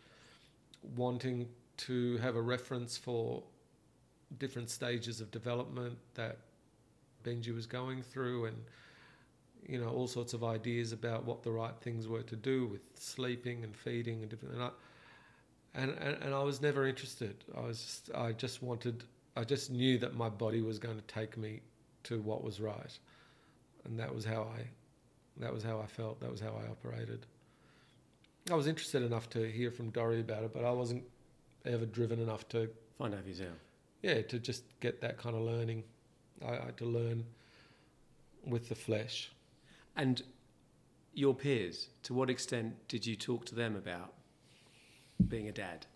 wanting 0.96 1.48
to 1.78 2.18
have 2.18 2.36
a 2.36 2.42
reference 2.42 2.96
for 2.96 3.42
different 4.38 4.70
stages 4.70 5.20
of 5.20 5.30
development 5.30 5.96
that 6.14 6.38
Benji 7.24 7.54
was 7.54 7.66
going 7.66 8.02
through 8.02 8.46
and 8.46 8.56
you 9.66 9.80
know 9.80 9.88
all 9.88 10.06
sorts 10.06 10.34
of 10.34 10.44
ideas 10.44 10.92
about 10.92 11.24
what 11.24 11.42
the 11.42 11.50
right 11.50 11.74
things 11.80 12.06
were 12.06 12.22
to 12.22 12.36
do 12.36 12.66
with 12.66 12.80
sleeping 12.94 13.64
and 13.64 13.74
feeding 13.74 14.20
and 14.20 14.28
different 14.30 14.54
and 14.54 14.64
I, 14.64 14.70
and, 15.74 15.90
and, 15.92 16.22
and 16.22 16.34
I 16.34 16.42
was 16.42 16.60
never 16.60 16.86
interested. 16.86 17.44
I 17.56 17.60
was 17.60 17.78
just, 17.78 18.10
I 18.14 18.32
just 18.32 18.62
wanted 18.62 19.04
I 19.36 19.44
just 19.44 19.70
knew 19.70 19.98
that 19.98 20.14
my 20.14 20.28
body 20.28 20.62
was 20.62 20.78
going 20.78 20.96
to 20.96 21.02
take 21.02 21.36
me 21.36 21.60
to 22.04 22.20
what 22.20 22.42
was 22.42 22.60
right. 22.60 22.98
And 23.84 23.98
that 23.98 24.12
was 24.12 24.24
how 24.24 24.42
I 24.42 24.62
that 25.40 25.52
was 25.52 25.62
how 25.62 25.78
I 25.78 25.86
felt, 25.86 26.20
that 26.20 26.30
was 26.30 26.40
how 26.40 26.48
I 26.48 26.68
operated. 26.68 27.26
I 28.50 28.54
was 28.54 28.66
interested 28.66 29.02
enough 29.02 29.30
to 29.30 29.48
hear 29.48 29.70
from 29.70 29.90
Dori 29.90 30.20
about 30.20 30.42
it, 30.42 30.52
but 30.52 30.64
I 30.64 30.72
wasn't 30.72 31.04
ever 31.64 31.86
driven 31.86 32.20
enough 32.20 32.48
to 32.50 32.68
find 32.96 33.14
out 33.14 33.26
yourself. 33.26 33.58
Yeah, 34.02 34.22
to 34.22 34.38
just 34.38 34.64
get 34.80 35.00
that 35.00 35.18
kind 35.18 35.34
of 35.34 35.42
learning. 35.42 35.84
I, 36.44 36.50
I 36.50 36.64
had 36.66 36.76
to 36.78 36.84
learn 36.84 37.24
with 38.46 38.68
the 38.68 38.74
flesh. 38.74 39.30
And 39.96 40.22
your 41.12 41.34
peers, 41.34 41.88
to 42.04 42.14
what 42.14 42.30
extent 42.30 42.76
did 42.88 43.06
you 43.06 43.16
talk 43.16 43.44
to 43.46 43.54
them 43.54 43.74
about 43.74 44.12
being 45.28 45.48
a 45.48 45.52
dad? 45.52 45.86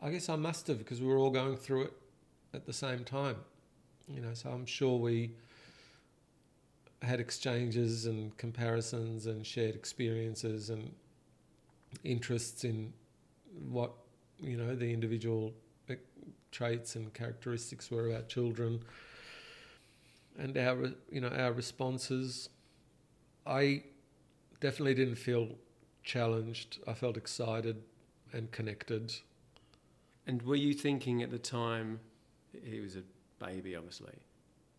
I 0.00 0.10
guess 0.10 0.28
I 0.28 0.36
must 0.36 0.66
have 0.66 0.78
because 0.78 1.00
we 1.00 1.06
were 1.06 1.16
all 1.16 1.30
going 1.30 1.56
through 1.56 1.84
it 1.84 1.92
at 2.52 2.66
the 2.66 2.72
same 2.72 3.04
time. 3.04 3.36
You 4.08 4.20
know, 4.20 4.34
so 4.34 4.50
I'm 4.50 4.66
sure 4.66 4.98
we 4.98 5.32
had 7.02 7.20
exchanges 7.20 8.06
and 8.06 8.36
comparisons 8.36 9.26
and 9.26 9.46
shared 9.46 9.74
experiences 9.74 10.70
and 10.70 10.92
interests 12.04 12.64
in 12.64 12.92
what 13.68 13.92
you 14.40 14.56
know 14.56 14.74
the 14.74 14.92
individual 14.92 15.52
uh, 15.90 15.94
traits 16.50 16.96
and 16.96 17.12
characteristics 17.14 17.90
were 17.90 18.10
about 18.10 18.28
children 18.28 18.80
and 20.38 20.56
our 20.56 20.92
you 21.10 21.20
know 21.20 21.28
our 21.28 21.52
responses 21.52 22.48
I 23.46 23.84
definitely 24.60 24.94
didn't 24.94 25.16
feel 25.16 25.48
challenged. 26.02 26.80
I 26.86 26.94
felt 26.94 27.16
excited 27.16 27.82
and 28.32 28.50
connected. 28.50 29.14
And 30.26 30.42
were 30.42 30.56
you 30.56 30.74
thinking 30.74 31.22
at 31.22 31.30
the 31.30 31.38
time, 31.38 32.00
he 32.64 32.80
was 32.80 32.96
a 32.96 33.02
baby, 33.38 33.76
obviously, 33.76 34.14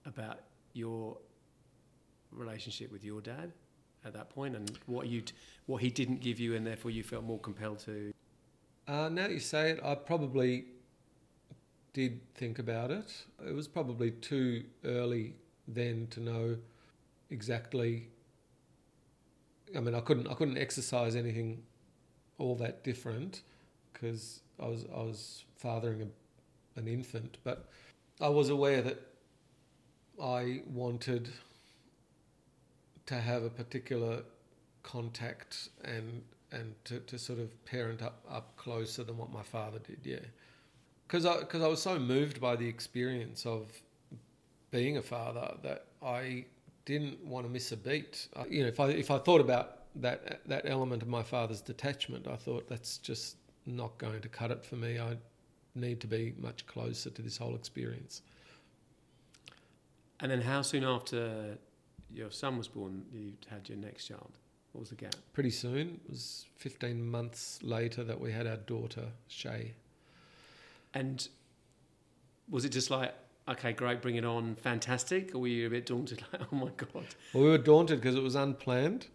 about 0.05 0.39
your 0.73 1.17
relationship 2.31 2.91
with 2.91 3.05
your 3.05 3.21
dad 3.21 3.53
at 4.03 4.13
that 4.13 4.29
point 4.29 4.55
and 4.55 4.77
what 4.85 5.07
you 5.07 5.23
what 5.65 5.81
he 5.81 5.89
didn't 5.89 6.19
give 6.19 6.39
you, 6.39 6.55
and 6.55 6.67
therefore 6.67 6.91
you 6.91 7.03
felt 7.03 7.23
more 7.23 7.39
compelled 7.39 7.79
to? 7.79 8.13
Uh, 8.87 9.09
now 9.09 9.27
you 9.27 9.39
say 9.39 9.71
it, 9.71 9.79
I 9.83 9.95
probably 9.95 10.65
did 11.93 12.21
think 12.35 12.59
about 12.59 12.91
it. 12.91 13.25
It 13.45 13.53
was 13.53 13.67
probably 13.67 14.11
too 14.11 14.63
early 14.85 15.33
then 15.67 16.07
to 16.11 16.21
know 16.21 16.57
exactly 17.29 18.07
I 19.75 19.79
mean, 19.79 19.95
I 19.95 19.99
couldn't 19.99 20.27
I 20.27 20.33
couldn't 20.33 20.57
exercise 20.57 21.15
anything 21.15 21.61
all 22.37 22.55
that 22.55 22.83
different 22.83 23.41
because 23.91 24.41
I 24.59 24.67
was 24.67 24.85
I 24.93 24.99
was 24.99 25.43
fathering 25.57 26.01
a, 26.01 26.79
an 26.79 26.87
infant, 26.87 27.37
but 27.43 27.69
I 28.21 28.29
was 28.29 28.49
aware 28.49 28.81
that 28.81 28.99
I 30.21 30.61
wanted 30.67 31.29
to 33.07 33.15
have 33.15 33.43
a 33.43 33.49
particular 33.49 34.23
contact 34.83 35.69
and 35.83 36.23
and 36.51 36.73
to, 36.85 36.99
to 37.01 37.17
sort 37.17 37.39
of 37.39 37.65
parent 37.65 38.01
up, 38.01 38.23
up 38.29 38.55
closer 38.55 39.03
than 39.03 39.17
what 39.17 39.31
my 39.31 39.43
father 39.43 39.79
did, 39.79 39.99
yeah. 40.03 40.19
Because 41.07 41.25
I, 41.25 41.43
cause 41.43 41.61
I 41.61 41.67
was 41.67 41.81
so 41.81 41.97
moved 41.99 42.41
by 42.41 42.55
the 42.55 42.67
experience 42.67 43.45
of 43.45 43.71
being 44.71 44.97
a 44.97 45.01
father 45.01 45.55
that 45.63 45.85
I 46.03 46.45
didn't 46.85 47.23
want 47.25 47.45
to 47.45 47.51
miss 47.51 47.71
a 47.71 47.77
beat. 47.77 48.27
Uh, 48.35 48.43
you 48.49 48.61
know, 48.61 48.67
if 48.67 48.79
I 48.79 48.89
if 48.89 49.11
I 49.11 49.17
thought 49.17 49.41
about 49.41 49.83
that 49.95 50.41
that 50.47 50.63
element 50.65 51.01
of 51.01 51.07
my 51.07 51.23
father's 51.23 51.61
detachment, 51.61 52.27
I 52.27 52.35
thought 52.35 52.67
that's 52.67 52.97
just 52.97 53.37
not 53.65 53.97
going 53.97 54.21
to 54.21 54.29
cut 54.29 54.51
it 54.51 54.63
for 54.63 54.75
me. 54.75 54.99
I 54.99 55.17
need 55.75 55.99
to 56.01 56.07
be 56.07 56.33
much 56.39 56.65
closer 56.65 57.09
to 57.09 57.21
this 57.21 57.37
whole 57.37 57.55
experience. 57.55 58.21
And 60.19 60.31
then, 60.31 60.41
how 60.41 60.61
soon 60.61 60.83
after 60.83 61.57
your 62.11 62.31
son 62.31 62.57
was 62.57 62.67
born, 62.67 63.05
you 63.13 63.33
had 63.49 63.69
your 63.69 63.77
next 63.77 64.07
child? 64.07 64.37
What 64.77 64.81
was 64.81 64.89
the 64.89 64.95
gap? 64.95 65.15
Pretty 65.33 65.49
soon. 65.49 65.99
It 66.05 66.11
was 66.11 66.45
15 66.57 67.03
months 67.03 67.57
later 67.63 68.03
that 68.03 68.21
we 68.21 68.31
had 68.31 68.45
our 68.45 68.57
daughter, 68.57 69.05
Shay. 69.27 69.73
And 70.93 71.27
was 72.47 72.63
it 72.63 72.69
just 72.69 72.91
like, 72.91 73.15
okay, 73.49 73.73
great, 73.73 74.03
bring 74.03 74.17
it 74.17 74.23
on, 74.23 74.53
fantastic? 74.53 75.33
Or 75.33 75.39
were 75.39 75.47
you 75.47 75.65
a 75.65 75.69
bit 75.71 75.87
daunted, 75.87 76.21
like, 76.31 76.43
oh 76.53 76.55
my 76.55 76.69
God? 76.77 77.07
Well, 77.33 77.43
we 77.43 77.49
were 77.49 77.57
daunted 77.57 78.01
because 78.01 78.13
it 78.13 78.21
was 78.21 78.35
unplanned. 78.35 79.07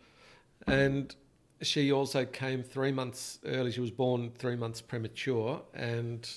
And 0.66 1.14
she 1.60 1.92
also 1.92 2.24
came 2.24 2.64
three 2.64 2.90
months 2.90 3.38
early. 3.44 3.70
She 3.70 3.80
was 3.80 3.92
born 3.92 4.32
three 4.34 4.56
months 4.56 4.80
premature. 4.80 5.62
And 5.74 6.28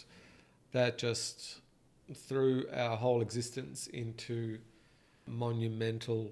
that 0.71 0.99
just 0.99 1.61
threw 2.13 2.65
our 2.71 2.95
whole 2.95 3.23
existence 3.23 3.87
into 3.87 4.59
monumental, 5.25 6.29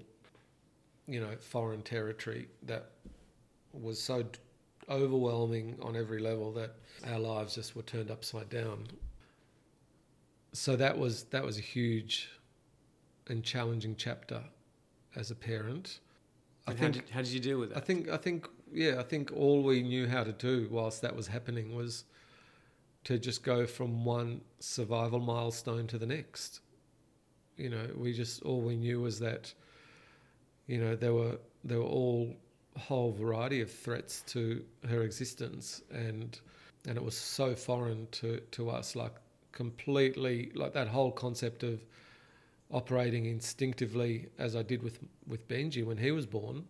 you 1.06 1.20
know, 1.20 1.36
foreign 1.40 1.82
territory 1.82 2.48
that 2.62 2.90
was 3.72 4.00
so 4.00 4.24
overwhelming 4.88 5.76
on 5.82 5.96
every 5.96 6.20
level 6.20 6.52
that 6.52 6.76
our 7.06 7.18
lives 7.18 7.54
just 7.54 7.74
were 7.74 7.82
turned 7.82 8.10
upside 8.10 8.48
down 8.50 8.86
so 10.54 10.76
that 10.76 10.96
was 10.96 11.24
that 11.24 11.44
was 11.44 11.58
a 11.58 11.60
huge 11.60 12.30
and 13.28 13.42
challenging 13.42 13.96
chapter 13.96 14.42
as 15.16 15.30
a 15.30 15.34
parent. 15.34 15.98
I 16.66 16.70
think, 16.70 16.80
how 16.80 16.88
did, 16.88 17.10
how 17.10 17.22
did 17.22 17.30
you 17.30 17.40
deal 17.40 17.58
with 17.58 17.72
it? 17.72 17.76
I 17.76 17.80
think 17.80 18.08
I 18.08 18.16
think 18.16 18.48
yeah, 18.72 18.98
I 18.98 19.02
think 19.02 19.32
all 19.36 19.62
we 19.62 19.82
knew 19.82 20.06
how 20.06 20.24
to 20.24 20.32
do 20.32 20.68
whilst 20.70 21.02
that 21.02 21.14
was 21.14 21.26
happening 21.26 21.74
was 21.74 22.04
to 23.02 23.18
just 23.18 23.42
go 23.42 23.66
from 23.66 24.04
one 24.04 24.40
survival 24.60 25.18
milestone 25.18 25.86
to 25.88 25.98
the 25.98 26.06
next. 26.06 26.60
You 27.56 27.70
know, 27.70 27.88
we 27.96 28.12
just 28.12 28.42
all 28.42 28.60
we 28.60 28.76
knew 28.76 29.00
was 29.00 29.18
that 29.18 29.52
you 30.66 30.78
know 30.78 30.96
there 30.96 31.14
were 31.14 31.38
there 31.62 31.78
were 31.78 31.84
all 31.84 32.34
whole 32.76 33.12
variety 33.12 33.60
of 33.60 33.70
threats 33.70 34.22
to 34.26 34.64
her 34.88 35.02
existence 35.02 35.82
and 35.92 36.40
and 36.88 36.96
it 36.96 37.04
was 37.04 37.16
so 37.16 37.54
foreign 37.54 38.06
to 38.10 38.40
to 38.50 38.70
us 38.70 38.96
like 38.96 39.14
completely 39.52 40.50
like 40.54 40.72
that 40.72 40.88
whole 40.88 41.12
concept 41.12 41.62
of 41.62 41.84
operating 42.70 43.26
instinctively 43.26 44.26
as 44.38 44.56
I 44.56 44.62
did 44.62 44.82
with 44.82 44.98
with 45.26 45.46
Benji 45.48 45.84
when 45.84 45.96
he 45.96 46.10
was 46.10 46.26
born. 46.26 46.64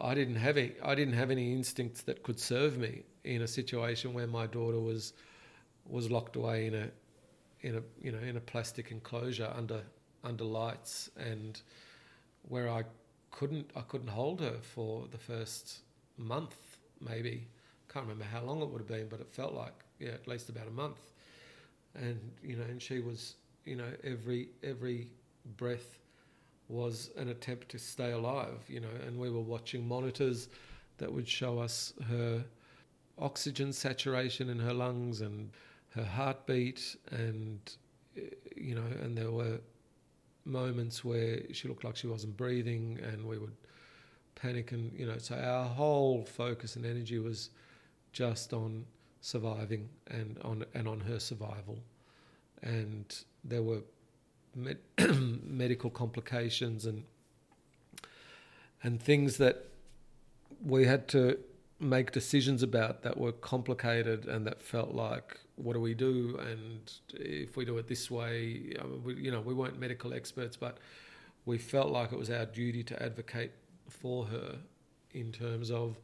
I 0.00 0.14
didn't 0.14 0.36
have 0.36 0.56
any 0.56 0.72
I 0.82 0.94
didn't 0.94 1.14
have 1.14 1.30
any 1.30 1.52
instincts 1.52 2.02
that 2.02 2.22
could 2.22 2.38
serve 2.38 2.78
me 2.78 3.02
in 3.24 3.42
a 3.42 3.48
situation 3.48 4.12
where 4.12 4.26
my 4.26 4.46
daughter 4.46 4.78
was 4.78 5.12
was 5.86 6.10
locked 6.10 6.36
away 6.36 6.66
in 6.66 6.74
a 6.74 6.88
in 7.62 7.76
a 7.76 7.82
you 8.00 8.12
know 8.12 8.18
in 8.18 8.36
a 8.36 8.40
plastic 8.40 8.90
enclosure 8.90 9.52
under 9.56 9.82
under 10.22 10.44
lights 10.44 11.10
and 11.16 11.60
where 12.48 12.68
I 12.68 12.84
couldn't 13.34 13.70
I 13.76 13.80
couldn't 13.82 14.08
hold 14.08 14.40
her 14.40 14.58
for 14.62 15.06
the 15.10 15.18
first 15.18 15.80
month 16.16 16.56
maybe. 17.00 17.46
Can't 17.92 18.06
remember 18.06 18.24
how 18.24 18.42
long 18.42 18.62
it 18.62 18.68
would 18.68 18.80
have 18.80 18.88
been 18.88 19.08
but 19.08 19.20
it 19.20 19.28
felt 19.30 19.54
like 19.54 19.74
yeah 19.98 20.10
at 20.10 20.26
least 20.28 20.48
about 20.48 20.68
a 20.68 20.70
month. 20.70 21.00
And 21.94 22.18
you 22.42 22.56
know, 22.56 22.64
and 22.64 22.80
she 22.80 23.00
was, 23.00 23.34
you 23.64 23.76
know, 23.76 23.90
every 24.02 24.48
every 24.62 25.08
breath 25.56 25.98
was 26.68 27.10
an 27.16 27.28
attempt 27.28 27.68
to 27.70 27.78
stay 27.78 28.12
alive, 28.12 28.58
you 28.68 28.80
know, 28.80 28.94
and 29.06 29.18
we 29.18 29.30
were 29.30 29.40
watching 29.40 29.86
monitors 29.86 30.48
that 30.98 31.12
would 31.12 31.28
show 31.28 31.58
us 31.58 31.92
her 32.08 32.44
oxygen 33.18 33.72
saturation 33.72 34.48
in 34.48 34.58
her 34.58 34.72
lungs 34.72 35.20
and 35.20 35.50
her 35.94 36.04
heartbeat 36.04 36.96
and 37.10 37.76
you 38.56 38.74
know 38.74 38.86
and 39.02 39.16
there 39.16 39.30
were 39.30 39.58
moments 40.44 41.04
where 41.04 41.40
she 41.52 41.68
looked 41.68 41.84
like 41.84 41.96
she 41.96 42.06
wasn't 42.06 42.36
breathing 42.36 42.98
and 43.02 43.26
we 43.26 43.38
would 43.38 43.54
panic 44.34 44.72
and 44.72 44.92
you 44.98 45.06
know 45.06 45.16
so 45.16 45.36
our 45.36 45.64
whole 45.64 46.24
focus 46.24 46.76
and 46.76 46.84
energy 46.84 47.18
was 47.18 47.50
just 48.12 48.52
on 48.52 48.84
surviving 49.24 49.88
and 50.08 50.38
on 50.44 50.64
and 50.74 50.86
on 50.86 51.00
her 51.00 51.18
survival. 51.18 51.78
And 52.62 53.06
there 53.42 53.62
were 53.62 53.80
med- 54.54 54.78
medical 55.42 55.88
complications 55.90 56.84
and 56.84 57.04
and 58.82 59.02
things 59.02 59.38
that 59.38 59.64
we 60.64 60.84
had 60.84 61.08
to 61.08 61.38
make 61.80 62.12
decisions 62.12 62.62
about 62.62 63.02
that 63.02 63.18
were 63.18 63.32
complicated 63.32 64.26
and 64.26 64.46
that 64.46 64.62
felt 64.62 64.94
like 64.94 65.38
what 65.56 65.74
do 65.74 65.80
we 65.80 65.94
do? 65.94 66.38
And 66.40 66.92
if 67.14 67.56
we 67.56 67.64
do 67.64 67.78
it 67.78 67.88
this 67.88 68.10
way 68.10 68.74
um, 68.80 69.02
we, 69.04 69.14
you 69.14 69.30
know 69.30 69.40
we 69.40 69.54
weren't 69.54 69.78
medical 69.78 70.14
experts 70.14 70.56
but 70.56 70.78
we 71.46 71.58
felt 71.58 71.90
like 71.90 72.12
it 72.12 72.18
was 72.18 72.30
our 72.30 72.46
duty 72.46 72.82
to 72.84 73.02
advocate 73.02 73.52
for 73.88 74.24
her 74.26 74.56
in 75.12 75.30
terms 75.30 75.70
of 75.70 75.96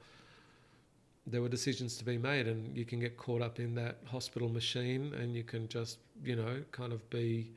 there 1.27 1.41
were 1.41 1.49
decisions 1.49 1.97
to 1.97 2.05
be 2.05 2.19
made 2.19 2.47
and 2.49 2.77
you 2.77 2.85
can 2.85 2.99
get 2.99 3.17
caught 3.17 3.43
up 3.43 3.61
in 3.61 3.75
that 3.75 3.99
hospital 4.07 4.49
machine 4.49 5.15
and 5.15 5.35
you 5.35 5.45
can 5.45 5.69
just 5.69 5.99
you 6.25 6.37
know 6.37 6.63
kind 6.73 6.93
of 6.93 7.09
be 7.11 7.51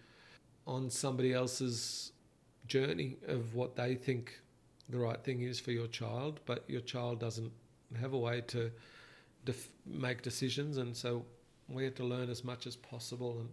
on 0.68 0.90
somebody 0.90 1.34
else's 1.34 2.12
journey 2.68 3.18
of 3.28 3.56
what 3.56 3.76
they 3.76 3.96
think 3.96 4.40
the 4.90 4.98
right 4.98 5.24
thing 5.24 5.42
is 5.42 5.60
for 5.60 5.72
your 5.72 5.88
child 5.88 6.40
but 6.46 6.64
your 6.68 6.82
child 6.82 7.20
doesn't 7.20 7.52
have 7.96 8.14
a 8.14 8.18
way 8.18 8.42
to 8.42 8.72
def- 9.46 9.70
make 9.86 10.22
decisions 10.22 10.78
and 10.78 10.96
so 10.96 11.26
we 11.70 11.84
had 11.84 11.96
to 11.96 12.04
learn 12.04 12.30
as 12.30 12.44
much 12.44 12.68
as 12.68 12.76
possible 12.76 13.40
and, 13.40 13.50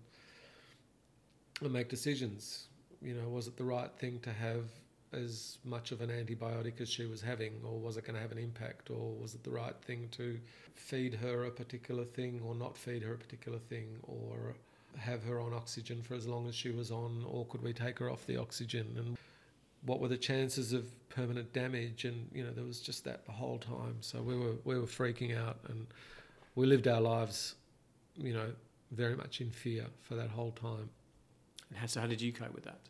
and 1.63 1.73
make 1.73 1.89
decisions 1.89 2.67
you 3.03 3.15
know 3.15 3.29
was 3.29 3.47
it 3.47 3.57
the 3.57 3.65
right 3.65 3.93
thing 3.99 4.19
to 4.21 4.33
have 4.33 4.65
as 5.13 5.59
much 5.65 5.93
of 5.93 6.01
an 6.01 6.11
antibiotic 6.11 6.81
as 6.81 6.89
she 6.89 7.07
was 7.07 7.21
having, 7.21 7.53
or 7.65 7.79
was 7.79 7.97
it 7.97 8.05
going 8.05 8.15
to 8.15 8.21
have 8.21 8.33
an 8.33 8.39
impact, 8.39 8.91
or 8.91 9.13
was 9.15 9.35
it 9.35 9.43
the 9.43 9.51
right 9.51 9.75
thing 9.83 10.09
to 10.13 10.39
feed 10.75 11.15
her 11.15 11.45
a 11.45 11.51
particular 11.51 12.05
thing, 12.05 12.41
or 12.45 12.55
not 12.55 12.77
feed 12.77 13.03
her 13.03 13.15
a 13.15 13.19
particular 13.19 13.59
thing, 13.59 13.89
or 14.03 14.55
have 14.99 15.25
her 15.25 15.41
on 15.41 15.53
oxygen 15.53 16.03
for 16.03 16.15
as 16.15 16.27
long 16.27 16.49
as 16.49 16.55
she 16.55 16.71
was 16.71 16.91
on, 16.91 17.25
or 17.29 17.45
could 17.47 17.63
we 17.63 17.73
take 17.73 17.99
her 17.99 18.11
off 18.11 18.27
the 18.27 18.37
oxygen? 18.37 18.95
And 18.97 19.19
what 19.85 20.01
were 20.01 20.09
the 20.09 20.17
chances 20.17 20.73
of 20.73 20.87
permanent 21.11 21.53
damage? 21.53 22.05
And 22.05 22.29
you 22.33 22.43
know, 22.43 22.51
there 22.51 22.65
was 22.65 22.81
just 22.81 23.05
that 23.05 23.27
the 23.27 23.33
whole 23.33 23.59
time. 23.59 23.97
So 24.01 24.23
we 24.23 24.37
were 24.37 24.55
we 24.65 24.79
were 24.79 24.87
freaking 24.87 25.39
out, 25.39 25.59
and 25.69 25.87
we 26.55 26.67
lived 26.67 26.89
our 26.89 27.01
lives, 27.01 27.57
you 28.17 28.33
know, 28.33 28.51
very 28.93 29.15
much 29.15 29.41
in 29.41 29.51
fear 29.51 29.87
for 30.01 30.15
that 30.15 30.31
whole 30.31 30.53
time. 30.53 30.89
And 31.69 31.79
how, 31.79 31.87
so 31.87 32.01
how 32.01 32.07
did 32.07 32.21
you 32.21 32.33
cope 32.33 32.55
with 32.55 32.65
that? 32.65 32.81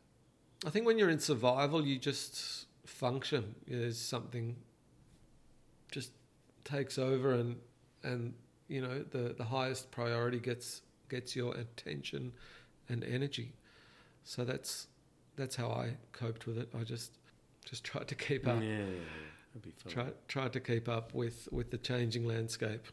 I 0.64 0.70
think 0.70 0.87
when 0.87 0.98
you're 0.98 1.11
in 1.11 1.18
survival, 1.18 1.85
you 1.85 1.98
just 1.98 2.66
function. 2.87 3.54
There's 3.66 3.98
something 3.98 4.56
just 5.90 6.12
takes 6.64 6.98
over, 6.98 7.33
and 7.33 7.56
and 8.02 8.35
you 8.68 8.80
know 8.80 9.02
the 9.11 9.35
the 9.37 9.44
highest 9.44 9.90
priority 9.90 10.38
gets 10.38 10.83
gets 11.09 11.35
your 11.35 11.54
attention 11.54 12.33
and 12.88 13.04
energy. 13.04 13.52
So 14.24 14.44
that's 14.44 14.87
that's 15.37 15.56
how 15.56 15.68
I 15.70 15.96
coped 16.12 16.46
with 16.46 16.59
it. 16.59 16.68
I 16.78 16.85
just 16.85 17.12
just 17.70 17.85
tried 17.85 18.09
to 18.09 18.14
keep 18.14 18.46
up. 18.46 18.62
Yeah, 18.62 18.78
that'd 19.54 19.62
be 19.62 19.70
fun. 19.70 19.92
Tried 19.92 20.12
tried 20.28 20.52
to 20.52 20.61
keep 20.61 20.88
up 20.88 21.14
with 21.14 21.48
with 21.50 21.70
the 21.70 21.78
changing 21.78 22.26
landscape. 22.26 22.87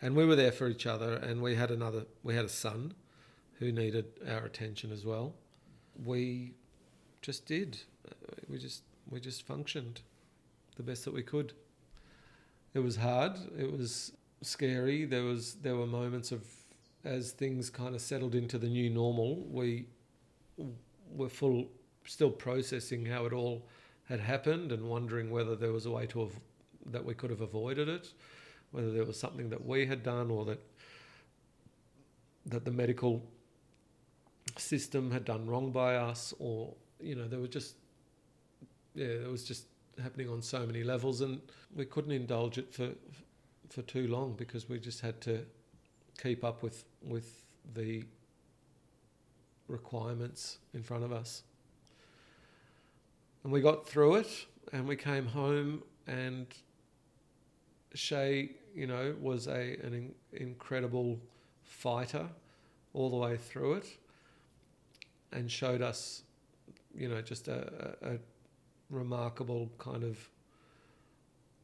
And 0.00 0.14
we 0.14 0.26
were 0.26 0.36
there 0.36 0.52
for 0.52 0.68
each 0.68 0.86
other, 0.86 1.14
and 1.14 1.40
we 1.40 1.54
had 1.56 1.70
another. 1.70 2.04
We 2.22 2.34
had 2.36 2.44
a 2.44 2.50
son 2.50 2.94
who 3.58 3.72
needed 3.72 4.06
our 4.28 4.44
attention 4.44 4.92
as 4.92 5.04
well 5.04 5.34
we 6.02 6.54
just 7.22 7.46
did. 7.46 7.78
We 8.48 8.58
just 8.58 8.82
we 9.08 9.20
just 9.20 9.46
functioned 9.46 10.00
the 10.76 10.82
best 10.82 11.04
that 11.04 11.14
we 11.14 11.22
could. 11.22 11.52
It 12.72 12.80
was 12.80 12.96
hard. 12.96 13.38
It 13.56 13.70
was 13.70 14.12
scary. 14.42 15.04
There 15.04 15.22
was 15.22 15.54
there 15.54 15.76
were 15.76 15.86
moments 15.86 16.32
of 16.32 16.44
as 17.04 17.32
things 17.32 17.70
kind 17.70 17.94
of 17.94 18.00
settled 18.00 18.34
into 18.34 18.58
the 18.58 18.68
new 18.68 18.90
normal. 18.90 19.44
We 19.50 19.86
were 21.10 21.28
full 21.28 21.68
still 22.06 22.30
processing 22.30 23.06
how 23.06 23.24
it 23.26 23.32
all 23.32 23.66
had 24.08 24.20
happened 24.20 24.72
and 24.72 24.88
wondering 24.88 25.30
whether 25.30 25.56
there 25.56 25.72
was 25.72 25.86
a 25.86 25.90
way 25.90 26.06
to 26.06 26.20
have, 26.20 26.32
that 26.86 27.04
we 27.04 27.14
could 27.14 27.30
have 27.30 27.40
avoided 27.40 27.88
it, 27.88 28.12
whether 28.70 28.90
there 28.90 29.04
was 29.04 29.18
something 29.18 29.48
that 29.50 29.64
we 29.64 29.86
had 29.86 30.02
done 30.02 30.30
or 30.30 30.44
that 30.44 30.60
that 32.46 32.64
the 32.66 32.70
medical 32.70 33.22
system 34.58 35.10
had 35.10 35.24
done 35.24 35.46
wrong 35.46 35.70
by 35.70 35.96
us, 35.96 36.34
or 36.38 36.74
you 37.00 37.14
know, 37.14 37.26
there 37.26 37.40
were 37.40 37.48
just 37.48 37.76
yeah, 38.94 39.06
it 39.06 39.30
was 39.30 39.44
just 39.44 39.66
happening 40.02 40.28
on 40.28 40.42
so 40.42 40.66
many 40.66 40.84
levels, 40.84 41.20
and 41.20 41.40
we 41.74 41.84
couldn't 41.84 42.12
indulge 42.12 42.58
it 42.58 42.72
for 42.72 42.90
for 43.70 43.82
too 43.82 44.06
long 44.08 44.34
because 44.34 44.68
we 44.68 44.78
just 44.78 45.00
had 45.00 45.20
to 45.22 45.44
keep 46.22 46.44
up 46.44 46.62
with 46.62 46.84
with 47.02 47.42
the 47.74 48.04
requirements 49.68 50.58
in 50.74 50.82
front 50.82 51.02
of 51.02 51.12
us. 51.12 51.42
And 53.44 53.52
we 53.52 53.60
got 53.60 53.86
through 53.86 54.16
it, 54.16 54.46
and 54.72 54.88
we 54.88 54.96
came 54.96 55.26
home, 55.26 55.82
and 56.06 56.46
Shay, 57.94 58.52
you 58.74 58.86
know, 58.86 59.14
was 59.20 59.46
a 59.46 59.76
an 59.82 59.92
in, 59.92 60.14
incredible 60.32 61.20
fighter 61.62 62.26
all 62.94 63.10
the 63.10 63.16
way 63.16 63.36
through 63.36 63.74
it 63.74 63.86
and 65.32 65.50
showed 65.50 65.82
us, 65.82 66.22
you 66.96 67.08
know, 67.08 67.20
just 67.20 67.48
a, 67.48 67.96
a, 68.02 68.14
a 68.14 68.18
remarkable 68.90 69.70
kind 69.78 70.04
of 70.04 70.18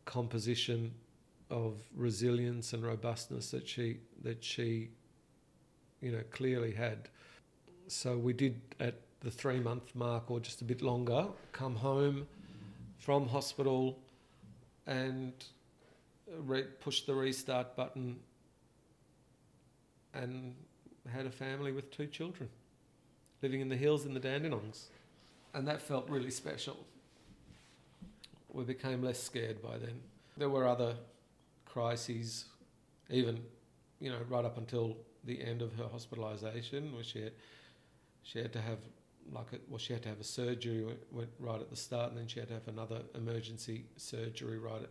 composition 0.04 0.92
of 1.50 1.76
resilience 1.96 2.72
and 2.72 2.84
robustness 2.84 3.50
that 3.50 3.66
she 3.66 3.98
that 4.22 4.44
she, 4.44 4.90
you 6.02 6.12
know, 6.12 6.22
clearly 6.30 6.72
had. 6.72 7.08
So 7.88 8.18
we 8.18 8.32
did 8.32 8.60
at 8.78 8.94
the 9.20 9.30
three 9.30 9.60
month 9.60 9.94
mark 9.94 10.30
or 10.30 10.40
just 10.40 10.60
a 10.62 10.64
bit 10.64 10.82
longer 10.82 11.26
come 11.52 11.76
home 11.76 12.26
from 12.98 13.28
hospital 13.28 13.98
and 14.86 15.32
re- 16.38 16.66
push 16.80 17.02
the 17.02 17.14
restart 17.14 17.76
button 17.76 18.18
and 20.14 20.54
had 21.12 21.26
a 21.26 21.30
family 21.30 21.72
with 21.72 21.90
two 21.90 22.06
children 22.06 22.48
living 23.42 23.60
in 23.60 23.68
the 23.68 23.76
hills 23.76 24.04
in 24.04 24.14
the 24.14 24.20
Dandenongs. 24.20 24.86
And 25.54 25.66
that 25.66 25.80
felt 25.80 26.08
really 26.08 26.30
special. 26.30 26.76
We 28.52 28.64
became 28.64 29.02
less 29.02 29.22
scared 29.22 29.62
by 29.62 29.78
then. 29.78 30.00
There 30.36 30.48
were 30.48 30.66
other 30.66 30.94
crises, 31.64 32.44
even, 33.08 33.40
you 34.00 34.10
know, 34.10 34.18
right 34.28 34.44
up 34.44 34.58
until 34.58 34.96
the 35.24 35.42
end 35.42 35.62
of 35.62 35.74
her 35.74 35.84
hospitalisation, 35.84 36.92
where 36.94 37.02
she 37.02 37.22
had, 37.22 37.32
she 38.22 38.38
had 38.38 38.52
to 38.52 38.60
have 38.60 38.78
like 39.32 39.52
a, 39.52 39.56
well, 39.68 39.78
she 39.78 39.92
had 39.92 40.02
to 40.02 40.08
have 40.08 40.20
a 40.20 40.24
surgery 40.24 40.84
went 41.10 41.30
right 41.38 41.60
at 41.60 41.70
the 41.70 41.76
start, 41.76 42.10
and 42.10 42.18
then 42.18 42.26
she 42.26 42.40
had 42.40 42.48
to 42.48 42.54
have 42.54 42.68
another 42.68 43.02
emergency 43.14 43.84
surgery 43.96 44.58
right 44.58 44.82
at 44.82 44.90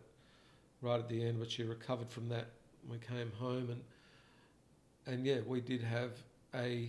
right 0.82 0.98
at 0.98 1.08
the 1.08 1.24
end. 1.24 1.38
But 1.38 1.50
she 1.50 1.62
recovered 1.62 2.10
from 2.10 2.28
that. 2.30 2.46
We 2.88 2.98
came 2.98 3.32
home, 3.38 3.68
and 3.70 3.82
and 5.06 5.26
yeah, 5.26 5.40
we 5.46 5.60
did 5.60 5.82
have 5.82 6.12
a 6.54 6.88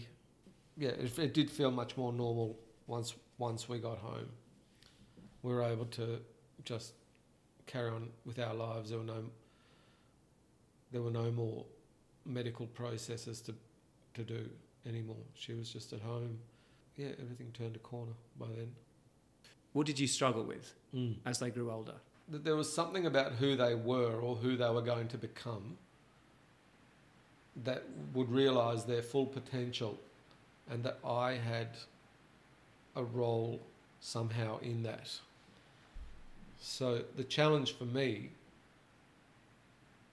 yeah, 0.78 0.90
it, 0.90 1.18
it 1.20 1.34
did 1.34 1.50
feel 1.50 1.72
much 1.72 1.98
more 1.98 2.14
normal 2.14 2.58
once 2.88 3.16
once 3.38 3.68
we 3.68 3.80
got 3.80 3.98
home. 3.98 4.30
We 5.44 5.54
were 5.54 5.64
able 5.64 5.86
to 5.86 6.20
just 6.64 6.94
carry 7.68 7.90
on 7.90 8.10
with 8.26 8.40
our 8.40 8.54
lives. 8.54 8.90
There 8.90 9.00
were 9.00 9.06
no 9.06 9.24
there 10.92 11.02
were 11.02 11.12
no 11.12 11.32
more 11.32 11.66
medical 12.26 12.68
processes 12.68 13.42
to 13.42 13.56
to 14.14 14.24
do 14.24 14.50
anymore. 14.86 15.24
She 15.34 15.54
was 15.54 15.70
just 15.70 15.94
at 15.94 16.02
home. 16.02 16.38
Yeah, 17.02 17.14
everything 17.20 17.52
turned 17.54 17.76
a 17.76 17.80
corner 17.80 18.12
by 18.40 18.46
then. 18.56 18.72
What 19.74 19.88
did 19.88 20.00
you 20.00 20.06
struggle 20.06 20.44
with 20.44 20.76
Mm. 20.94 21.16
as 21.26 21.40
they 21.40 21.50
grew 21.50 21.72
older? 21.72 21.96
That 22.30 22.44
there 22.44 22.56
was 22.56 22.72
something 22.72 23.08
about 23.08 23.34
who 23.34 23.56
they 23.56 23.74
were 23.74 24.20
or 24.20 24.36
who 24.36 24.56
they 24.56 24.70
were 24.70 24.84
going 24.84 25.08
to 25.08 25.18
become 25.18 25.78
that 27.64 27.84
would 28.14 28.30
realise 28.30 28.84
their 28.84 29.02
full 29.02 29.26
potential 29.26 29.98
and 30.70 30.84
that 30.84 31.00
I 31.04 31.34
had 31.34 31.70
a 32.96 33.04
role 33.04 33.60
somehow 34.00 34.60
in 34.60 34.84
that. 34.84 35.20
So 36.60 37.04
the 37.16 37.24
challenge 37.24 37.74
for 37.74 37.86
me, 37.86 38.30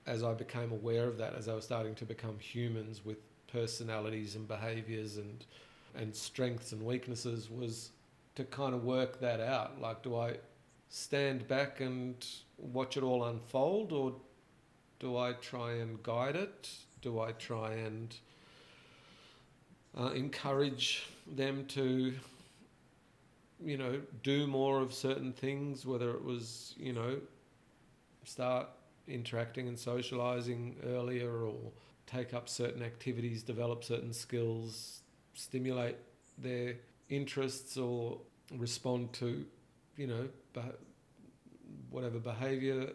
as 0.06 0.22
I 0.22 0.32
became 0.32 0.72
aware 0.72 1.06
of 1.06 1.18
that, 1.18 1.34
as 1.34 1.48
I 1.48 1.54
was 1.54 1.64
starting 1.64 1.94
to 1.96 2.06
become 2.06 2.38
humans 2.38 3.04
with 3.04 3.18
personalities 3.52 4.34
and 4.36 4.48
behaviours 4.48 5.18
and 5.18 5.44
and 5.94 6.14
strengths 6.14 6.72
and 6.72 6.82
weaknesses, 6.82 7.50
was 7.50 7.90
to 8.34 8.44
kind 8.44 8.74
of 8.74 8.84
work 8.84 9.20
that 9.20 9.40
out. 9.40 9.80
Like, 9.80 10.02
do 10.02 10.16
I 10.16 10.36
stand 10.88 11.46
back 11.48 11.80
and 11.80 12.24
watch 12.56 12.96
it 12.96 13.02
all 13.02 13.24
unfold, 13.24 13.92
or 13.92 14.14
do 15.00 15.16
I 15.16 15.32
try 15.32 15.72
and 15.74 16.02
guide 16.02 16.36
it? 16.36 16.70
Do 17.02 17.20
I 17.20 17.32
try 17.32 17.72
and 17.72 18.14
uh, 19.98 20.10
encourage 20.10 21.06
them 21.36 21.64
to, 21.66 22.12
you 23.64 23.76
know, 23.76 24.00
do 24.22 24.46
more 24.46 24.80
of 24.80 24.92
certain 24.92 25.32
things, 25.32 25.84
whether 25.84 26.10
it 26.10 26.24
was, 26.24 26.74
you 26.78 26.92
know, 26.92 27.18
start 28.24 28.68
interacting 29.06 29.68
and 29.68 29.78
socializing 29.78 30.76
earlier 30.86 31.30
or 31.44 31.56
take 32.06 32.34
up 32.34 32.48
certain 32.48 32.82
activities, 32.82 33.42
develop 33.42 33.84
certain 33.84 34.12
skills, 34.12 35.00
stimulate 35.38 35.96
their 36.36 36.74
interests 37.08 37.76
or 37.76 38.18
respond 38.56 39.12
to, 39.12 39.44
you 39.96 40.06
know, 40.06 40.28
whatever 41.90 42.18
behavior 42.18 42.90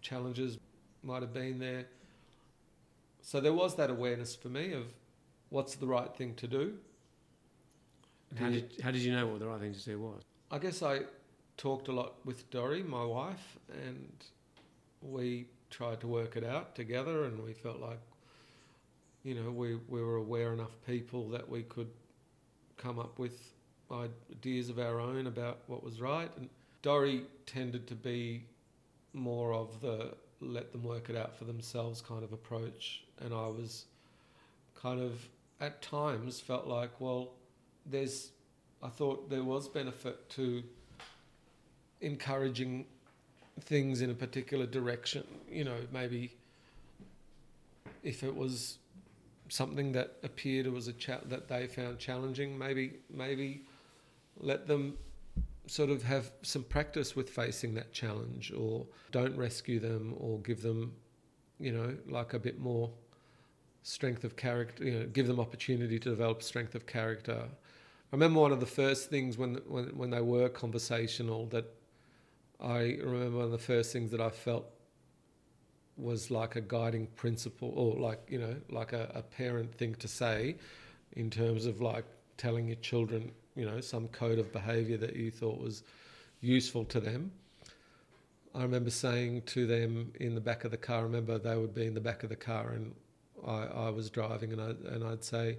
challenges 0.00 0.58
might 1.02 1.22
have 1.22 1.32
been 1.32 1.58
there. 1.58 1.86
So 3.22 3.40
there 3.40 3.52
was 3.52 3.76
that 3.76 3.90
awareness 3.90 4.34
for 4.34 4.48
me 4.48 4.72
of 4.72 4.86
what's 5.50 5.76
the 5.76 5.86
right 5.86 6.12
thing 6.16 6.34
to 6.34 6.48
do. 6.48 6.74
How 8.36 8.50
did, 8.50 8.80
how 8.82 8.90
did 8.90 9.02
you 9.02 9.12
know 9.12 9.26
what 9.28 9.38
the 9.38 9.46
right 9.46 9.60
thing 9.60 9.72
to 9.72 9.84
do 9.84 10.00
was? 10.00 10.22
I 10.50 10.58
guess 10.58 10.82
I 10.82 11.02
talked 11.56 11.88
a 11.88 11.92
lot 11.92 12.14
with 12.24 12.50
Dori, 12.50 12.82
my 12.82 13.04
wife, 13.04 13.58
and 13.72 14.12
we 15.00 15.46
tried 15.70 16.00
to 16.00 16.08
work 16.08 16.36
it 16.36 16.44
out 16.44 16.74
together, 16.74 17.24
and 17.24 17.42
we 17.42 17.52
felt 17.52 17.80
like, 17.80 18.00
you 19.26 19.34
know, 19.34 19.50
we, 19.50 19.74
we 19.88 20.00
were 20.00 20.16
aware 20.16 20.52
enough 20.52 20.70
people 20.86 21.28
that 21.30 21.48
we 21.48 21.64
could 21.64 21.90
come 22.76 23.00
up 23.00 23.18
with 23.18 23.36
ideas 23.90 24.68
of 24.68 24.78
our 24.78 25.00
own 25.00 25.26
about 25.26 25.58
what 25.66 25.82
was 25.82 26.00
right. 26.00 26.30
And 26.36 26.48
Dori 26.82 27.24
tended 27.44 27.88
to 27.88 27.96
be 27.96 28.44
more 29.12 29.52
of 29.52 29.80
the 29.80 30.14
let 30.40 30.70
them 30.70 30.84
work 30.84 31.10
it 31.10 31.16
out 31.16 31.36
for 31.36 31.44
themselves 31.44 32.00
kind 32.00 32.22
of 32.22 32.32
approach, 32.32 33.02
and 33.20 33.34
I 33.34 33.48
was 33.48 33.86
kind 34.80 35.00
of 35.00 35.26
at 35.60 35.82
times 35.82 36.38
felt 36.38 36.66
like, 36.66 37.00
well, 37.00 37.30
there's, 37.86 38.30
I 38.82 38.88
thought 38.88 39.28
there 39.28 39.42
was 39.42 39.66
benefit 39.66 40.28
to 40.30 40.62
encouraging 42.02 42.84
things 43.62 44.02
in 44.02 44.10
a 44.10 44.14
particular 44.14 44.66
direction. 44.66 45.24
You 45.50 45.64
know, 45.64 45.78
maybe 45.90 46.36
if 48.02 48.22
it 48.22 48.36
was 48.36 48.76
something 49.48 49.92
that 49.92 50.16
appeared 50.22 50.66
was 50.66 50.88
a 50.88 50.92
cha- 50.92 51.20
that 51.26 51.48
they 51.48 51.66
found 51.66 51.98
challenging, 51.98 52.58
maybe 52.58 52.94
maybe 53.10 53.62
let 54.38 54.66
them 54.66 54.98
sort 55.66 55.90
of 55.90 56.02
have 56.02 56.30
some 56.42 56.62
practice 56.62 57.16
with 57.16 57.28
facing 57.28 57.74
that 57.74 57.92
challenge, 57.92 58.52
or 58.52 58.86
don't 59.10 59.36
rescue 59.36 59.80
them, 59.80 60.14
or 60.18 60.38
give 60.40 60.62
them, 60.62 60.92
you 61.58 61.72
know, 61.72 61.96
like 62.08 62.34
a 62.34 62.38
bit 62.38 62.58
more 62.58 62.90
strength 63.82 64.24
of 64.24 64.36
character. 64.36 64.84
You 64.84 64.98
know, 65.00 65.06
give 65.06 65.26
them 65.26 65.40
opportunity 65.40 65.98
to 65.98 66.10
develop 66.10 66.42
strength 66.42 66.74
of 66.74 66.86
character. 66.86 67.44
I 68.12 68.16
remember 68.16 68.40
one 68.40 68.52
of 68.52 68.60
the 68.60 68.66
first 68.66 69.10
things 69.10 69.36
when 69.36 69.56
when 69.66 69.96
when 69.96 70.10
they 70.10 70.20
were 70.20 70.48
conversational 70.48 71.46
that 71.46 71.66
I 72.60 72.98
remember 73.02 73.38
one 73.38 73.46
of 73.46 73.50
the 73.50 73.58
first 73.58 73.92
things 73.92 74.10
that 74.12 74.20
I 74.20 74.30
felt 74.30 74.66
was 75.96 76.30
like 76.30 76.56
a 76.56 76.60
guiding 76.60 77.06
principle 77.16 77.72
or 77.74 77.98
like 77.98 78.20
you 78.28 78.38
know 78.38 78.54
like 78.70 78.92
a, 78.92 79.10
a 79.14 79.22
parent 79.22 79.74
thing 79.74 79.94
to 79.94 80.08
say 80.08 80.56
in 81.12 81.30
terms 81.30 81.66
of 81.66 81.80
like 81.80 82.04
telling 82.36 82.66
your 82.66 82.76
children 82.76 83.30
you 83.54 83.64
know 83.64 83.80
some 83.80 84.08
code 84.08 84.38
of 84.38 84.52
behavior 84.52 84.96
that 84.96 85.16
you 85.16 85.30
thought 85.30 85.58
was 85.58 85.82
useful 86.40 86.84
to 86.84 87.00
them. 87.00 87.30
I 88.54 88.62
remember 88.62 88.90
saying 88.90 89.42
to 89.46 89.66
them 89.66 90.12
in 90.20 90.34
the 90.34 90.40
back 90.40 90.64
of 90.64 90.70
the 90.70 90.76
car 90.76 91.00
I 91.00 91.02
remember 91.02 91.38
they 91.38 91.56
would 91.56 91.74
be 91.74 91.86
in 91.86 91.94
the 91.94 92.00
back 92.00 92.22
of 92.22 92.28
the 92.28 92.36
car 92.36 92.70
and 92.70 92.94
i, 93.46 93.64
I 93.64 93.90
was 93.90 94.08
driving 94.08 94.52
and, 94.52 94.60
I, 94.60 94.70
and 94.94 95.04
i'd 95.04 95.22
say 95.22 95.58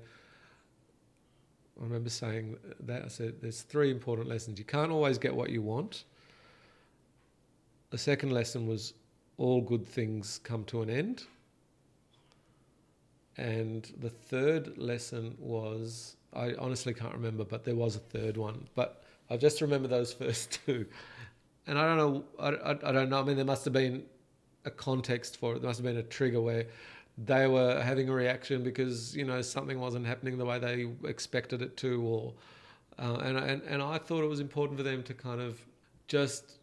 i 1.79 1.83
remember 1.83 2.09
saying 2.09 2.57
that 2.79 3.05
i 3.05 3.07
said 3.07 3.35
there's 3.39 3.61
three 3.61 3.91
important 3.91 4.27
lessons. 4.27 4.57
You 4.57 4.65
can't 4.65 4.91
always 4.91 5.17
get 5.17 5.35
what 5.35 5.49
you 5.51 5.61
want. 5.61 6.05
The 7.91 7.97
second 7.97 8.31
lesson 8.31 8.67
was 8.67 8.93
all 9.37 9.61
good 9.61 9.87
things 9.87 10.39
come 10.43 10.63
to 10.65 10.81
an 10.81 10.89
end. 10.89 11.23
And 13.37 13.91
the 13.99 14.09
third 14.09 14.77
lesson 14.77 15.35
was 15.39 16.15
I 16.33 16.53
honestly 16.59 16.93
can't 16.93 17.13
remember, 17.13 17.43
but 17.43 17.63
there 17.63 17.75
was 17.75 17.95
a 17.95 17.99
third 17.99 18.37
one. 18.37 18.67
But 18.75 19.03
I 19.29 19.37
just 19.37 19.61
remember 19.61 19.87
those 19.87 20.13
first 20.21 20.59
two. 20.65 20.85
And 21.67 21.77
I 21.77 21.85
don't 21.85 21.97
know, 21.97 22.23
I, 22.39 22.49
I, 22.49 22.71
I 22.71 22.91
don't 22.91 23.09
know. 23.09 23.19
I 23.19 23.23
mean, 23.23 23.35
there 23.35 23.45
must 23.45 23.65
have 23.65 23.73
been 23.73 24.03
a 24.65 24.71
context 24.71 25.37
for 25.37 25.55
it. 25.55 25.61
There 25.61 25.69
must 25.69 25.79
have 25.79 25.85
been 25.85 25.97
a 25.97 26.03
trigger 26.03 26.41
where 26.41 26.65
they 27.17 27.47
were 27.47 27.81
having 27.81 28.09
a 28.09 28.13
reaction 28.13 28.63
because 28.63 29.15
you 29.15 29.25
know 29.25 29.41
something 29.41 29.79
wasn't 29.79 30.05
happening 30.05 30.37
the 30.37 30.45
way 30.45 30.59
they 30.59 30.87
expected 31.07 31.61
it 31.61 31.75
to, 31.77 32.01
or 32.03 32.33
uh, 32.99 33.17
and 33.23 33.37
and 33.37 33.61
and 33.63 33.81
I 33.81 33.97
thought 33.97 34.23
it 34.23 34.27
was 34.27 34.39
important 34.39 34.77
for 34.77 34.83
them 34.83 35.01
to 35.03 35.13
kind 35.13 35.41
of 35.41 35.59
just 36.07 36.59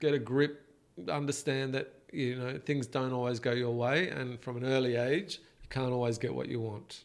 get 0.00 0.14
a 0.14 0.18
grip 0.18 0.64
understand 1.08 1.74
that 1.74 1.92
you 2.12 2.36
know 2.36 2.58
things 2.58 2.86
don't 2.86 3.12
always 3.12 3.40
go 3.40 3.52
your 3.52 3.74
way, 3.74 4.08
and 4.08 4.40
from 4.40 4.56
an 4.56 4.64
early 4.64 4.96
age, 4.96 5.40
you 5.62 5.68
can't 5.68 5.92
always 5.92 6.18
get 6.18 6.34
what 6.34 6.48
you 6.48 6.60
want. 6.60 7.04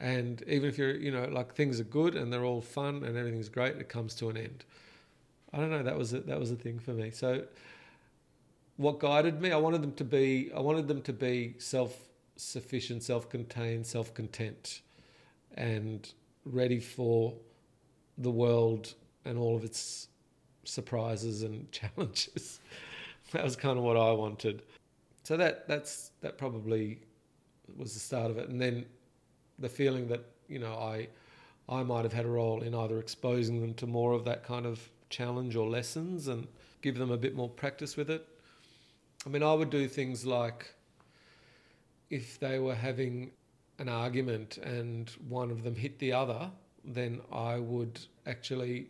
And 0.00 0.42
even 0.46 0.68
if 0.68 0.78
you're, 0.78 0.96
you 0.96 1.10
know, 1.10 1.26
like 1.26 1.54
things 1.54 1.78
are 1.78 1.84
good 1.84 2.14
and 2.14 2.32
they're 2.32 2.44
all 2.44 2.62
fun 2.62 3.04
and 3.04 3.18
everything's 3.18 3.50
great, 3.50 3.76
it 3.76 3.90
comes 3.90 4.14
to 4.14 4.30
an 4.30 4.38
end. 4.38 4.64
I 5.52 5.58
don't 5.58 5.70
know. 5.70 5.82
That 5.82 5.98
was 5.98 6.14
a, 6.14 6.20
that 6.20 6.40
was 6.40 6.50
a 6.50 6.56
thing 6.56 6.78
for 6.78 6.92
me. 6.92 7.10
So, 7.10 7.44
what 8.76 8.98
guided 8.98 9.42
me? 9.42 9.52
I 9.52 9.58
wanted 9.58 9.82
them 9.82 9.92
to 9.94 10.04
be. 10.04 10.50
I 10.56 10.60
wanted 10.60 10.88
them 10.88 11.02
to 11.02 11.12
be 11.12 11.54
self-sufficient, 11.58 13.02
self-contained, 13.02 13.86
self-content, 13.86 14.80
and 15.54 16.10
ready 16.46 16.80
for 16.80 17.34
the 18.16 18.30
world 18.30 18.94
and 19.24 19.36
all 19.36 19.56
of 19.56 19.64
its 19.64 20.08
surprises 20.64 21.42
and 21.42 21.70
challenges. 21.72 22.60
that 23.32 23.44
was 23.44 23.56
kind 23.56 23.78
of 23.78 23.84
what 23.84 23.96
I 23.96 24.12
wanted. 24.12 24.62
So 25.22 25.36
that 25.36 25.68
that's 25.68 26.12
that 26.20 26.38
probably 26.38 27.00
was 27.76 27.94
the 27.94 28.00
start 28.00 28.30
of 28.30 28.38
it, 28.38 28.48
and 28.48 28.60
then 28.60 28.86
the 29.58 29.68
feeling 29.68 30.08
that 30.08 30.24
you 30.48 30.58
know 30.58 30.74
I 30.74 31.08
I 31.68 31.82
might 31.82 32.04
have 32.04 32.12
had 32.12 32.24
a 32.24 32.28
role 32.28 32.62
in 32.62 32.74
either 32.74 32.98
exposing 32.98 33.60
them 33.60 33.74
to 33.74 33.86
more 33.86 34.12
of 34.12 34.24
that 34.24 34.44
kind 34.44 34.66
of 34.66 34.80
challenge 35.08 35.56
or 35.56 35.68
lessons 35.68 36.28
and 36.28 36.46
give 36.82 36.96
them 36.96 37.10
a 37.10 37.16
bit 37.16 37.34
more 37.34 37.48
practice 37.48 37.96
with 37.96 38.10
it. 38.10 38.26
I 39.26 39.28
mean, 39.28 39.42
I 39.42 39.52
would 39.52 39.70
do 39.70 39.86
things 39.86 40.24
like 40.24 40.74
if 42.08 42.40
they 42.40 42.58
were 42.58 42.74
having 42.74 43.30
an 43.78 43.88
argument 43.88 44.58
and 44.58 45.10
one 45.28 45.50
of 45.50 45.62
them 45.62 45.74
hit 45.74 45.98
the 45.98 46.12
other, 46.12 46.50
then 46.84 47.20
I 47.30 47.58
would 47.58 48.00
actually 48.26 48.88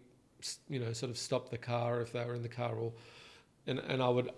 you 0.69 0.79
know, 0.79 0.93
sort 0.93 1.11
of 1.11 1.19
stop 1.19 1.51
the 1.51 1.59
car 1.59 2.01
if 2.01 2.13
they 2.13 2.25
were 2.25 2.35
in 2.35 2.43
the 2.43 2.49
car, 2.49 2.75
or 2.75 2.93
and 3.71 3.79
and 3.79 4.03
I 4.03 4.09
would 4.09 4.31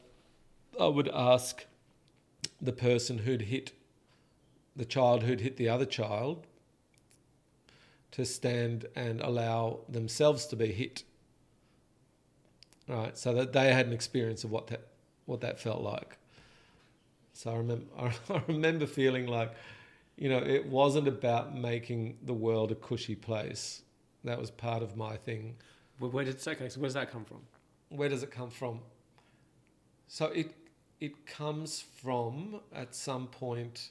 I 0.78 0.86
would 0.86 1.08
ask 1.08 1.64
the 2.60 2.72
person 2.72 3.18
who'd 3.18 3.42
hit 3.42 3.72
the 4.76 4.84
child 4.84 5.22
who'd 5.24 5.40
hit 5.40 5.56
the 5.56 5.68
other 5.68 5.86
child 5.86 6.46
to 8.12 8.24
stand 8.26 8.86
and 8.94 9.20
allow 9.20 9.80
themselves 9.88 10.46
to 10.46 10.56
be 10.56 10.70
hit. 10.70 11.02
Right, 12.88 13.16
so 13.16 13.32
that 13.34 13.52
they 13.52 13.72
had 13.72 13.86
an 13.86 13.92
experience 13.92 14.44
of 14.44 14.50
what 14.50 14.66
that 14.68 14.86
what 15.24 15.40
that 15.40 15.58
felt 15.58 15.82
like. 15.82 16.18
So 17.32 17.52
I 17.52 17.56
remember 17.56 17.86
I 18.30 18.42
remember 18.46 18.86
feeling 18.86 19.26
like, 19.26 19.52
you 20.16 20.28
know, 20.28 20.38
it 20.38 20.66
wasn't 20.66 21.08
about 21.08 21.56
making 21.56 22.18
the 22.22 22.34
world 22.34 22.70
a 22.70 22.74
cushy 22.74 23.14
place. 23.14 23.82
That 24.24 24.38
was 24.38 24.50
part 24.50 24.82
of 24.82 24.96
my 24.96 25.16
thing. 25.16 25.56
Where 25.98 26.24
did 26.24 26.36
okay? 26.46 26.68
So 26.68 26.80
where 26.80 26.88
does 26.88 26.94
that 26.94 27.10
come 27.10 27.24
from? 27.24 27.40
Where 27.88 28.08
does 28.08 28.22
it 28.22 28.30
come 28.30 28.50
from? 28.50 28.80
So 30.12 30.26
it 30.26 30.52
it 31.00 31.24
comes 31.24 31.80
from 31.80 32.60
at 32.74 32.94
some 32.94 33.28
point 33.28 33.88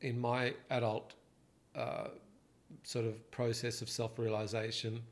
in 0.00 0.18
my 0.18 0.54
adult 0.70 1.12
uh, 1.76 2.08
sort 2.84 3.04
of 3.04 3.30
process 3.30 3.82
of 3.82 3.90
self 3.90 4.18
realization, 4.18 5.02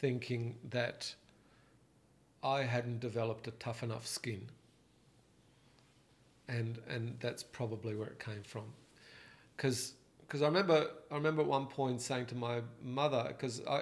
thinking 0.00 0.56
that 0.68 1.14
I 2.44 2.64
hadn't 2.64 3.00
developed 3.00 3.48
a 3.48 3.52
tough 3.52 3.82
enough 3.82 4.06
skin. 4.06 4.50
And 6.46 6.78
and 6.86 7.16
that's 7.18 7.42
probably 7.42 7.94
where 7.94 8.08
it 8.08 8.18
came 8.18 8.42
from, 8.42 8.64
because 9.56 9.94
because 10.26 10.42
I 10.42 10.44
remember 10.44 10.90
I 11.10 11.14
remember 11.14 11.40
at 11.40 11.48
one 11.48 11.68
point 11.68 12.02
saying 12.02 12.26
to 12.26 12.34
my 12.34 12.60
mother 12.84 13.24
because 13.28 13.62
I 13.66 13.80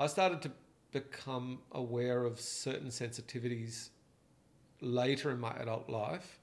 I 0.00 0.08
started 0.08 0.42
to 0.42 0.50
become 0.90 1.60
aware 1.70 2.24
of 2.24 2.40
certain 2.40 2.88
sensitivities 2.88 3.90
later 4.84 5.30
in 5.30 5.40
my 5.40 5.52
adult 5.58 5.88
life 5.88 6.38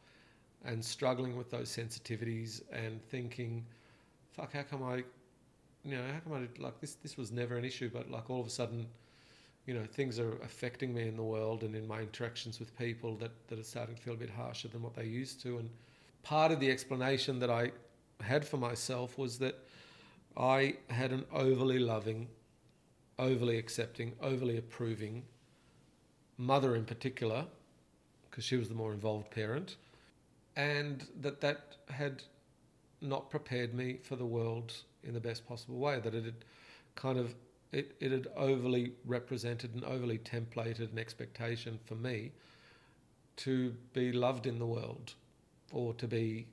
and 0.66 0.84
struggling 0.84 1.36
with 1.36 1.50
those 1.50 1.70
sensitivities 1.70 2.62
and 2.72 3.02
thinking, 3.10 3.66
fuck, 4.32 4.54
how 4.54 4.64
come 4.64 4.84
I, 4.84 4.98
you 5.84 5.96
know, 5.98 6.04
how 6.14 6.20
come 6.20 6.34
I, 6.34 6.62
like 6.62 6.80
this, 6.80 6.96
this 6.96 7.18
was 7.18 7.32
never 7.32 7.58
an 7.58 7.66
issue, 7.66 7.89
but 7.92 8.10
like 8.12 8.30
all 8.30 8.42
of 8.42 8.48
a 8.48 8.52
sudden 8.52 8.88
you 9.66 9.74
know, 9.74 9.86
things 9.86 10.20
are 10.20 10.34
affecting 10.44 10.94
me 10.94 11.08
in 11.08 11.16
the 11.16 11.24
world 11.24 11.64
and 11.64 11.76
in 11.76 11.88
my 11.88 12.02
interactions 12.02 12.60
with 12.60 12.76
people 12.78 13.16
that, 13.18 13.32
that 13.48 13.60
are 13.60 13.64
starting 13.64 13.96
to 13.96 14.02
feel 14.02 14.14
a 14.14 14.18
bit 14.18 14.30
harsher 14.30 14.68
than 14.68 14.82
what 14.82 14.96
they 14.96 15.06
used 15.06 15.42
to. 15.44 15.60
And 15.60 15.70
part 16.24 16.52
of 16.52 16.60
the 16.60 16.72
explanation 16.72 17.39
that 17.39 17.50
I 17.50 17.72
had 18.22 18.46
for 18.46 18.58
myself 18.58 19.18
was 19.18 19.38
that 19.39 19.60
I 20.36 20.78
had 20.89 21.12
an 21.12 21.26
overly 21.32 21.78
loving, 21.78 22.28
overly 23.20 23.58
accepting, 23.58 24.14
overly 24.22 24.58
approving 24.58 25.24
mother 26.38 26.76
in 26.76 26.86
particular, 26.86 27.46
because 28.32 28.46
she 28.46 28.56
was 28.56 28.70
the 28.70 28.76
more 28.76 28.94
involved 28.94 29.30
parent, 29.30 29.76
and 30.56 31.06
that 31.20 31.42
that 31.42 31.76
had 31.90 32.24
not 33.02 33.30
prepared 33.30 33.74
me 33.74 34.00
for 34.02 34.16
the 34.16 34.26
world 34.26 34.74
in 35.04 35.14
the 35.14 35.20
best 35.20 35.46
possible 35.48 35.78
way. 35.78 36.00
That 36.00 36.16
it 36.16 36.24
had 36.24 36.46
kind 36.96 37.20
of 37.20 37.36
it, 37.72 37.96
it 38.00 38.12
had 38.12 38.28
overly 38.36 38.94
represented 39.06 39.74
and 39.76 39.84
overly 39.84 40.18
templated 40.18 40.92
an 40.92 41.00
expectation 41.00 41.80
for 41.86 41.96
me 41.96 42.32
to 43.38 43.74
be 43.94 44.12
loved 44.12 44.46
in 44.46 44.60
the 44.60 44.66
world 44.66 45.14
or 45.72 45.94
to 45.96 46.08
be 46.08 46.48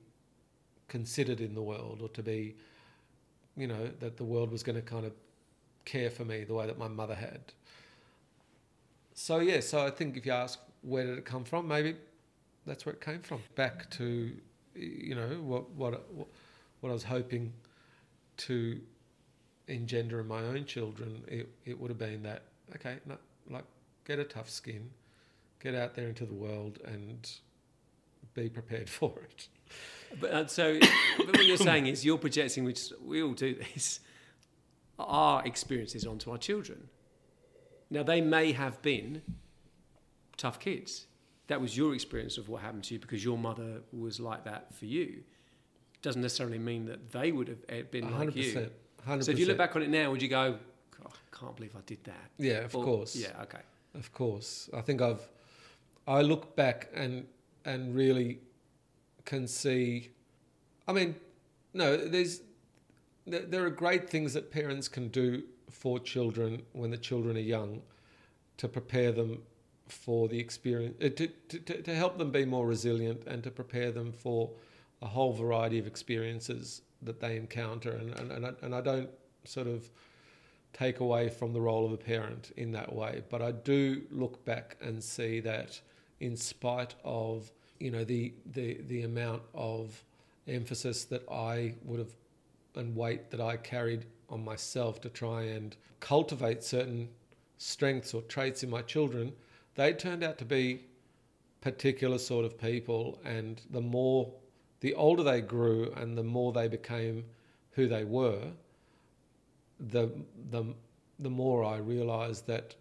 considered 0.87 1.41
in 1.41 1.53
the 1.53 1.61
world 1.61 1.99
or 2.01 2.09
to 2.09 2.23
be 2.23 2.55
you 3.55 3.67
know 3.67 3.89
that 3.99 4.17
the 4.17 4.23
world 4.23 4.51
was 4.51 4.63
going 4.63 4.75
to 4.75 4.81
kind 4.81 5.05
of 5.05 5.11
care 5.85 6.09
for 6.09 6.25
me 6.25 6.43
the 6.43 6.53
way 6.53 6.65
that 6.65 6.77
my 6.77 6.87
mother 6.87 7.15
had 7.15 7.41
so 9.13 9.39
yeah 9.39 9.59
so 9.59 9.85
i 9.85 9.89
think 9.89 10.17
if 10.17 10.25
you 10.25 10.31
ask 10.31 10.59
where 10.81 11.05
did 11.05 11.17
it 11.17 11.25
come 11.25 11.43
from 11.43 11.67
maybe 11.67 11.95
that's 12.65 12.85
where 12.85 12.93
it 12.93 13.01
came 13.01 13.21
from 13.21 13.41
back 13.55 13.89
to 13.89 14.31
you 14.75 15.15
know 15.15 15.41
what 15.41 15.69
what 15.71 16.01
what 16.81 16.89
i 16.89 16.93
was 16.93 17.03
hoping 17.03 17.51
to 18.37 18.79
engender 19.69 20.19
in 20.19 20.27
my 20.27 20.41
own 20.41 20.65
children, 20.65 21.23
it, 21.27 21.47
it 21.65 21.79
would 21.79 21.89
have 21.89 21.97
been 21.97 22.23
that, 22.23 22.43
okay, 22.75 22.97
no, 23.05 23.15
like 23.49 23.63
get 24.05 24.19
a 24.19 24.23
tough 24.23 24.49
skin, 24.49 24.89
get 25.61 25.75
out 25.75 25.95
there 25.95 26.07
into 26.07 26.25
the 26.25 26.33
world 26.33 26.79
and 26.85 27.31
be 28.33 28.49
prepared 28.49 28.89
for 28.99 29.13
it. 29.21 29.47
But 30.19 30.31
uh, 30.31 30.47
so, 30.47 30.79
but 31.17 31.27
what 31.27 31.45
you're 31.45 31.57
saying 31.57 31.85
is 31.85 32.03
you're 32.03 32.17
projecting, 32.17 32.63
which 32.63 32.91
we 33.05 33.21
all 33.21 33.33
do 33.33 33.55
this, 33.55 33.99
our 34.97 35.45
experiences 35.45 36.05
onto 36.05 36.31
our 36.31 36.37
children. 36.37 36.89
Now, 37.91 38.03
they 38.03 38.19
may 38.19 38.51
have 38.51 38.81
been 38.81 39.21
tough 40.39 40.59
kids. 40.59 41.05
That 41.47 41.61
was 41.61 41.77
your 41.77 41.93
experience 41.93 42.37
of 42.37 42.49
what 42.49 42.61
happened 42.61 42.85
to 42.85 42.95
you 42.95 42.99
because 42.99 43.23
your 43.23 43.37
mother 43.37 43.81
was 43.91 44.19
like 44.19 44.45
that 44.45 44.73
for 44.73 44.85
you. 44.85 45.23
Doesn't 46.01 46.21
necessarily 46.21 46.59
mean 46.59 46.85
that 46.85 47.11
they 47.11 47.31
would 47.31 47.47
have 47.47 47.63
eh, 47.67 47.81
been 47.83 48.05
100%. 48.05 48.19
like 48.19 48.35
you. 48.35 48.69
100%. 49.07 49.23
So 49.23 49.31
if 49.31 49.39
you 49.39 49.45
look 49.45 49.57
back 49.57 49.75
on 49.75 49.81
it 49.81 49.89
now, 49.89 50.11
would 50.11 50.21
you 50.21 50.27
go, 50.27 50.57
oh, 51.03 51.09
I 51.09 51.37
can't 51.37 51.55
believe 51.55 51.75
I 51.75 51.81
did 51.85 52.03
that? 52.05 52.29
Yeah, 52.37 52.59
of 52.59 52.75
or, 52.75 52.83
course. 52.83 53.15
Yeah, 53.15 53.41
okay. 53.43 53.61
Of 53.95 54.13
course. 54.13 54.69
I 54.73 54.81
think 54.81 55.01
I've, 55.01 55.27
I 56.07 56.21
look 56.21 56.55
back 56.55 56.89
and, 56.93 57.25
and 57.65 57.95
really 57.95 58.39
can 59.25 59.47
see, 59.47 60.11
I 60.87 60.93
mean, 60.93 61.15
no, 61.73 61.97
there's, 61.97 62.41
there 63.25 63.65
are 63.65 63.69
great 63.69 64.09
things 64.09 64.33
that 64.33 64.51
parents 64.51 64.87
can 64.87 65.09
do 65.09 65.43
for 65.69 65.99
children 65.99 66.63
when 66.73 66.91
the 66.91 66.97
children 66.97 67.37
are 67.37 67.41
young 67.41 67.81
to 68.57 68.67
prepare 68.67 69.11
them 69.11 69.41
for 69.91 70.27
the 70.27 70.39
experience, 70.39 70.95
uh, 71.03 71.09
to, 71.09 71.27
to, 71.27 71.81
to 71.81 71.95
help 71.95 72.17
them 72.17 72.31
be 72.31 72.45
more 72.45 72.65
resilient 72.65 73.23
and 73.27 73.43
to 73.43 73.51
prepare 73.51 73.91
them 73.91 74.11
for 74.11 74.51
a 75.01 75.07
whole 75.07 75.33
variety 75.33 75.79
of 75.79 75.87
experiences 75.87 76.81
that 77.01 77.19
they 77.19 77.37
encounter, 77.37 77.91
and 77.91 78.17
and 78.19 78.31
and 78.31 78.45
I, 78.45 78.51
and 78.61 78.75
I 78.75 78.81
don't 78.81 79.09
sort 79.45 79.67
of 79.67 79.89
take 80.73 80.99
away 80.99 81.29
from 81.29 81.53
the 81.53 81.61
role 81.61 81.85
of 81.85 81.91
a 81.91 81.97
parent 81.97 82.51
in 82.57 82.71
that 82.73 82.93
way, 82.93 83.23
but 83.29 83.41
I 83.41 83.51
do 83.51 84.03
look 84.11 84.43
back 84.45 84.77
and 84.81 85.03
see 85.03 85.39
that 85.39 85.79
in 86.19 86.35
spite 86.35 86.95
of 87.03 87.51
you 87.79 87.91
know 87.91 88.03
the 88.03 88.33
the 88.53 88.81
the 88.87 89.03
amount 89.03 89.41
of 89.53 90.03
emphasis 90.47 91.05
that 91.05 91.23
I 91.31 91.75
would 91.85 91.99
have 91.99 92.13
and 92.75 92.95
weight 92.95 93.29
that 93.31 93.41
I 93.41 93.57
carried 93.57 94.05
on 94.29 94.43
myself 94.43 95.01
to 95.01 95.09
try 95.09 95.43
and 95.43 95.75
cultivate 95.99 96.63
certain 96.63 97.09
strengths 97.57 98.13
or 98.13 98.21
traits 98.23 98.63
in 98.63 98.69
my 98.69 98.81
children, 98.81 99.33
they 99.75 99.93
turned 99.93 100.23
out 100.23 100.37
to 100.39 100.45
be 100.45 100.81
particular 101.61 102.17
sort 102.17 102.45
of 102.45 102.57
people 102.57 103.19
and 103.23 103.61
the 103.69 103.81
more 103.81 104.31
the 104.81 104.93
older 104.93 105.23
they 105.23 105.41
grew 105.41 105.91
and 105.97 106.17
the 106.17 106.23
more 106.23 106.53
they 106.53 106.67
became 106.67 107.25
who 107.71 107.87
they 107.87 108.03
were, 108.03 108.51
the 109.79 110.09
the 110.51 110.63
the 111.19 111.29
more 111.29 111.63
I 111.63 111.77
realised 111.77 112.47
that 112.47 112.75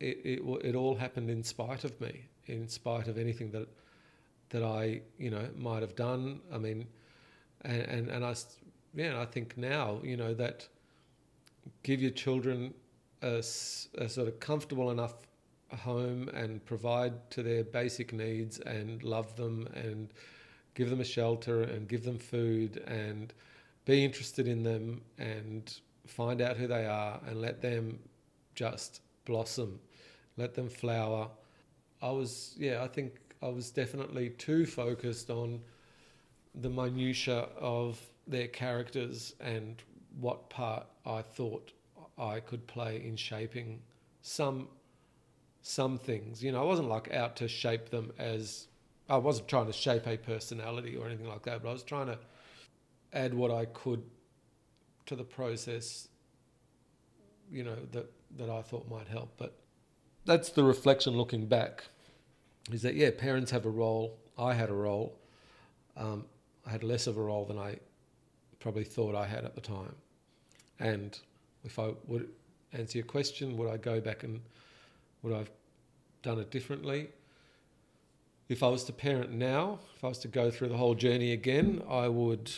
it, 0.00 0.18
it 0.24 0.40
it 0.64 0.74
all 0.74 0.94
happened 0.96 1.30
in 1.30 1.42
spite 1.42 1.84
of 1.84 2.00
me, 2.00 2.24
in 2.46 2.68
spite 2.68 3.08
of 3.08 3.18
anything 3.18 3.50
that 3.52 3.68
that 4.50 4.62
I 4.62 5.02
you 5.18 5.30
know 5.30 5.48
might 5.56 5.82
have 5.82 5.94
done. 5.94 6.40
I 6.52 6.58
mean, 6.58 6.86
and 7.62 7.82
and, 7.82 8.08
and 8.08 8.24
I 8.24 8.34
yeah, 8.94 9.20
I 9.20 9.24
think 9.26 9.56
now 9.56 10.00
you 10.02 10.16
know 10.16 10.34
that 10.34 10.68
give 11.82 12.00
your 12.00 12.10
children 12.12 12.74
a, 13.22 13.42
a 13.98 14.08
sort 14.08 14.28
of 14.28 14.40
comfortable 14.40 14.90
enough 14.90 15.14
home 15.76 16.28
and 16.28 16.64
provide 16.64 17.30
to 17.30 17.42
their 17.42 17.64
basic 17.64 18.12
needs 18.12 18.58
and 18.60 19.02
love 19.02 19.36
them 19.36 19.68
and 19.74 20.08
give 20.74 20.90
them 20.90 21.00
a 21.00 21.04
shelter 21.04 21.62
and 21.62 21.88
give 21.88 22.04
them 22.04 22.18
food 22.18 22.82
and 22.86 23.32
be 23.84 24.04
interested 24.04 24.46
in 24.48 24.62
them 24.62 25.00
and 25.18 25.80
find 26.06 26.40
out 26.40 26.56
who 26.56 26.66
they 26.66 26.86
are 26.86 27.20
and 27.26 27.40
let 27.40 27.60
them 27.60 27.98
just 28.54 29.00
blossom, 29.24 29.78
let 30.36 30.54
them 30.54 30.68
flower. 30.68 31.28
I 32.02 32.10
was, 32.10 32.54
yeah, 32.58 32.82
I 32.82 32.88
think 32.88 33.12
I 33.42 33.48
was 33.48 33.70
definitely 33.70 34.30
too 34.30 34.66
focused 34.66 35.30
on 35.30 35.60
the 36.54 36.70
minutiae 36.70 37.48
of 37.58 38.00
their 38.26 38.48
characters 38.48 39.34
and 39.40 39.82
what 40.18 40.48
part 40.50 40.86
I 41.04 41.22
thought 41.22 41.72
I 42.18 42.40
could 42.40 42.66
play 42.66 43.04
in 43.06 43.16
shaping 43.16 43.80
some 44.22 44.68
some 45.66 45.98
things. 45.98 46.44
You 46.44 46.52
know, 46.52 46.62
I 46.62 46.64
wasn't 46.64 46.88
like 46.88 47.12
out 47.12 47.34
to 47.36 47.48
shape 47.48 47.90
them 47.90 48.12
as 48.18 48.68
I 49.08 49.16
wasn't 49.16 49.48
trying 49.48 49.66
to 49.66 49.72
shape 49.72 50.06
a 50.06 50.16
personality 50.16 50.96
or 50.96 51.06
anything 51.06 51.26
like 51.26 51.42
that, 51.42 51.62
but 51.62 51.70
I 51.70 51.72
was 51.72 51.82
trying 51.82 52.06
to 52.06 52.18
add 53.12 53.34
what 53.34 53.50
I 53.50 53.64
could 53.66 54.02
to 55.06 55.16
the 55.16 55.24
process, 55.24 56.08
you 57.50 57.64
know, 57.64 57.76
that, 57.92 58.10
that 58.36 58.48
I 58.48 58.62
thought 58.62 58.88
might 58.88 59.08
help. 59.08 59.32
But 59.36 59.58
that's 60.24 60.50
the 60.50 60.62
reflection 60.62 61.16
looking 61.16 61.46
back 61.46 61.84
is 62.70 62.82
that, 62.82 62.94
yeah, 62.94 63.10
parents 63.16 63.50
have 63.50 63.66
a 63.66 63.70
role. 63.70 64.18
I 64.38 64.54
had 64.54 64.70
a 64.70 64.74
role. 64.74 65.18
Um, 65.96 66.26
I 66.64 66.70
had 66.70 66.84
less 66.84 67.08
of 67.08 67.16
a 67.16 67.22
role 67.22 67.44
than 67.44 67.58
I 67.58 67.78
probably 68.60 68.84
thought 68.84 69.16
I 69.16 69.26
had 69.26 69.44
at 69.44 69.56
the 69.56 69.60
time. 69.60 69.94
And 70.78 71.18
if 71.64 71.78
I 71.80 71.92
would 72.06 72.28
answer 72.72 72.98
your 72.98 73.06
question, 73.06 73.56
would 73.56 73.68
I 73.68 73.76
go 73.78 74.00
back 74.00 74.22
and 74.22 74.40
would 75.22 75.32
I 75.32 75.38
have 75.38 75.50
done 76.22 76.38
it 76.38 76.50
differently? 76.50 77.08
if 78.48 78.62
I 78.62 78.68
was 78.68 78.84
to 78.84 78.92
parent 78.92 79.32
now, 79.32 79.80
if 79.96 80.04
I 80.04 80.08
was 80.08 80.18
to 80.20 80.28
go 80.28 80.50
through 80.50 80.68
the 80.68 80.76
whole 80.76 80.94
journey 80.94 81.32
again, 81.32 81.82
I 81.88 82.08
would 82.08 82.52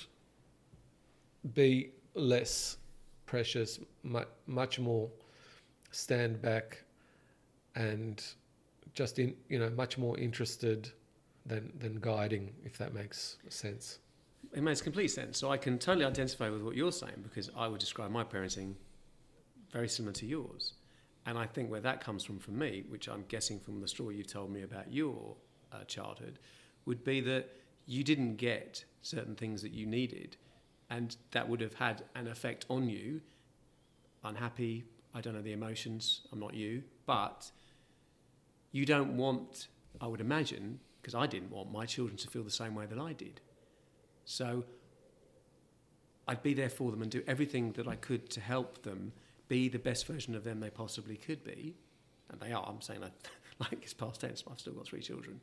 be 1.54 1.92
less 2.14 2.76
precious, 3.26 3.80
much 4.46 4.78
more 4.78 5.08
stand 5.90 6.42
back 6.42 6.84
and 7.74 8.22
just 8.94 9.18
in 9.18 9.34
you 9.48 9.58
know 9.58 9.70
much 9.70 9.96
more 9.96 10.18
interested 10.18 10.90
than 11.46 11.72
than 11.78 11.98
guiding 12.00 12.52
if 12.64 12.76
that 12.78 12.92
makes 12.92 13.36
sense. 13.48 14.00
It 14.52 14.62
makes 14.62 14.80
complete 14.82 15.08
sense. 15.08 15.38
So 15.38 15.50
i 15.50 15.56
can 15.56 15.78
totally 15.78 16.04
identify 16.04 16.50
with 16.50 16.62
what 16.62 16.74
you're 16.74 16.92
saying 16.92 17.20
because 17.22 17.50
i 17.56 17.68
would 17.68 17.80
describe 17.80 18.10
my 18.10 18.24
parenting 18.24 18.74
very 19.72 19.88
similar 19.88 20.12
to 20.14 20.26
yours 20.26 20.72
and 21.28 21.38
i 21.38 21.46
think 21.46 21.70
where 21.70 21.80
that 21.80 22.00
comes 22.00 22.24
from 22.24 22.38
for 22.38 22.50
me 22.50 22.82
which 22.88 23.08
i'm 23.08 23.24
guessing 23.28 23.60
from 23.60 23.80
the 23.80 23.88
story 23.88 24.16
you 24.16 24.24
told 24.24 24.50
me 24.50 24.62
about 24.62 24.92
your 24.92 25.36
uh, 25.72 25.84
childhood 25.84 26.38
would 26.88 27.04
be 27.04 27.20
that 27.20 27.50
you 27.88 28.04
didn't 28.04 28.36
get 28.36 28.84
certain 29.00 29.34
things 29.34 29.62
that 29.62 29.72
you 29.72 29.86
needed, 29.86 30.36
and 30.90 31.16
that 31.30 31.48
would 31.48 31.60
have 31.60 31.74
had 31.74 32.04
an 32.14 32.28
effect 32.28 32.66
on 32.68 32.88
you. 32.88 33.20
Unhappy, 34.24 34.84
I 35.14 35.20
don't 35.22 35.34
know 35.34 35.42
the 35.42 35.52
emotions, 35.52 36.20
I'm 36.30 36.38
not 36.38 36.54
you, 36.54 36.82
but 37.06 37.50
you 38.72 38.84
don't 38.84 39.16
want, 39.16 39.68
I 40.00 40.06
would 40.06 40.20
imagine, 40.20 40.80
because 41.00 41.14
I 41.14 41.26
didn't 41.26 41.50
want 41.50 41.72
my 41.72 41.86
children 41.86 42.18
to 42.18 42.28
feel 42.28 42.42
the 42.42 42.50
same 42.50 42.74
way 42.74 42.84
that 42.84 42.98
I 42.98 43.14
did. 43.14 43.40
So 44.26 44.64
I'd 46.26 46.42
be 46.42 46.52
there 46.52 46.68
for 46.68 46.90
them 46.90 47.00
and 47.00 47.10
do 47.10 47.22
everything 47.26 47.72
that 47.72 47.88
I 47.88 47.96
could 47.96 48.28
to 48.30 48.40
help 48.40 48.82
them 48.82 49.12
be 49.48 49.68
the 49.68 49.78
best 49.78 50.06
version 50.06 50.34
of 50.34 50.44
them 50.44 50.60
they 50.60 50.70
possibly 50.70 51.16
could 51.16 51.42
be. 51.44 51.74
And 52.30 52.40
they 52.40 52.52
are, 52.52 52.64
I'm 52.68 52.80
saying 52.80 53.00
that 53.00 53.12
like 53.58 53.82
it's 53.82 53.94
past 53.94 54.20
tense, 54.20 54.44
I've 54.50 54.60
still 54.60 54.74
got 54.74 54.86
three 54.86 55.00
children. 55.00 55.40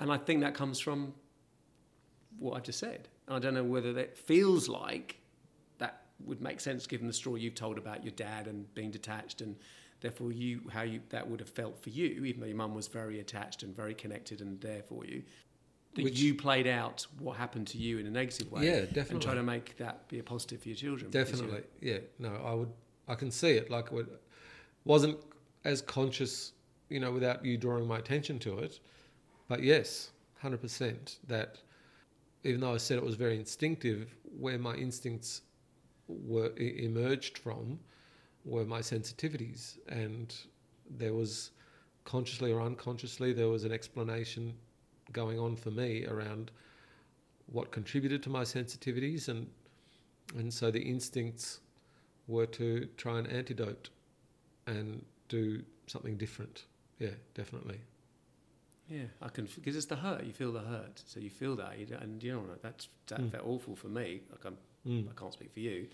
And 0.00 0.10
I 0.10 0.18
think 0.18 0.40
that 0.40 0.54
comes 0.54 0.80
from 0.80 1.14
what 2.38 2.56
I've 2.56 2.64
just 2.64 2.78
said. 2.78 3.08
And 3.26 3.36
I 3.36 3.38
don't 3.38 3.54
know 3.54 3.64
whether 3.64 3.92
that 3.92 4.16
feels 4.16 4.68
like 4.68 5.18
that 5.78 6.02
would 6.24 6.40
make 6.40 6.60
sense 6.60 6.86
given 6.86 7.06
the 7.06 7.12
story 7.12 7.40
you've 7.40 7.54
told 7.54 7.78
about 7.78 8.02
your 8.02 8.12
dad 8.12 8.48
and 8.48 8.72
being 8.74 8.90
detached 8.90 9.40
and 9.40 9.56
Therefore, 10.02 10.32
you 10.32 10.62
how 10.72 10.82
you 10.82 11.00
that 11.10 11.30
would 11.30 11.38
have 11.38 11.48
felt 11.48 11.80
for 11.80 11.90
you, 11.90 12.24
even 12.24 12.40
though 12.40 12.48
your 12.48 12.56
mum 12.56 12.74
was 12.74 12.88
very 12.88 13.20
attached 13.20 13.62
and 13.62 13.74
very 13.74 13.94
connected 13.94 14.40
and 14.40 14.60
there 14.60 14.82
for 14.82 15.06
you. 15.06 15.22
That 15.94 16.04
Which- 16.04 16.18
you 16.20 16.34
played 16.34 16.66
out 16.66 17.06
what 17.18 17.36
happened 17.36 17.66
to 17.68 17.78
you 17.78 17.98
in 17.98 18.06
a 18.06 18.10
negative 18.10 18.50
way, 18.50 18.64
Yeah, 18.64 18.80
definitely. 18.86 19.14
and 19.14 19.22
try 19.22 19.34
to 19.34 19.42
make 19.42 19.76
that 19.76 20.08
be 20.08 20.18
a 20.18 20.22
positive 20.22 20.62
for 20.62 20.68
your 20.68 20.76
children. 20.76 21.08
you- 21.08 21.12
Definitely, 21.12 21.64
yeah. 21.82 21.98
No, 22.18 22.34
I 22.36 22.54
would. 22.54 22.72
I 23.08 23.14
can 23.14 23.30
see 23.30 23.50
it. 23.50 23.68
Like, 23.68 23.92
it 23.92 24.06
wasn't 24.84 25.18
as 25.64 25.82
conscious, 25.82 26.52
you 26.88 26.98
know, 27.00 27.12
without 27.12 27.44
you 27.44 27.58
drawing 27.58 27.86
my 27.86 27.98
attention 27.98 28.38
to 28.40 28.58
it. 28.60 28.80
But 29.48 29.62
yes, 29.62 30.12
hundred 30.38 30.60
percent. 30.62 31.18
That 31.26 31.60
even 32.42 32.60
though 32.62 32.72
I 32.72 32.78
said 32.78 32.96
it 32.96 33.04
was 33.04 33.16
very 33.16 33.36
instinctive, 33.36 34.14
where 34.38 34.58
my 34.58 34.74
instincts 34.74 35.42
were 36.08 36.52
emerged 36.56 37.36
from 37.38 37.80
were 38.44 38.64
my 38.64 38.80
sensitivities, 38.80 39.78
and 39.88 40.34
there 40.88 41.12
was 41.12 41.50
consciously 42.04 42.50
or 42.50 42.60
unconsciously 42.62 43.32
there 43.32 43.48
was 43.48 43.64
an 43.64 43.72
explanation 43.72 44.54
going 45.12 45.38
on 45.38 45.56
for 45.56 45.70
me 45.70 46.06
around 46.06 46.50
what 47.46 47.70
contributed 47.72 48.22
to 48.22 48.30
my 48.30 48.42
sensitivities 48.42 49.28
and 49.28 49.46
and 50.36 50.52
so 50.52 50.70
the 50.70 50.80
instincts 50.80 51.60
were 52.26 52.46
to 52.46 52.86
try 52.96 53.18
an 53.18 53.26
antidote 53.26 53.90
and 54.66 55.04
do 55.28 55.62
something 55.86 56.16
different. 56.16 56.64
Yeah, 56.98 57.10
definitely. 57.34 57.80
Yeah, 58.88 59.04
I 59.20 59.28
can 59.28 59.46
because 59.54 59.76
it's 59.76 59.86
the 59.86 59.96
hurt. 59.96 60.24
You 60.24 60.32
feel 60.32 60.52
the 60.52 60.60
hurt, 60.60 61.02
so 61.06 61.20
you 61.20 61.28
feel 61.30 61.56
that, 61.56 61.78
you 61.78 61.86
and 62.00 62.22
you 62.22 62.32
know 62.32 62.44
that's 62.62 62.88
that 63.08 63.20
Mm. 63.20 63.30
felt 63.32 63.46
awful 63.46 63.76
for 63.76 63.88
me. 63.88 64.22
Like 64.30 64.44
I'm, 64.44 64.56
Mm. 64.86 65.08
I 65.10 65.12
can't 65.14 65.32
speak 65.32 65.52
for 65.52 65.60
you. 65.60 65.88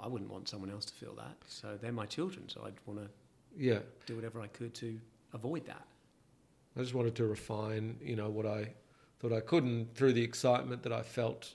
I 0.00 0.06
wouldn't 0.08 0.30
want 0.30 0.48
someone 0.48 0.70
else 0.70 0.84
to 0.86 0.94
feel 0.94 1.14
that. 1.14 1.36
So 1.46 1.76
they're 1.80 1.92
my 1.92 2.06
children, 2.06 2.48
so 2.48 2.62
I'd 2.66 2.78
want 2.86 3.00
to 3.00 3.08
Yeah, 3.56 3.80
do 4.06 4.14
whatever 4.14 4.40
I 4.40 4.48
could 4.48 4.74
to 4.74 5.00
avoid 5.32 5.64
that. 5.66 5.86
I 6.76 6.80
just 6.80 6.94
wanted 6.94 7.14
to 7.16 7.26
refine, 7.26 7.98
you 8.02 8.16
know, 8.16 8.28
what 8.28 8.46
I 8.46 8.74
thought 9.18 9.32
I 9.32 9.40
could, 9.40 9.64
and 9.64 9.92
through 9.94 10.12
the 10.12 10.22
excitement 10.22 10.82
that 10.82 10.92
I 10.92 11.02
felt 11.02 11.54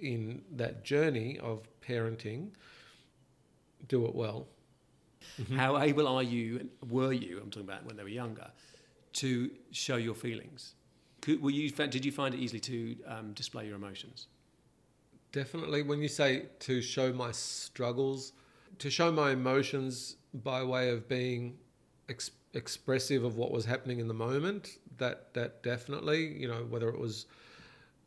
in 0.00 0.42
that 0.56 0.84
journey 0.84 1.38
of 1.38 1.68
parenting, 1.86 2.50
do 3.88 4.06
it 4.06 4.14
well. 4.14 4.48
Mhm. 5.38 5.56
How 5.56 5.78
able 5.78 6.06
are 6.06 6.22
you? 6.22 6.70
Were 6.88 7.12
you? 7.12 7.38
I'm 7.38 7.50
talking 7.50 7.68
about 7.68 7.84
when 7.84 7.96
they 7.96 8.02
were 8.02 8.08
younger, 8.08 8.50
to 9.14 9.50
show 9.70 9.96
your 9.96 10.14
feelings. 10.14 10.74
Could, 11.20 11.42
were 11.42 11.50
you? 11.50 11.70
Did 11.70 12.04
you 12.04 12.12
find 12.12 12.34
it 12.34 12.38
easily 12.38 12.60
to 12.60 12.96
um, 13.06 13.32
display 13.32 13.66
your 13.66 13.76
emotions? 13.76 14.28
Definitely, 15.32 15.82
when 15.82 16.00
you 16.00 16.08
say 16.08 16.46
to 16.60 16.80
show 16.80 17.12
my 17.12 17.32
struggles, 17.32 18.32
to 18.78 18.90
show 18.90 19.10
my 19.12 19.32
emotions 19.32 20.16
by 20.32 20.62
way 20.62 20.90
of 20.90 21.08
being 21.08 21.58
ex- 22.08 22.30
expressive 22.56 23.22
of 23.22 23.36
what 23.36 23.52
was 23.52 23.64
happening 23.64 24.00
in 24.00 24.08
the 24.08 24.14
moment, 24.14 24.78
that 24.98 25.34
that 25.34 25.62
definitely, 25.62 26.26
you 26.40 26.48
know, 26.48 26.66
whether 26.68 26.88
it 26.88 26.98
was, 26.98 27.26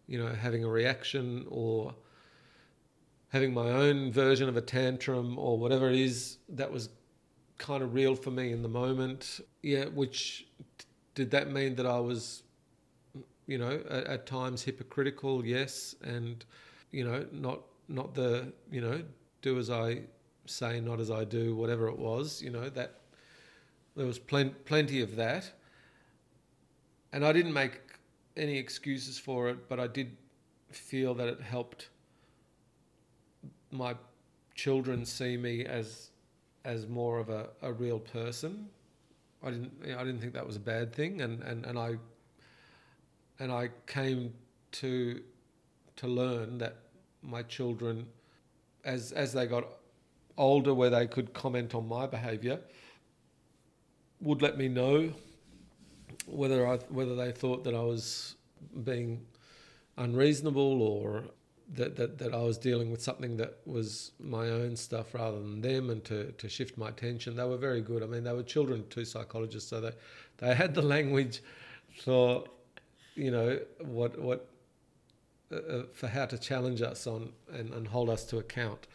you 0.07 0.17
know, 0.17 0.33
having 0.33 0.63
a 0.63 0.67
reaction 0.67 1.45
or 1.49 1.93
having 3.29 3.53
my 3.53 3.69
own 3.69 4.11
version 4.11 4.49
of 4.49 4.57
a 4.57 4.61
tantrum 4.61 5.37
or 5.37 5.57
whatever 5.57 5.89
it 5.89 5.95
is, 5.95 6.37
that 6.49 6.71
was 6.71 6.89
kind 7.59 7.83
of 7.83 7.93
real 7.93 8.15
for 8.15 8.31
me 8.31 8.51
in 8.51 8.63
the 8.63 8.69
moment. 8.69 9.39
Yeah, 9.61 9.85
which 9.85 10.47
did 11.13 11.29
that 11.31 11.51
mean 11.51 11.75
that 11.75 11.85
I 11.85 11.99
was, 11.99 12.43
you 13.45 13.59
know, 13.59 13.81
at, 13.89 14.05
at 14.05 14.25
times 14.25 14.63
hypocritical? 14.63 15.45
Yes, 15.45 15.95
and 16.03 16.43
you 16.91 17.05
know, 17.05 17.25
not 17.31 17.61
not 17.87 18.15
the 18.15 18.51
you 18.71 18.81
know, 18.81 19.03
do 19.43 19.59
as 19.59 19.69
I 19.69 20.01
say, 20.45 20.81
not 20.81 20.99
as 20.99 21.11
I 21.11 21.23
do, 21.23 21.55
whatever 21.55 21.87
it 21.87 21.99
was. 21.99 22.41
You 22.41 22.49
know 22.49 22.67
that 22.69 22.98
there 23.95 24.05
was 24.05 24.19
plen- 24.19 24.55
plenty 24.65 25.01
of 25.01 25.15
that, 25.15 25.51
and 27.11 27.25
I 27.25 27.33
didn't 27.33 27.53
make 27.53 27.81
any 28.37 28.57
excuses 28.57 29.17
for 29.17 29.49
it, 29.49 29.67
but 29.67 29.79
I 29.79 29.87
did 29.87 30.15
feel 30.71 31.13
that 31.15 31.27
it 31.27 31.41
helped 31.41 31.89
my 33.71 33.95
children 34.55 35.05
see 35.05 35.37
me 35.37 35.65
as 35.65 36.11
as 36.65 36.87
more 36.87 37.19
of 37.19 37.29
a, 37.29 37.49
a 37.61 37.71
real 37.71 37.99
person. 37.99 38.67
I 39.43 39.51
didn't 39.51 39.71
I 39.83 40.03
didn't 40.03 40.19
think 40.19 40.33
that 40.33 40.45
was 40.45 40.57
a 40.57 40.61
bad 40.61 40.93
thing, 40.93 41.21
and, 41.21 41.41
and, 41.43 41.65
and 41.65 41.77
I 41.79 41.95
and 43.39 43.51
I 43.51 43.69
came 43.87 44.33
to 44.73 45.21
to 45.97 46.07
learn 46.07 46.57
that 46.59 46.75
my 47.21 47.43
children, 47.43 48.05
as 48.83 49.11
as 49.11 49.33
they 49.33 49.45
got 49.47 49.65
older, 50.37 50.73
where 50.73 50.89
they 50.89 51.07
could 51.07 51.33
comment 51.33 51.73
on 51.75 51.87
my 51.87 52.05
behaviour, 52.05 52.59
would 54.21 54.41
let 54.41 54.57
me 54.57 54.67
know 54.67 55.13
whether 56.25 56.67
I 56.67 56.77
whether 56.89 57.15
they 57.15 57.31
thought 57.31 57.63
that 57.63 57.73
I 57.73 57.81
was 57.81 58.35
being 58.83 59.25
unreasonable 59.97 60.81
or 60.81 61.23
that, 61.75 61.95
that, 61.97 62.17
that 62.17 62.33
I 62.33 62.41
was 62.41 62.57
dealing 62.57 62.91
with 62.91 63.01
something 63.01 63.37
that 63.37 63.57
was 63.65 64.11
my 64.19 64.49
own 64.49 64.75
stuff 64.75 65.13
rather 65.13 65.39
than 65.39 65.61
them 65.61 65.89
and 65.89 66.03
to, 66.05 66.31
to 66.31 66.49
shift 66.49 66.77
my 66.77 66.89
attention. 66.89 67.35
They 67.35 67.43
were 67.43 67.57
very 67.57 67.81
good. 67.81 68.01
I 68.01 68.07
mean, 68.07 68.23
they 68.23 68.33
were 68.33 68.43
children, 68.43 68.85
two 68.89 69.05
psychologists, 69.05 69.69
so 69.69 69.81
they, 69.81 69.91
they 70.37 70.55
had 70.55 70.73
the 70.73 70.81
language 70.95 71.41
for, 72.03 72.45
you 73.15 73.31
know, 73.31 73.59
what, 73.79 74.19
what, 74.19 74.47
uh, 75.51 75.55
uh, 75.55 75.83
for 75.93 76.07
how 76.07 76.25
to 76.25 76.37
challenge 76.37 76.81
us 76.81 77.05
on 77.05 77.31
and, 77.53 77.71
and 77.73 77.87
hold 77.87 78.09
us 78.09 78.23
to 78.25 78.37
account. 78.37 78.87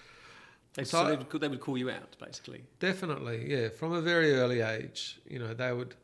They, 0.74 0.84
So 0.84 0.98
so 0.98 1.08
they, 1.08 1.16
would, 1.16 1.40
they 1.40 1.48
would 1.48 1.60
call 1.60 1.78
you 1.78 1.90
out, 1.90 2.16
basically. 2.18 2.64
Definitely, 2.80 3.50
yeah. 3.50 3.68
From 3.68 3.92
a 3.92 4.00
very 4.00 4.34
early 4.34 4.60
age, 4.60 5.20
you 5.26 5.38
know, 5.38 5.54
they 5.54 5.72
would 5.72 5.94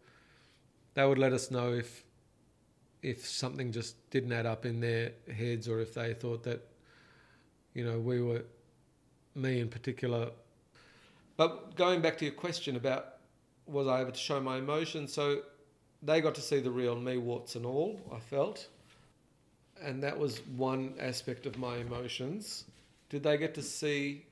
they 0.95 1.07
would 1.07 1.19
let 1.19 1.33
us 1.33 1.51
know 1.51 1.73
if 1.73 2.05
if 3.03 3.27
something 3.27 3.73
just 3.73 4.11
didn't 4.11 4.33
add 4.33 4.47
up 4.47 4.65
in 4.65 4.81
their 4.81 5.13
heads, 5.35 5.69
or 5.69 5.81
if 5.81 5.95
they 5.95 6.15
thought 6.15 6.43
that, 6.45 6.69
you 7.75 7.85
know, 7.85 7.99
we 7.99 8.21
were 8.21 8.45
me 9.35 9.61
in 9.61 9.69
particular. 9.69 10.31
But 11.37 11.75
going 11.77 12.03
back 12.03 12.19
to 12.19 12.25
your 12.27 12.35
question 12.35 12.77
about 12.77 13.15
was 13.67 13.87
I 13.87 14.03
able 14.03 14.13
to 14.13 14.19
show 14.19 14.41
my 14.41 14.59
emotions, 14.59 15.13
so 15.13 15.41
they 16.03 16.21
got 16.21 16.35
to 16.37 16.41
see 16.41 16.61
the 16.61 16.71
real 16.71 16.95
me, 16.95 17.17
warts 17.17 17.57
and 17.57 17.67
all. 17.67 18.01
I 18.15 18.21
felt, 18.21 18.69
and 19.83 20.03
that 20.03 20.19
was 20.19 20.41
one 20.57 20.95
aspect 21.01 21.47
of 21.47 21.59
my 21.59 21.77
emotions. 21.79 22.65
Did 23.09 23.23
they 23.23 23.37
get 23.39 23.55
to 23.55 23.63
see 23.63 24.27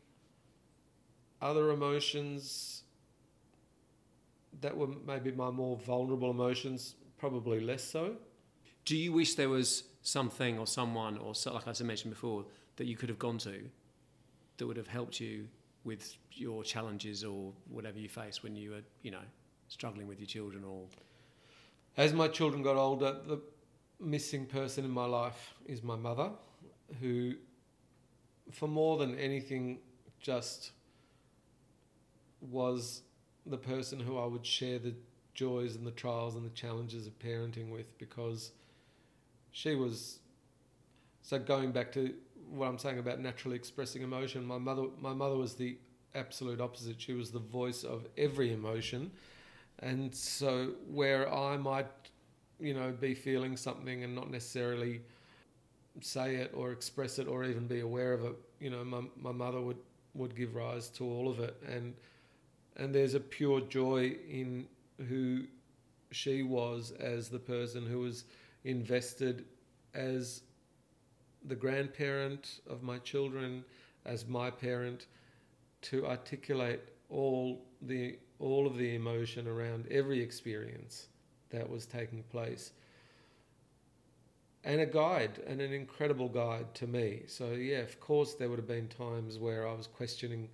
other 1.41 1.70
emotions 1.70 2.82
that 4.61 4.76
were 4.76 4.89
maybe 5.07 5.30
my 5.30 5.51
more 5.51 5.76
vulnerable 5.76 6.30
emotions, 6.30 6.95
probably 7.18 7.61
less 7.61 7.82
so. 7.82 8.16
Do 8.84 8.97
you 8.97 9.12
wish 9.12 9.34
there 9.34 9.49
was 9.49 9.84
something 10.03 10.59
or 10.59 10.66
someone 10.66 11.18
or 11.18 11.34
so, 11.34 11.53
like 11.53 11.68
I 11.68 11.72
said 11.72 11.86
mentioned 11.86 12.12
before 12.12 12.45
that 12.76 12.86
you 12.86 12.97
could 12.97 13.09
have 13.09 13.18
gone 13.18 13.39
to 13.39 13.68
that 14.57 14.66
would 14.66 14.76
have 14.76 14.89
helped 14.89 15.20
you 15.20 15.47
with 15.84 16.16
your 16.32 16.62
challenges 16.64 17.24
or 17.24 17.53
whatever 17.68 17.99
you 17.99 18.09
face 18.09 18.43
when 18.43 18.57
you 18.57 18.70
were, 18.70 18.82
you 19.03 19.11
know, 19.11 19.26
struggling 19.68 20.09
with 20.09 20.18
your 20.18 20.26
children 20.26 20.64
or 20.64 20.86
As 21.97 22.12
my 22.12 22.28
children 22.28 22.62
got 22.62 22.76
older, 22.76 23.16
the 23.26 23.41
missing 24.01 24.47
person 24.47 24.84
in 24.84 24.91
my 24.91 25.05
life 25.05 25.55
is 25.66 25.82
my 25.82 25.97
mother, 25.97 26.30
who, 27.01 27.34
for 28.53 28.68
more 28.68 28.99
than 28.99 29.18
anything, 29.18 29.80
just 30.20 30.72
was 32.41 33.03
the 33.47 33.57
person 33.57 34.01
who 34.01 34.18
I 34.18 34.26
would 34.26 34.47
share 34.47 34.78
the 34.78 34.95
joys 35.34 35.76
and 35.76 35.86
the 35.86 35.93
trials 35.93 36.34
and 36.34 36.45
the 36.45 36.55
challenges 36.55 37.07
of 37.07 37.18
parenting 37.18 37.70
with 37.70 37.97
because 37.99 38.51
she 39.53 39.74
was 39.74 40.18
so 41.22 41.39
going 41.39 41.72
back 41.72 41.93
to 41.93 42.14
what 42.51 42.66
I'm 42.66 42.78
saying 42.78 42.99
about 42.99 43.20
naturally 43.20 43.57
expressing 43.57 44.03
emotion 44.03 44.45
my 44.45 44.59
mother 44.59 44.86
my 45.01 45.12
mother 45.12 45.36
was 45.36 45.55
the 45.55 45.76
absolute 46.14 46.61
opposite. 46.61 47.01
She 47.01 47.12
was 47.12 47.30
the 47.30 47.39
voice 47.39 47.84
of 47.84 48.07
every 48.16 48.53
emotion. 48.53 49.11
And 49.80 50.12
so 50.14 50.72
where 50.89 51.32
I 51.32 51.57
might 51.57 51.86
you 52.59 52.74
know 52.74 52.91
be 52.91 53.14
feeling 53.14 53.57
something 53.57 54.03
and 54.03 54.14
not 54.14 54.30
necessarily 54.30 55.03
say 56.01 56.36
it 56.36 56.53
or 56.55 56.72
express 56.72 57.18
it 57.18 57.28
or 57.28 57.45
even 57.45 57.66
be 57.66 57.80
aware 57.80 58.12
of 58.12 58.24
it 58.24 58.36
you 58.61 58.70
know 58.70 58.84
my, 58.84 59.03
my 59.16 59.32
mother 59.32 59.61
would 59.61 59.76
would 60.14 60.36
give 60.36 60.55
rise 60.55 60.89
to 60.89 61.05
all 61.05 61.28
of 61.30 61.41
it. 61.41 61.57
And 61.66 61.95
and 62.79 62.95
there's 62.95 63.14
a 63.14 63.20
pure 63.20 63.61
joy 63.61 64.16
in 64.29 64.66
who 65.09 65.43
she 66.11 66.43
was 66.43 66.93
as 66.93 67.29
the 67.29 67.39
person 67.39 67.85
who 67.85 68.01
was 68.01 68.24
invested 68.64 69.45
as 69.95 70.43
the 71.45 71.55
grandparent 71.55 72.61
of 72.68 72.83
my 72.83 72.99
children, 72.99 73.64
as 74.05 74.26
my 74.26 74.51
parent, 74.51 75.07
to 75.83 76.07
articulate 76.07 76.81
all 77.11 77.64
the 77.83 78.18
all 78.41 78.66
of 78.66 78.76
the 78.76 78.95
emotion 78.95 79.49
around 79.49 79.87
every 79.91 80.20
experience 80.20 81.09
that 81.51 81.68
was 81.68 81.87
taking 81.87 82.22
place. 82.24 82.72
And 84.64 84.81
a 84.81 84.87
guide, 84.87 85.41
and 85.47 85.61
an 85.61 85.72
incredible 85.72 86.29
guide 86.29 86.74
to 86.74 86.87
me. 86.87 87.22
So 87.26 87.53
yeah, 87.53 87.79
of 87.79 87.99
course 88.01 88.35
there 88.35 88.49
would 88.49 88.59
have 88.59 88.68
been 88.68 88.89
times 88.89 89.39
where 89.39 89.66
I 89.66 89.72
was 89.72 89.87
questioning 89.87 90.49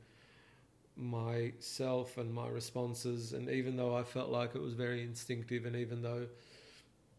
myself 0.97 2.19
and 2.19 2.33
my 2.33 2.49
responses. 2.49 3.33
And 3.33 3.49
even 3.51 3.77
though 3.77 3.97
I 3.97 4.03
felt 4.03 4.31
like 4.31 4.55
it 4.55 4.63
was 4.63 4.75
very 4.75 5.03
instinctive, 5.03 5.65
and 5.67 5.77
even 5.77 6.03
though, 6.03 6.27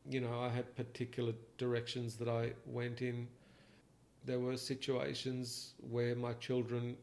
you 0.09 0.21
know, 0.21 0.39
I 0.39 0.49
had 0.49 0.75
particular 0.75 1.33
directions 1.57 2.15
that 2.17 2.29
I 2.29 2.53
went 2.65 3.01
in, 3.01 3.27
there 4.25 4.39
were 4.39 4.57
situations 4.57 5.73
where 5.89 6.15
my 6.15 6.33
children 6.33 6.97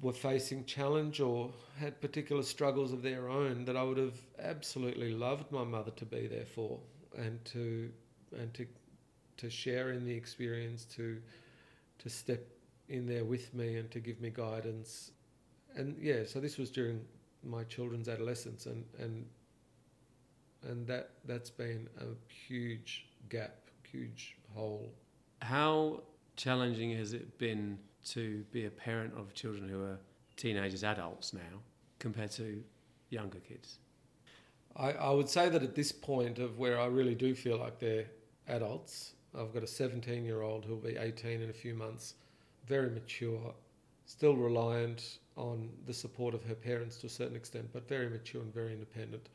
were 0.00 0.12
facing 0.12 0.64
challenge 0.64 1.20
or 1.20 1.50
had 1.78 2.00
particular 2.00 2.42
struggles 2.42 2.92
of 2.92 3.02
their 3.02 3.28
own 3.28 3.64
that 3.64 3.76
I 3.76 3.82
would 3.82 3.98
have 3.98 4.18
absolutely 4.38 5.12
loved 5.12 5.50
my 5.50 5.64
mother 5.64 5.90
to 5.92 6.04
be 6.04 6.26
there 6.26 6.46
for 6.46 6.78
and 7.16 7.44
to 7.46 7.90
and 8.38 8.52
to 8.54 8.66
to 9.38 9.50
share 9.50 9.90
in 9.90 10.04
the 10.04 10.12
experience 10.12 10.84
to 10.96 11.20
to 11.98 12.08
step 12.08 12.46
in 12.88 13.06
there 13.06 13.24
with 13.24 13.52
me 13.54 13.76
and 13.76 13.90
to 13.90 14.00
give 14.00 14.20
me 14.20 14.30
guidance 14.30 15.12
and 15.76 15.96
yeah 16.00 16.24
so 16.24 16.40
this 16.40 16.58
was 16.58 16.70
during 16.70 17.00
my 17.42 17.64
children's 17.64 18.08
adolescence 18.08 18.66
and 18.66 18.84
and 18.98 19.26
and 20.62 20.86
that 20.86 21.10
that's 21.24 21.50
been 21.50 21.88
a 22.00 22.06
huge 22.32 23.06
gap 23.28 23.56
huge 23.90 24.36
hole 24.54 24.92
how 25.42 26.02
challenging 26.36 26.96
has 26.96 27.12
it 27.12 27.38
been 27.38 27.78
to 28.04 28.44
be 28.50 28.66
a 28.66 28.70
parent 28.70 29.12
of 29.16 29.34
children 29.34 29.68
who 29.68 29.82
are 29.82 29.98
teenagers, 30.36 30.84
adults 30.84 31.32
now, 31.32 31.60
compared 31.98 32.30
to 32.32 32.62
younger 33.10 33.38
kids? 33.38 33.78
I, 34.76 34.92
I 34.92 35.10
would 35.10 35.28
say 35.28 35.48
that 35.48 35.62
at 35.62 35.74
this 35.74 35.92
point 35.92 36.38
of 36.38 36.58
where 36.58 36.80
I 36.80 36.86
really 36.86 37.14
do 37.14 37.34
feel 37.34 37.58
like 37.58 37.78
they're 37.78 38.06
adults, 38.48 39.12
I've 39.38 39.52
got 39.52 39.62
a 39.62 39.66
17 39.66 40.24
year 40.24 40.42
old 40.42 40.64
who'll 40.64 40.78
be 40.78 40.96
18 40.96 41.42
in 41.42 41.50
a 41.50 41.52
few 41.52 41.74
months, 41.74 42.14
very 42.66 42.90
mature, 42.90 43.54
still 44.10 44.34
reliant 44.34 45.18
on 45.36 45.68
the 45.86 45.94
support 45.94 46.34
of 46.34 46.42
her 46.44 46.54
parents 46.54 46.96
to 46.96 47.06
a 47.06 47.10
certain 47.10 47.36
extent, 47.36 47.68
but 47.72 47.88
very 47.88 48.08
mature 48.08 48.42
and 48.42 48.52
very 48.52 48.72
independent. 48.72 49.28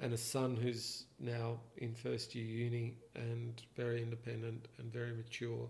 And 0.00 0.12
a 0.12 0.16
son 0.16 0.56
who's 0.56 1.04
now 1.20 1.60
in 1.76 1.94
first 1.94 2.34
year 2.34 2.44
uni 2.44 2.96
and 3.14 3.62
very 3.76 4.02
independent 4.02 4.66
and 4.78 4.92
very 4.92 5.12
mature 5.12 5.68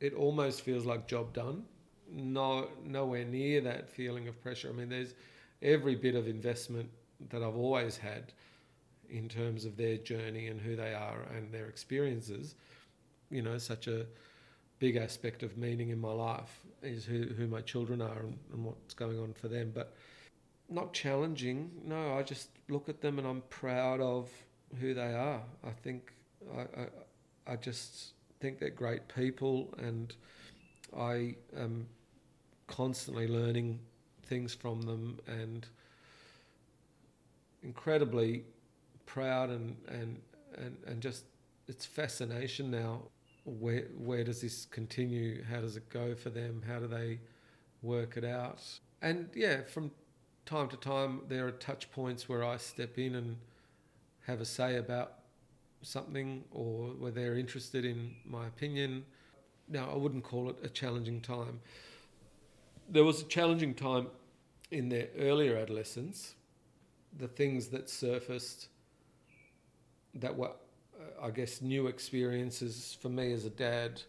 it 0.00 0.14
almost 0.14 0.62
feels 0.62 0.84
like 0.86 1.08
job 1.08 1.32
done. 1.32 1.64
No, 2.10 2.68
nowhere 2.84 3.24
near 3.24 3.60
that 3.62 3.90
feeling 3.90 4.28
of 4.28 4.40
pressure. 4.40 4.68
I 4.68 4.72
mean, 4.72 4.88
there's 4.88 5.14
every 5.60 5.96
bit 5.96 6.14
of 6.14 6.28
investment 6.28 6.88
that 7.30 7.42
I've 7.42 7.56
always 7.56 7.96
had 7.96 8.32
in 9.10 9.28
terms 9.28 9.64
of 9.64 9.76
their 9.76 9.96
journey 9.96 10.46
and 10.46 10.60
who 10.60 10.76
they 10.76 10.94
are 10.94 11.22
and 11.34 11.52
their 11.52 11.66
experiences. 11.66 12.54
You 13.30 13.42
know, 13.42 13.58
such 13.58 13.88
a 13.88 14.06
big 14.78 14.96
aspect 14.96 15.42
of 15.42 15.56
meaning 15.56 15.90
in 15.90 15.98
my 15.98 16.12
life 16.12 16.60
is 16.82 17.04
who, 17.04 17.24
who 17.36 17.46
my 17.46 17.60
children 17.60 18.00
are 18.00 18.20
and, 18.20 18.38
and 18.52 18.64
what's 18.64 18.94
going 18.94 19.18
on 19.18 19.32
for 19.32 19.48
them. 19.48 19.72
But 19.74 19.94
not 20.68 20.92
challenging. 20.92 21.70
No, 21.84 22.14
I 22.14 22.22
just 22.22 22.50
look 22.68 22.88
at 22.88 23.00
them 23.00 23.18
and 23.18 23.26
I'm 23.26 23.42
proud 23.50 24.00
of 24.00 24.30
who 24.80 24.94
they 24.94 25.14
are. 25.14 25.40
I 25.64 25.70
think 25.82 26.12
I, 26.56 26.60
I, 26.60 27.52
I 27.52 27.56
just 27.56 28.12
think 28.40 28.58
they're 28.58 28.70
great 28.70 29.08
people, 29.08 29.74
and 29.78 30.14
I 30.96 31.34
am 31.56 31.86
constantly 32.66 33.26
learning 33.26 33.80
things 34.26 34.54
from 34.54 34.82
them 34.82 35.18
and 35.26 35.66
incredibly 37.62 38.44
proud 39.06 39.50
and, 39.50 39.76
and, 39.88 40.20
and, 40.56 40.76
and 40.86 41.00
just 41.00 41.24
it's 41.66 41.84
fascination 41.84 42.70
now. 42.70 43.02
Where, 43.48 43.84
where 43.96 44.24
does 44.24 44.42
this 44.42 44.66
continue? 44.66 45.42
How 45.44 45.60
does 45.60 45.76
it 45.76 45.88
go 45.88 46.14
for 46.14 46.30
them? 46.30 46.62
How 46.66 46.78
do 46.78 46.86
they 46.86 47.20
work 47.82 48.16
it 48.16 48.24
out? 48.24 48.62
And 49.00 49.28
yeah, 49.34 49.62
from 49.62 49.90
time 50.44 50.68
to 50.68 50.76
time, 50.76 51.22
there 51.28 51.46
are 51.46 51.52
touch 51.52 51.90
points 51.90 52.28
where 52.28 52.44
I 52.44 52.56
step 52.56 52.98
in 52.98 53.14
and 53.14 53.36
have 54.26 54.40
a 54.40 54.44
say 54.44 54.76
about 54.76 55.14
something 55.82 56.44
or 56.50 56.88
where 56.88 57.10
they're 57.10 57.36
interested 57.36 57.84
in 57.84 58.14
my 58.24 58.46
opinion. 58.46 59.04
Now, 59.68 59.90
I 59.92 59.96
wouldn't 59.96 60.24
call 60.24 60.50
it 60.50 60.56
a 60.62 60.68
challenging 60.68 61.20
time. 61.20 61.60
There 62.88 63.04
was 63.04 63.22
a 63.22 63.24
challenging 63.24 63.74
time 63.74 64.08
in 64.70 64.88
their 64.88 65.08
earlier 65.18 65.56
adolescence. 65.56 66.34
The 67.18 67.28
things 67.28 67.68
that 67.68 67.88
surfaced 67.88 68.68
that 70.14 70.36
were, 70.36 70.52
I 71.22 71.30
guess, 71.30 71.62
new 71.62 71.86
experiences 71.86 72.96
for 73.00 73.08
me 73.08 73.32
as 73.32 73.44
a 73.44 73.50
dad. 73.50 74.02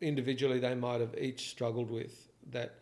Individually, 0.00 0.58
they 0.58 0.74
might 0.74 1.00
have 1.00 1.16
each 1.18 1.50
struggled 1.50 1.90
with 1.90 2.28
that. 2.50 2.74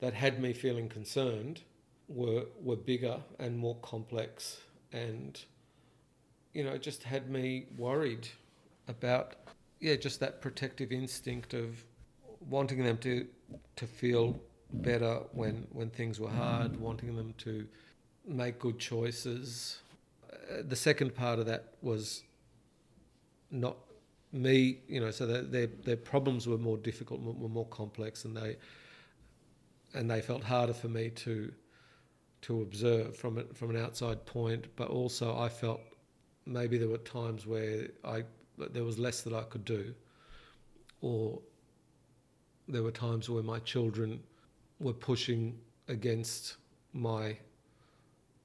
That 0.00 0.14
had 0.14 0.40
me 0.40 0.52
feeling 0.52 0.88
concerned 0.88 1.62
were 2.06 2.44
were 2.62 2.76
bigger 2.76 3.18
and 3.40 3.58
more 3.58 3.74
complex 3.82 4.60
and 4.92 5.40
you 6.58 6.64
know, 6.64 6.76
just 6.76 7.02
had 7.02 7.30
me 7.30 7.66
worried 7.76 8.28
about, 8.88 9.34
yeah, 9.80 9.96
just 9.96 10.20
that 10.20 10.40
protective 10.40 10.92
instinct 10.92 11.54
of 11.54 11.84
wanting 12.48 12.82
them 12.82 12.98
to 12.98 13.26
to 13.76 13.86
feel 13.86 14.40
better 14.72 15.20
when 15.32 15.66
when 15.72 15.90
things 15.90 16.18
were 16.18 16.30
hard, 16.30 16.76
wanting 16.76 17.14
them 17.16 17.34
to 17.38 17.66
make 18.26 18.58
good 18.58 18.78
choices. 18.78 19.78
Uh, 20.32 20.62
the 20.66 20.76
second 20.76 21.14
part 21.14 21.38
of 21.38 21.46
that 21.46 21.74
was 21.82 22.22
not 23.50 23.76
me, 24.32 24.80
you 24.88 25.00
know, 25.00 25.10
so 25.10 25.26
their 25.26 25.66
their 25.66 25.96
problems 25.96 26.46
were 26.46 26.58
more 26.58 26.76
difficult, 26.76 27.20
were 27.20 27.48
more 27.48 27.66
complex, 27.66 28.24
and 28.24 28.36
they 28.36 28.56
and 29.94 30.10
they 30.10 30.20
felt 30.20 30.44
harder 30.44 30.74
for 30.74 30.88
me 30.88 31.10
to 31.10 31.52
to 32.42 32.62
observe 32.62 33.16
from 33.16 33.38
it 33.38 33.56
from 33.56 33.70
an 33.70 33.76
outside 33.76 34.24
point. 34.26 34.66
But 34.76 34.88
also, 34.88 35.36
I 35.36 35.48
felt 35.48 35.80
maybe 36.46 36.78
there 36.78 36.88
were 36.88 36.98
times 36.98 37.46
where 37.46 37.88
I 38.04 38.24
there 38.58 38.84
was 38.84 38.98
less 38.98 39.22
that 39.22 39.32
I 39.32 39.42
could 39.42 39.64
do, 39.64 39.94
or 41.00 41.40
there 42.68 42.82
were 42.82 42.90
times 42.90 43.30
where 43.30 43.42
my 43.42 43.58
children 43.60 44.20
were 44.78 44.92
pushing 44.92 45.58
against 45.88 46.56
my 46.92 47.36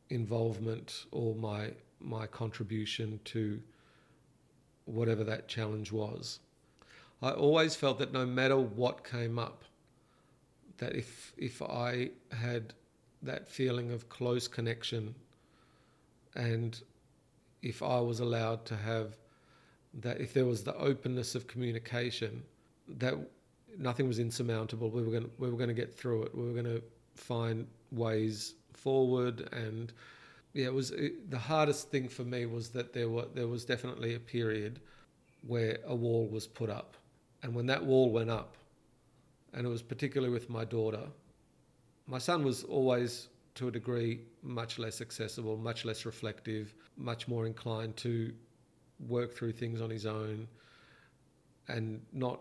involvement 0.10 1.06
or 1.12 1.36
my 1.36 1.72
my 2.00 2.26
contribution 2.28 3.20
to 3.26 3.62
whatever 4.86 5.24
that 5.24 5.48
challenge 5.48 5.92
was. 5.92 6.40
I 7.22 7.32
always 7.32 7.76
felt 7.76 8.00
that 8.00 8.12
no 8.12 8.26
matter 8.26 8.58
what 8.58 9.04
came 9.04 9.40
up, 9.40 9.64
that 10.78 10.96
if 10.96 11.34
if 11.38 11.62
I 11.62 12.10
had 12.32 12.74
that 13.22 13.48
feeling 13.48 13.92
of 13.92 14.10
close 14.10 14.48
connection 14.48 15.16
and 16.36 16.82
if 17.62 17.82
I 17.82 18.00
was 18.02 18.20
allowed 18.20 18.66
to 18.66 18.76
have 18.76 19.16
that, 20.02 20.20
if 20.20 20.34
there 20.34 20.46
was 20.46 20.64
the 20.64 20.76
openness 20.76 21.36
of 21.36 21.48
communication, 21.48 22.44
that 22.88 23.16
nothing 23.78 24.08
was 24.08 24.20
insurmountable. 24.20 24.90
We 24.90 25.04
were 25.04 25.12
going, 25.12 25.32
we 25.38 25.50
were 25.50 25.58
going 25.58 25.70
to 25.70 25.74
get 25.74 25.94
through 25.94 26.24
it. 26.24 26.36
We 26.36 26.44
were 26.44 26.54
going 26.54 26.66
to 26.66 26.82
find 27.16 27.68
ways 27.92 28.56
forward, 28.74 29.48
and 29.54 29.94
yeah, 30.54 30.66
it 30.66 30.74
was 30.74 30.92
it, 30.92 31.30
the 31.32 31.38
hardest 31.40 31.90
thing 31.90 32.08
for 32.08 32.24
me 32.24 32.46
was 32.46 32.70
that 32.70 32.94
there 32.94 33.10
were 33.10 33.26
there 33.34 33.48
was 33.48 33.66
definitely 33.66 34.16
a 34.16 34.20
period 34.20 34.80
where 35.46 35.80
a 35.86 35.96
wall 35.96 36.28
was 36.28 36.48
put 36.48 36.70
up, 36.70 36.96
and 37.42 37.54
when 37.54 37.66
that 37.68 37.84
wall 37.84 38.12
went 38.12 38.30
up, 38.30 38.56
and 39.54 39.66
it 39.66 39.70
was 39.70 39.82
particularly 39.82 40.34
with 40.34 40.50
my 40.50 40.64
daughter, 40.64 41.08
my 42.08 42.18
son 42.20 42.44
was 42.44 42.64
always 42.64 43.30
to 43.56 43.68
a 43.68 43.72
degree 43.72 44.20
much 44.42 44.80
less 44.80 45.02
accessible, 45.02 45.58
much 45.58 45.86
less 45.86 46.06
reflective, 46.06 46.74
much 46.98 47.28
more 47.28 47.46
inclined 47.46 47.96
to 47.98 48.34
work 49.08 49.34
through 49.34 49.52
things 49.52 49.82
on 49.82 49.90
his 49.90 50.06
own 50.06 50.48
and 51.68 52.02
not 52.12 52.40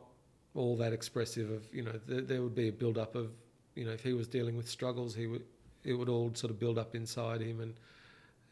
all 0.55 0.77
that 0.77 0.93
expressive 0.93 1.51
of 1.51 1.67
you 1.73 1.83
know 1.83 1.99
there, 2.07 2.21
there 2.21 2.43
would 2.43 2.55
be 2.55 2.69
a 2.69 2.73
build 2.73 2.99
up 2.99 3.15
of 3.15 3.31
you 3.75 3.85
know 3.85 3.93
if 3.93 4.03
he 4.03 4.13
was 4.13 4.29
dealing 4.29 4.57
with 4.57 4.69
struggles 4.69 5.15
he 5.15 5.27
would 5.27 5.45
it 5.85 5.95
would 5.95 6.09
all 6.09 6.31
sort 6.35 6.51
of 6.51 6.59
build 6.59 6.79
up 6.79 6.95
inside 6.95 7.41
him 7.41 7.61
and 7.61 7.75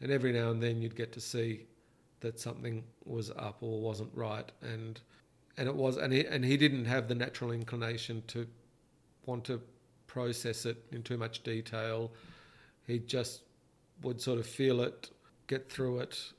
and 0.01 0.11
every 0.11 0.31
now 0.31 0.49
and 0.49 0.61
then 0.61 0.81
you'd 0.81 0.95
get 0.95 1.11
to 1.11 1.21
see 1.21 1.65
that 2.19 2.39
something 2.39 2.83
was 3.05 3.31
up 3.31 3.57
or 3.61 3.81
wasn't 3.81 4.09
right 4.13 4.51
and 4.61 5.01
and 5.57 5.67
it 5.67 5.75
was 5.75 5.97
and 5.97 6.13
he 6.13 6.25
and 6.25 6.45
he 6.45 6.57
didn't 6.57 6.85
have 6.85 7.07
the 7.07 7.15
natural 7.15 7.51
inclination 7.51 8.23
to 8.27 8.47
want 9.25 9.43
to 9.43 9.61
process 10.07 10.65
it 10.65 10.83
in 10.91 11.01
too 11.03 11.17
much 11.17 11.43
detail 11.43 12.11
he 12.87 12.99
just 12.99 13.43
would 14.03 14.19
sort 14.19 14.39
of 14.39 14.45
feel 14.45 14.81
it, 14.81 15.09
get 15.47 15.71
through 15.71 15.99
it, 15.99 16.33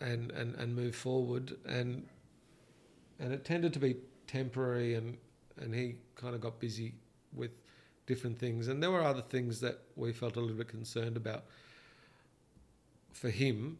and 0.00 0.30
and, 0.32 0.54
and 0.56 0.74
move 0.74 0.94
forward. 0.94 1.56
And 1.66 2.06
and 3.18 3.32
it 3.32 3.44
tended 3.44 3.72
to 3.74 3.78
be 3.78 3.96
temporary, 4.26 4.94
and 4.94 5.16
and 5.60 5.74
he 5.74 5.96
kind 6.14 6.34
of 6.34 6.40
got 6.40 6.60
busy 6.60 6.94
with 7.34 7.50
different 8.06 8.38
things. 8.38 8.68
And 8.68 8.82
there 8.82 8.90
were 8.90 9.02
other 9.02 9.22
things 9.22 9.60
that 9.60 9.80
we 9.96 10.12
felt 10.12 10.36
a 10.36 10.40
little 10.40 10.56
bit 10.56 10.68
concerned 10.68 11.16
about 11.16 11.44
for 13.12 13.30
him, 13.30 13.78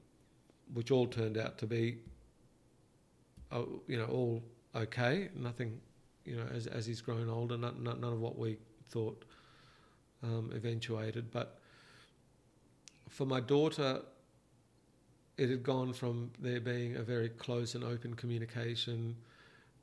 which 0.72 0.91
all 0.91 1.07
turned 1.07 1.39
out 1.39 1.59
to 1.59 1.66
be, 1.66 1.99
oh, 3.53 3.81
you 3.87 3.97
know, 3.97 4.07
all 4.07 4.43
okay. 4.74 5.29
Nothing, 5.37 5.81
you 6.24 6.37
know, 6.37 6.47
as 6.55 6.66
as 6.66 6.87
he's 6.87 7.01
grown 7.01 7.29
older, 7.29 7.57
none, 7.57 7.83
none 7.83 8.05
of 8.05 8.20
what 8.20 8.39
we 8.39 8.59
thought 8.91 9.24
um, 10.22 10.51
eventuated. 10.55 11.31
But 11.31 11.59
for 13.09 13.26
my 13.26 13.41
daughter, 13.41 14.03
it 15.37 15.51
had 15.51 15.62
gone 15.62 15.93
from 15.93 16.31
there 16.41 16.61
being 16.61 16.97
a 16.97 17.03
very 17.03 17.29
close 17.29 17.74
and 17.74 17.85
open 17.85 18.14
communication 18.14 19.16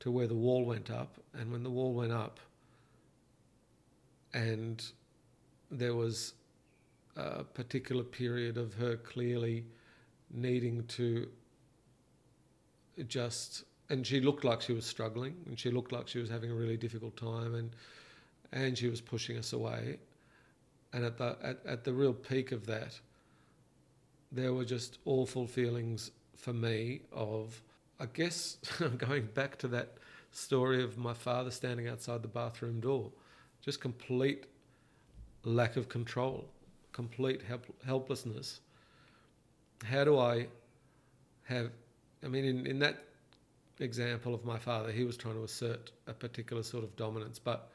to 0.00 0.10
where 0.10 0.26
the 0.26 0.34
wall 0.34 0.64
went 0.64 0.90
up. 0.90 1.18
And 1.32 1.50
when 1.50 1.62
the 1.62 1.70
wall 1.70 1.94
went 1.94 2.12
up, 2.12 2.38
and 4.34 4.84
there 5.70 5.94
was 5.94 6.34
a 7.16 7.44
particular 7.44 8.02
period 8.02 8.56
of 8.56 8.74
her 8.74 8.96
clearly 8.96 9.64
needing 10.30 10.84
to 10.84 11.28
just 13.08 13.64
and 13.88 14.06
she 14.06 14.20
looked 14.20 14.44
like 14.44 14.60
she 14.60 14.72
was 14.72 14.84
struggling 14.84 15.36
and 15.46 15.58
she 15.58 15.70
looked 15.70 15.92
like 15.92 16.08
she 16.08 16.18
was 16.18 16.28
having 16.28 16.50
a 16.50 16.54
really 16.54 16.76
difficult 16.76 17.16
time 17.16 17.54
and 17.54 17.70
and 18.52 18.76
she 18.78 18.88
was 18.88 19.00
pushing 19.00 19.36
us 19.36 19.52
away. 19.52 19.98
And 20.92 21.04
at 21.04 21.18
the 21.18 21.36
at, 21.42 21.58
at 21.66 21.84
the 21.84 21.92
real 21.92 22.12
peak 22.12 22.52
of 22.52 22.66
that 22.66 22.98
there 24.32 24.52
were 24.52 24.64
just 24.64 24.98
awful 25.04 25.46
feelings 25.46 26.10
for 26.36 26.52
me 26.52 27.02
of 27.12 27.62
I 27.98 28.06
guess 28.06 28.58
going 28.98 29.26
back 29.26 29.56
to 29.58 29.68
that 29.68 29.94
story 30.32 30.82
of 30.82 30.98
my 30.98 31.14
father 31.14 31.50
standing 31.50 31.88
outside 31.88 32.22
the 32.22 32.28
bathroom 32.28 32.80
door. 32.80 33.10
Just 33.62 33.80
complete 33.80 34.46
lack 35.44 35.76
of 35.76 35.88
control 35.88 36.50
complete 36.96 37.42
help, 37.42 37.64
helplessness 37.84 38.60
how 39.84 40.02
do 40.04 40.18
I 40.18 40.46
have 41.44 41.70
I 42.24 42.28
mean 42.28 42.44
in, 42.44 42.66
in 42.66 42.78
that 42.80 43.04
example 43.80 44.34
of 44.34 44.44
my 44.44 44.58
father, 44.58 44.90
he 44.90 45.04
was 45.04 45.16
trying 45.16 45.34
to 45.34 45.44
assert 45.44 45.92
a 46.06 46.14
particular 46.14 46.62
sort 46.62 46.84
of 46.84 46.96
dominance, 46.96 47.38
but 47.38 47.70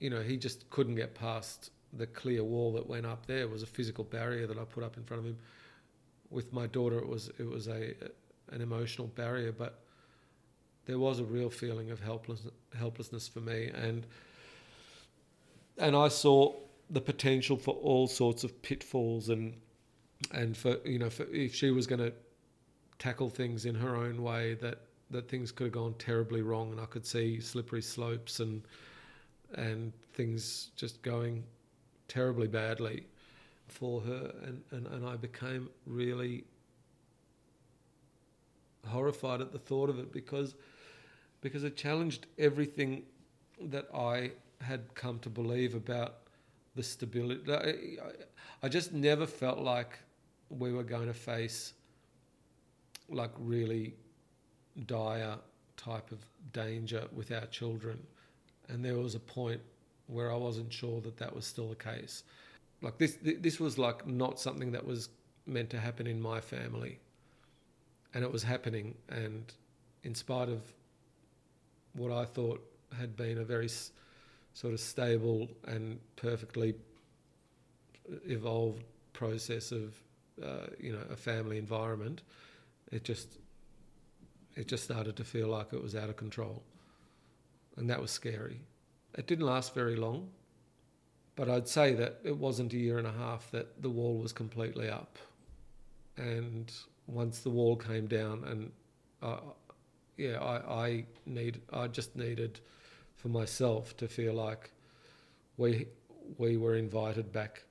you 0.00 0.10
know, 0.10 0.20
he 0.20 0.36
just 0.36 0.68
couldn't 0.70 0.94
get 0.94 1.14
past 1.14 1.70
the 1.92 2.06
clear 2.06 2.44
wall 2.44 2.72
that 2.74 2.86
went 2.86 3.06
up 3.06 3.26
there. 3.26 3.40
It 3.40 3.50
was 3.50 3.62
a 3.62 3.66
physical 3.66 4.04
barrier 4.04 4.46
that 4.46 4.58
I 4.58 4.64
put 4.64 4.84
up 4.84 4.96
in 4.96 5.04
front 5.04 5.20
of 5.20 5.26
him. 5.26 5.38
With 6.30 6.52
my 6.52 6.66
daughter, 6.66 6.98
it 6.98 7.08
was 7.08 7.30
it 7.38 7.48
was 7.48 7.68
a 7.68 7.94
an 8.50 8.60
emotional 8.60 9.08
barrier, 9.08 9.52
but 9.52 9.80
there 10.86 10.98
was 10.98 11.20
a 11.20 11.24
real 11.24 11.50
feeling 11.50 11.90
of 11.90 12.00
helpless, 12.00 12.42
helplessness 12.78 13.26
for 13.26 13.40
me, 13.40 13.70
and 13.74 14.06
and 15.78 15.96
I 15.96 16.08
saw 16.08 16.54
the 16.90 17.00
potential 17.00 17.56
for 17.56 17.74
all 17.74 18.06
sorts 18.06 18.44
of 18.44 18.62
pitfalls 18.62 19.28
and 19.28 19.54
and 20.32 20.56
for 20.56 20.78
you 20.84 20.98
know 20.98 21.10
for, 21.10 21.24
if 21.24 21.54
she 21.54 21.70
was 21.70 21.86
going 21.86 22.00
to 22.00 22.12
tackle 22.98 23.30
things 23.30 23.64
in 23.66 23.74
her 23.74 23.96
own 23.96 24.22
way 24.22 24.54
that 24.54 24.80
that 25.10 25.28
things 25.28 25.52
could 25.52 25.64
have 25.64 25.72
gone 25.72 25.94
terribly 25.98 26.42
wrong 26.42 26.72
and 26.72 26.80
I 26.80 26.86
could 26.86 27.06
see 27.06 27.40
slippery 27.40 27.82
slopes 27.82 28.40
and 28.40 28.62
and 29.54 29.92
things 30.12 30.70
just 30.76 31.00
going 31.02 31.44
terribly 32.08 32.48
badly 32.48 33.04
for 33.68 34.00
her. 34.00 34.32
And, 34.42 34.62
and, 34.70 34.86
and 34.88 35.06
I 35.06 35.16
became 35.16 35.68
really 35.86 36.44
horrified 38.86 39.40
at 39.40 39.52
the 39.52 39.58
thought 39.58 39.90
of 39.90 39.98
it 39.98 40.12
because 40.12 40.54
because 41.40 41.62
it 41.62 41.76
challenged 41.76 42.26
everything 42.38 43.02
that 43.60 43.86
I 43.94 44.32
had 44.60 44.92
come 44.94 45.20
to 45.20 45.28
believe 45.28 45.74
about 45.74 46.16
the 46.74 46.82
stability. 46.82 47.98
I, 48.62 48.68
just 48.68 48.92
never 48.92 49.26
felt 49.26 49.58
like 49.58 49.98
we 50.50 50.72
were 50.72 50.82
going 50.82 51.06
to 51.06 51.14
face 51.14 51.74
like 53.08 53.30
really 53.38 53.94
dire 54.86 55.36
type 55.76 56.10
of 56.12 56.18
danger 56.52 57.04
with 57.12 57.32
our 57.32 57.46
children. 57.46 57.98
And 58.68 58.84
there 58.84 58.96
was 58.96 59.14
a 59.14 59.20
point 59.20 59.60
where 60.06 60.32
I 60.32 60.36
wasn't 60.36 60.72
sure 60.72 61.00
that 61.02 61.16
that 61.16 61.34
was 61.34 61.46
still 61.46 61.68
the 61.68 61.74
case. 61.74 62.24
Like 62.82 62.98
this, 62.98 63.18
this 63.22 63.58
was 63.58 63.78
like 63.78 64.06
not 64.06 64.38
something 64.38 64.72
that 64.72 64.84
was 64.84 65.08
meant 65.46 65.70
to 65.70 65.80
happen 65.80 66.06
in 66.06 66.20
my 66.20 66.40
family, 66.40 66.98
and 68.14 68.22
it 68.22 68.30
was 68.30 68.42
happening. 68.42 68.94
And 69.08 69.52
in 70.04 70.14
spite 70.14 70.48
of 70.48 70.62
what 71.94 72.12
I 72.12 72.24
thought 72.24 72.64
had 72.96 73.16
been 73.16 73.38
a 73.38 73.44
very 73.44 73.68
sort 74.58 74.74
of 74.74 74.80
stable 74.80 75.48
and 75.68 76.00
perfectly 76.16 76.74
evolved 78.26 78.82
process 79.12 79.70
of, 79.70 79.94
uh, 80.42 80.66
you 80.80 80.92
know, 80.92 81.04
a 81.12 81.16
family 81.16 81.58
environment, 81.58 82.22
it 82.90 83.04
just 83.04 83.38
it 84.56 84.66
just 84.66 84.82
started 84.82 85.14
to 85.14 85.22
feel 85.22 85.46
like 85.46 85.72
it 85.72 85.80
was 85.80 85.94
out 85.94 86.08
of 86.08 86.16
control. 86.16 86.64
And 87.76 87.88
that 87.88 88.00
was 88.00 88.10
scary. 88.10 88.60
It 89.16 89.28
didn't 89.28 89.46
last 89.46 89.74
very 89.74 89.94
long, 89.94 90.28
but 91.36 91.48
I'd 91.48 91.68
say 91.68 91.94
that 91.94 92.18
it 92.24 92.36
wasn't 92.36 92.72
a 92.72 92.78
year 92.78 92.98
and 92.98 93.06
a 93.06 93.12
half 93.12 93.52
that 93.52 93.80
the 93.80 93.90
wall 93.90 94.16
was 94.18 94.32
completely 94.32 94.88
up. 94.88 95.18
And 96.16 96.72
once 97.06 97.38
the 97.40 97.50
wall 97.50 97.76
came 97.76 98.08
down, 98.08 98.42
and 98.42 98.72
uh, 99.22 99.38
yeah, 100.16 100.40
I, 100.40 100.86
I 100.86 101.04
need 101.26 101.60
I 101.72 101.86
just 101.86 102.16
needed 102.16 102.58
for 103.18 103.28
myself 103.28 103.96
to 103.98 104.08
feel 104.08 104.32
like 104.32 104.70
we 105.56 105.86
we 106.38 106.56
were 106.56 106.76
invited 106.76 107.32
back, 107.32 107.64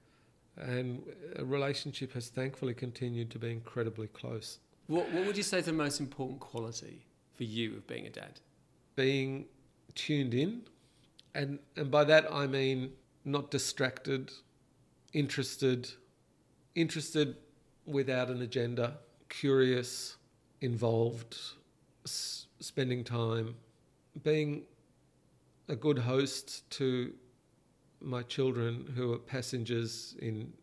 and 0.57 1.01
a 1.37 1.45
relationship 1.45 2.13
has 2.13 2.29
thankfully 2.29 2.73
continued 2.73 3.29
to 3.31 3.39
be 3.39 3.51
incredibly 3.51 4.07
close. 4.07 4.59
What, 4.87 5.11
what 5.11 5.25
would 5.25 5.37
you 5.37 5.43
say 5.43 5.59
is 5.59 5.65
the 5.65 5.73
most 5.73 5.99
important 5.99 6.39
quality 6.39 7.05
for 7.35 7.43
you 7.43 7.75
of 7.75 7.85
being 7.87 8.07
a 8.07 8.09
dad? 8.09 8.39
Being 8.95 9.45
tuned 9.95 10.33
in, 10.33 10.61
and 11.33 11.59
and 11.75 11.89
by 11.89 12.03
that 12.03 12.31
I 12.31 12.47
mean 12.47 12.93
not 13.23 13.51
distracted, 13.51 14.31
interested, 15.13 15.89
interested 16.75 17.35
without 17.85 18.29
an 18.29 18.41
agenda, 18.41 18.97
curious, 19.29 20.17
involved, 20.61 21.37
s- 22.05 22.47
spending 22.59 23.03
time, 23.03 23.55
being 24.23 24.63
a 25.67 25.75
good 25.75 25.99
host 25.99 26.69
to 26.71 27.13
my 28.01 28.21
children 28.23 28.91
who 28.95 29.13
are 29.13 29.17
passengers 29.17 30.15
in 30.19 30.53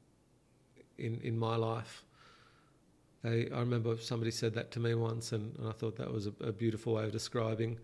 in 0.98 1.20
in 1.22 1.38
my 1.38 1.56
life 1.56 2.04
they, 3.24 3.50
I 3.50 3.60
remember 3.60 3.96
somebody 3.96 4.30
said 4.30 4.52
that 4.54 4.70
to 4.72 4.80
me 4.80 4.94
once, 4.94 5.32
and, 5.32 5.56
and 5.58 5.66
I 5.66 5.72
thought 5.72 5.96
that 5.96 6.12
was 6.12 6.26
a, 6.26 6.32
a, 6.40 6.52
beautiful 6.52 6.94
way 6.94 7.04
of 7.04 7.12
describing 7.12 7.78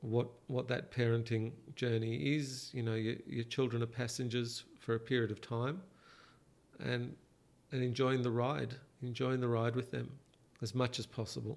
what 0.00 0.26
what 0.48 0.66
that 0.68 0.90
parenting 0.90 1.52
journey 1.76 2.34
is. 2.34 2.70
You 2.74 2.82
know, 2.82 2.94
your, 2.94 3.14
your 3.28 3.44
children 3.44 3.80
are 3.80 3.86
passengers 3.86 4.64
for 4.80 4.96
a 4.96 4.98
period 4.98 5.30
of 5.30 5.40
time, 5.40 5.80
and 6.80 7.14
and 7.70 7.82
enjoying 7.82 8.22
the 8.22 8.30
ride, 8.30 8.74
enjoying 9.02 9.40
the 9.40 9.46
ride 9.46 9.76
with 9.76 9.92
them 9.92 10.10
as 10.62 10.74
much 10.74 10.98
as 10.98 11.06
possible. 11.06 11.56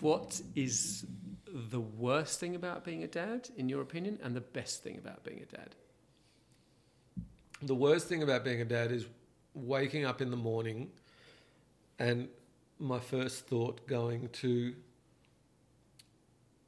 What 0.00 0.40
is 0.54 1.04
the 1.52 1.80
worst 1.80 2.40
thing 2.40 2.54
about 2.54 2.84
being 2.84 3.02
a 3.02 3.08
dad, 3.08 3.48
in 3.56 3.68
your 3.68 3.82
opinion, 3.82 4.18
and 4.22 4.34
the 4.34 4.40
best 4.40 4.82
thing 4.82 4.98
about 4.98 5.24
being 5.24 5.40
a 5.40 5.56
dad? 5.56 5.74
The 7.62 7.74
worst 7.74 8.08
thing 8.08 8.22
about 8.22 8.44
being 8.44 8.60
a 8.60 8.64
dad 8.64 8.90
is 8.92 9.06
waking 9.54 10.04
up 10.04 10.20
in 10.20 10.30
the 10.30 10.36
morning 10.36 10.90
and 11.98 12.28
my 12.78 12.98
first 12.98 13.46
thought 13.46 13.86
going 13.86 14.28
to 14.28 14.74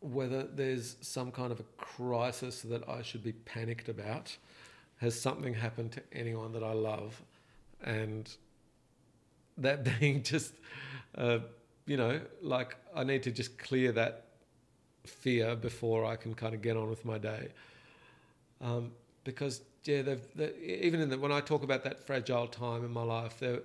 whether 0.01 0.43
there's 0.43 0.97
some 1.01 1.31
kind 1.31 1.53
of 1.53 1.61
a 1.61 1.63
crisis 1.79 2.63
that 2.63 2.87
I 2.89 3.03
should 3.03 3.23
be 3.23 3.33
panicked 3.33 3.89
about. 3.89 4.37
Has 4.97 5.19
something 5.19 5.55
happened 5.55 5.93
to 5.93 6.03
anyone 6.13 6.53
that 6.53 6.63
I 6.63 6.73
love? 6.73 7.23
And 7.83 8.29
that 9.59 9.85
being 10.01 10.23
just, 10.23 10.55
uh, 11.17 11.39
you 11.87 11.97
know, 11.97 12.21
like 12.43 12.77
I 12.95 13.05
need 13.05 13.23
to 13.23 13.31
just 13.31 13.59
clear 13.59 13.93
that 13.93 14.27
fear 15.05 15.57
before 15.57 16.05
I 16.05 16.17
can 16.17 16.35
kind 16.35 16.55
of 16.55 16.63
get 16.63 16.77
on 16.77 16.89
with 16.89 17.05
my 17.05 17.19
day. 17.19 17.49
Um, 18.61 18.93
because 19.25 19.63
yeah, 19.85 20.03
they've, 20.03 20.61
even 20.63 21.01
in 21.01 21.11
the, 21.11 21.19
when 21.19 21.33
I 21.33 21.41
talk 21.41 21.63
about 21.63 21.85
that 21.85 22.07
fragile 22.07 22.47
time 22.47 22.85
in 22.85 22.93
my 22.93 23.03
life, 23.03 23.39
there 23.41 23.61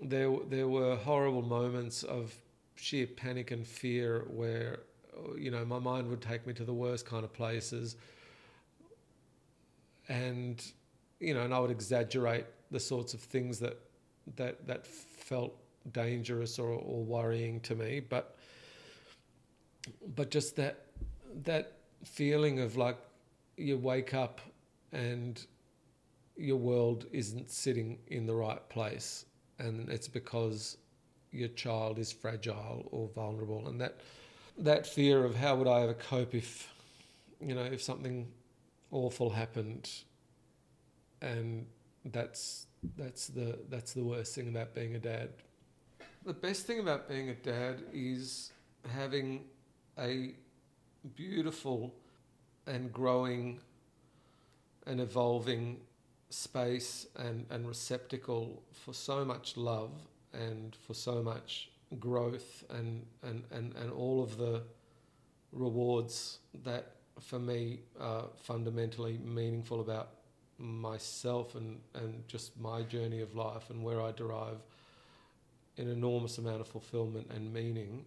there 0.00 0.32
there 0.48 0.68
were 0.68 0.96
horrible 0.96 1.42
moments 1.42 2.02
of 2.02 2.34
sheer 2.74 3.06
panic 3.06 3.50
and 3.50 3.66
fear 3.66 4.24
where 4.28 4.80
you 5.38 5.50
know 5.50 5.64
my 5.64 5.78
mind 5.78 6.08
would 6.08 6.20
take 6.20 6.46
me 6.46 6.52
to 6.52 6.64
the 6.64 6.72
worst 6.72 7.06
kind 7.06 7.24
of 7.24 7.32
places 7.32 7.96
and 10.08 10.72
you 11.20 11.34
know 11.34 11.42
and 11.42 11.54
I 11.54 11.58
would 11.58 11.70
exaggerate 11.70 12.46
the 12.70 12.80
sorts 12.80 13.14
of 13.14 13.20
things 13.20 13.58
that 13.60 13.78
that 14.36 14.66
that 14.66 14.86
felt 14.86 15.56
dangerous 15.92 16.58
or, 16.58 16.70
or 16.70 17.04
worrying 17.04 17.60
to 17.60 17.74
me 17.74 18.00
but 18.00 18.36
but 20.14 20.30
just 20.30 20.56
that 20.56 20.86
that 21.44 21.78
feeling 22.04 22.60
of 22.60 22.76
like 22.76 22.98
you 23.56 23.76
wake 23.76 24.14
up 24.14 24.40
and 24.92 25.46
your 26.36 26.56
world 26.56 27.06
isn't 27.12 27.50
sitting 27.50 27.98
in 28.08 28.26
the 28.26 28.34
right 28.34 28.68
place 28.68 29.26
and 29.58 29.88
it's 29.88 30.08
because 30.08 30.76
your 31.30 31.48
child 31.48 31.98
is 31.98 32.12
fragile 32.12 32.88
or 32.90 33.08
vulnerable, 33.14 33.68
and 33.68 33.80
that 33.80 34.00
that 34.58 34.86
fear 34.86 35.24
of 35.24 35.34
how 35.34 35.56
would 35.56 35.66
I 35.66 35.82
ever 35.82 35.94
cope 35.94 36.34
if 36.34 36.72
you 37.40 37.54
know 37.54 37.62
if 37.62 37.82
something 37.82 38.28
awful 38.90 39.30
happened 39.30 39.90
and 41.22 41.66
that's 42.06 42.66
that's 42.96 43.28
the 43.28 43.58
that's 43.70 43.92
the 43.94 44.04
worst 44.04 44.34
thing 44.34 44.48
about 44.48 44.74
being 44.74 44.94
a 44.94 44.98
dad. 44.98 45.30
The 46.24 46.34
best 46.34 46.66
thing 46.66 46.78
about 46.80 47.08
being 47.08 47.30
a 47.30 47.34
dad 47.34 47.82
is 47.92 48.52
having 48.88 49.44
a 49.98 50.34
beautiful 51.16 51.94
and 52.66 52.92
growing 52.92 53.60
and 54.86 55.00
evolving 55.00 55.80
space 56.30 57.06
and, 57.16 57.46
and 57.50 57.66
receptacle 57.66 58.62
for 58.72 58.94
so 58.94 59.24
much 59.24 59.56
love 59.56 59.92
and 60.32 60.76
for 60.86 60.94
so 60.94 61.22
much 61.22 61.70
growth 61.98 62.64
and, 62.70 63.04
and, 63.22 63.44
and, 63.50 63.74
and 63.76 63.92
all 63.92 64.22
of 64.22 64.38
the 64.38 64.62
rewards 65.52 66.38
that 66.64 66.92
for 67.20 67.38
me 67.38 67.80
are 68.00 68.24
fundamentally 68.42 69.18
meaningful 69.18 69.80
about 69.80 70.08
myself 70.58 71.54
and, 71.54 71.80
and 71.94 72.26
just 72.28 72.58
my 72.58 72.82
journey 72.82 73.20
of 73.20 73.34
life 73.34 73.68
and 73.70 73.82
where 73.82 74.00
I 74.00 74.12
derive 74.12 74.58
an 75.76 75.90
enormous 75.90 76.38
amount 76.38 76.60
of 76.60 76.68
fulfillment 76.68 77.30
and 77.34 77.52
meaning 77.52 78.04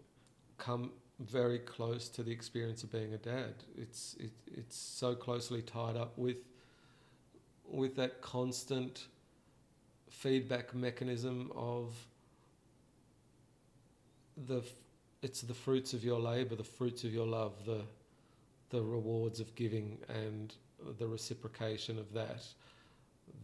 come 0.57 0.91
very 1.19 1.59
close 1.59 2.09
to 2.09 2.23
the 2.23 2.31
experience 2.31 2.83
of 2.83 2.91
being 2.91 3.13
a 3.13 3.17
dad. 3.17 3.53
It's 3.77 4.15
it, 4.19 4.31
it's 4.53 4.75
so 4.75 5.15
closely 5.15 5.61
tied 5.61 5.95
up 5.95 6.17
with 6.17 6.37
with 7.67 7.95
that 7.95 8.21
constant 8.21 9.07
feedback 10.09 10.75
mechanism 10.75 11.51
of 11.55 11.95
the 14.47 14.61
it's 15.21 15.41
the 15.41 15.53
fruits 15.53 15.93
of 15.93 16.03
your 16.03 16.19
labor, 16.19 16.55
the 16.55 16.63
fruits 16.63 17.03
of 17.03 17.13
your 17.13 17.27
love, 17.27 17.53
the 17.65 17.81
the 18.69 18.81
rewards 18.81 19.39
of 19.39 19.53
giving 19.55 19.97
and 20.09 20.55
the 20.99 21.07
reciprocation 21.07 21.97
of 21.97 22.11
that, 22.13 22.43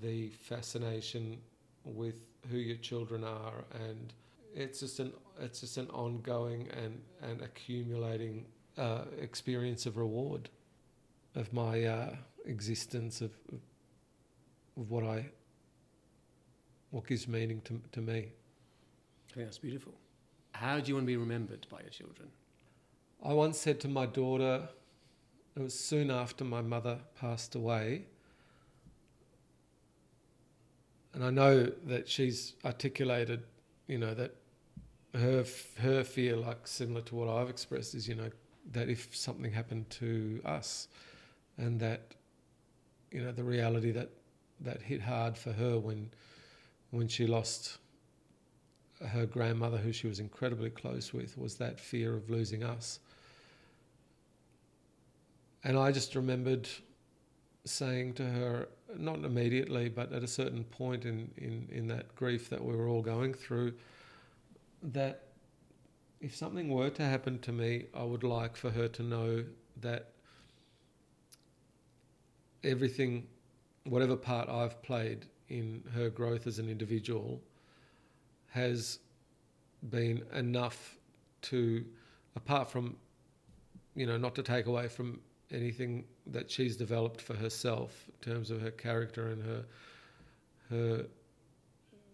the 0.01 0.29
fascination 0.29 1.37
with 1.85 2.21
who 2.49 2.57
your 2.57 2.77
children 2.77 3.23
are 3.23 3.63
and 3.73 4.13
it's 4.55 4.79
just 4.79 4.99
an 4.99 5.13
it's 5.39 5.61
just 5.61 5.77
an 5.77 5.89
ongoing 5.89 6.67
and 6.71 7.01
and 7.21 7.41
accumulating 7.41 8.45
uh, 8.77 9.03
experience 9.19 9.85
of 9.85 9.97
reward 9.97 10.49
of 11.35 11.51
my 11.53 11.83
uh, 11.83 12.15
existence 12.45 13.21
of, 13.21 13.31
of 14.77 14.89
what 14.89 15.03
I 15.03 15.25
what 16.91 17.07
gives 17.07 17.27
meaning 17.27 17.61
to 17.61 17.81
to 17.91 18.01
me. 18.01 18.31
I 19.31 19.33
think 19.33 19.47
that's 19.47 19.57
beautiful. 19.57 19.93
How 20.53 20.79
do 20.79 20.89
you 20.89 20.95
want 20.95 21.05
to 21.05 21.07
be 21.07 21.17
remembered 21.17 21.65
by 21.69 21.79
your 21.81 21.89
children? 21.89 22.29
I 23.23 23.33
once 23.33 23.57
said 23.57 23.79
to 23.81 23.87
my 23.87 24.05
daughter, 24.05 24.67
it 25.55 25.61
was 25.61 25.77
soon 25.79 26.11
after 26.11 26.43
my 26.43 26.61
mother 26.61 26.99
passed 27.15 27.55
away, 27.55 28.05
and 31.13 31.23
I 31.23 31.29
know 31.29 31.71
that 31.85 32.09
she's 32.09 32.53
articulated, 32.65 33.43
you 33.87 33.97
know, 33.97 34.13
that 34.13 34.35
her 35.13 35.45
her 35.79 36.03
fear, 36.03 36.35
like 36.35 36.67
similar 36.67 37.01
to 37.01 37.15
what 37.15 37.27
I've 37.27 37.49
expressed, 37.49 37.95
is 37.95 38.07
you 38.07 38.15
know 38.15 38.29
that 38.71 38.89
if 38.89 39.15
something 39.15 39.51
happened 39.51 39.89
to 39.91 40.41
us, 40.45 40.87
and 41.57 41.79
that 41.79 42.15
you 43.11 43.21
know 43.21 43.31
the 43.31 43.43
reality 43.43 43.91
that 43.91 44.09
that 44.61 44.81
hit 44.81 45.01
hard 45.01 45.37
for 45.37 45.51
her 45.51 45.79
when 45.79 46.09
when 46.91 47.07
she 47.07 47.25
lost 47.27 47.77
her 49.05 49.25
grandmother, 49.25 49.77
who 49.77 49.91
she 49.91 50.07
was 50.07 50.19
incredibly 50.19 50.69
close 50.69 51.13
with, 51.13 51.37
was 51.37 51.55
that 51.55 51.79
fear 51.79 52.15
of 52.15 52.29
losing 52.29 52.63
us. 52.63 52.99
And 55.63 55.77
I 55.77 55.91
just 55.91 56.15
remembered 56.15 56.67
saying 57.65 58.13
to 58.13 58.23
her, 58.23 58.67
not 58.97 59.19
immediately, 59.23 59.89
but 59.89 60.11
at 60.11 60.23
a 60.23 60.27
certain 60.27 60.63
point 60.63 61.05
in, 61.05 61.29
in, 61.37 61.67
in 61.71 61.87
that 61.87 62.15
grief 62.15 62.49
that 62.49 62.63
we 62.63 62.75
were 62.75 62.87
all 62.87 63.01
going 63.01 63.33
through, 63.33 63.73
that 64.81 65.23
if 66.19 66.35
something 66.35 66.69
were 66.69 66.89
to 66.89 67.03
happen 67.03 67.39
to 67.39 67.51
me, 67.51 67.85
I 67.93 68.03
would 68.03 68.23
like 68.23 68.55
for 68.55 68.69
her 68.69 68.87
to 68.89 69.03
know 69.03 69.43
that 69.81 70.11
everything, 72.63 73.27
whatever 73.85 74.15
part 74.15 74.49
I've 74.49 74.81
played 74.83 75.25
in 75.49 75.83
her 75.95 76.09
growth 76.09 76.47
as 76.47 76.59
an 76.59 76.69
individual, 76.69 77.41
has 78.49 78.99
been 79.89 80.23
enough 80.33 80.97
to, 81.43 81.83
apart 82.35 82.69
from, 82.69 82.95
you 83.95 84.05
know, 84.05 84.17
not 84.17 84.35
to 84.35 84.43
take 84.43 84.67
away 84.67 84.87
from 84.87 85.19
anything 85.51 86.05
that 86.27 86.49
she's 86.49 86.77
developed 86.77 87.19
for 87.19 87.35
herself 87.35 88.05
in 88.07 88.31
terms 88.31 88.51
of 88.51 88.61
her 88.61 88.71
character 88.71 89.29
and 89.29 89.43
her, 89.43 89.65
her, 90.69 91.05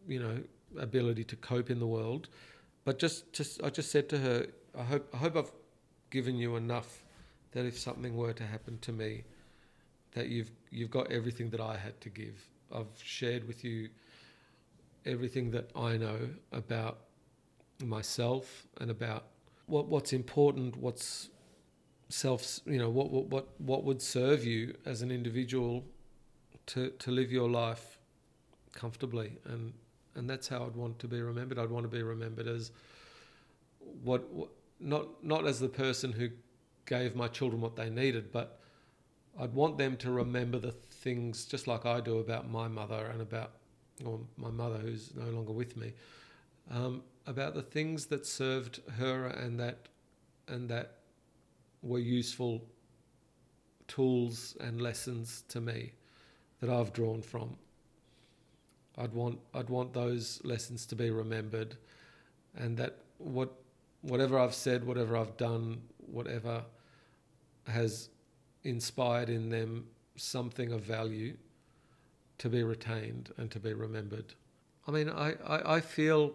you 0.07 0.19
know, 0.19 0.39
ability 0.79 1.23
to 1.25 1.35
cope 1.37 1.69
in 1.69 1.79
the 1.79 1.87
world 1.87 2.29
but 2.87 2.99
just, 2.99 3.33
just 3.33 3.61
I 3.61 3.69
just 3.69 3.91
said 3.91 4.07
to 4.07 4.17
her, 4.17 4.45
I 4.73 4.83
hope, 4.83 5.09
I 5.13 5.17
hope 5.17 5.35
I've 5.35 5.51
given 6.09 6.37
you 6.37 6.55
enough 6.55 7.03
that 7.51 7.65
if 7.65 7.77
something 7.77 8.15
were 8.15 8.31
to 8.31 8.45
happen 8.45 8.79
to 8.79 8.93
me, 8.93 9.25
that 10.13 10.29
you've 10.29 10.51
you've 10.71 10.89
got 10.89 11.11
everything 11.11 11.49
that 11.49 11.59
I 11.59 11.75
had 11.75 11.99
to 11.99 12.09
give. 12.09 12.47
I've 12.73 12.97
shared 13.03 13.45
with 13.45 13.65
you 13.65 13.89
everything 15.05 15.51
that 15.51 15.69
I 15.75 15.97
know 15.97 16.29
about 16.53 16.99
myself 17.83 18.67
and 18.79 18.89
about 18.89 19.25
what 19.65 19.87
what's 19.89 20.13
important, 20.13 20.77
what's 20.77 21.27
self, 22.07 22.61
you 22.65 22.77
know, 22.77 22.89
what 22.89 23.11
what 23.11 23.25
what 23.25 23.47
what 23.57 23.83
would 23.83 24.01
serve 24.01 24.45
you 24.45 24.73
as 24.85 25.01
an 25.01 25.11
individual 25.11 25.83
to 26.67 26.91
to 26.91 27.11
live 27.11 27.33
your 27.33 27.49
life 27.49 27.99
comfortably 28.73 29.33
and 29.43 29.73
and 30.17 30.29
that's 30.29 30.47
how 30.47 30.65
I'd 30.65 30.75
want 30.75 30.99
to 30.99 31.07
be 31.07 31.21
remembered. 31.21 31.59
I'd 31.59 31.69
want 31.69 31.83
to 31.83 31.95
be 31.95 32.03
remembered 32.03 32.47
as 32.47 32.71
what, 34.03 34.29
what 34.31 34.49
not 34.79 35.23
not 35.23 35.45
as 35.45 35.59
the 35.59 35.69
person 35.69 36.11
who 36.11 36.29
gave 36.85 37.15
my 37.15 37.27
children 37.27 37.61
what 37.61 37.75
they 37.75 37.89
needed, 37.89 38.31
but 38.31 38.59
I'd 39.39 39.53
want 39.53 39.77
them 39.77 39.97
to 39.97 40.11
remember 40.11 40.57
the 40.59 40.71
things 40.71 41.45
just 41.45 41.67
like 41.67 41.85
I 41.85 42.01
do 42.01 42.17
about 42.19 42.49
my 42.49 42.67
mother 42.67 43.09
and 43.11 43.21
about 43.21 43.51
or 44.05 44.19
my 44.37 44.49
mother 44.49 44.77
who's 44.77 45.13
no 45.15 45.25
longer 45.25 45.53
with 45.53 45.75
me, 45.77 45.93
um, 46.71 47.03
about 47.25 47.53
the 47.55 47.61
things 47.61 48.05
that 48.07 48.25
served 48.25 48.81
her 48.97 49.27
and 49.27 49.59
that 49.59 49.87
and 50.47 50.69
that 50.69 50.97
were 51.81 51.99
useful 51.99 52.63
tools 53.87 54.55
and 54.59 54.81
lessons 54.81 55.43
to 55.49 55.61
me 55.61 55.91
that 56.59 56.69
I've 56.69 56.93
drawn 56.93 57.21
from. 57.21 57.55
I'd 58.97 59.13
want 59.13 59.39
I'd 59.53 59.69
want 59.69 59.93
those 59.93 60.41
lessons 60.43 60.85
to 60.87 60.95
be 60.95 61.11
remembered, 61.11 61.77
and 62.55 62.77
that 62.77 62.97
what 63.17 63.53
whatever 64.01 64.39
I've 64.39 64.53
said, 64.53 64.85
whatever 64.85 65.17
I've 65.17 65.37
done, 65.37 65.81
whatever 65.97 66.63
has 67.67 68.09
inspired 68.63 69.29
in 69.29 69.49
them 69.49 69.85
something 70.15 70.71
of 70.71 70.81
value 70.81 71.35
to 72.37 72.49
be 72.49 72.63
retained 72.63 73.33
and 73.37 73.51
to 73.51 73.59
be 73.59 73.73
remembered. 73.73 74.33
I 74.87 74.91
mean, 74.91 75.09
I, 75.09 75.33
I, 75.45 75.75
I 75.75 75.81
feel 75.81 76.33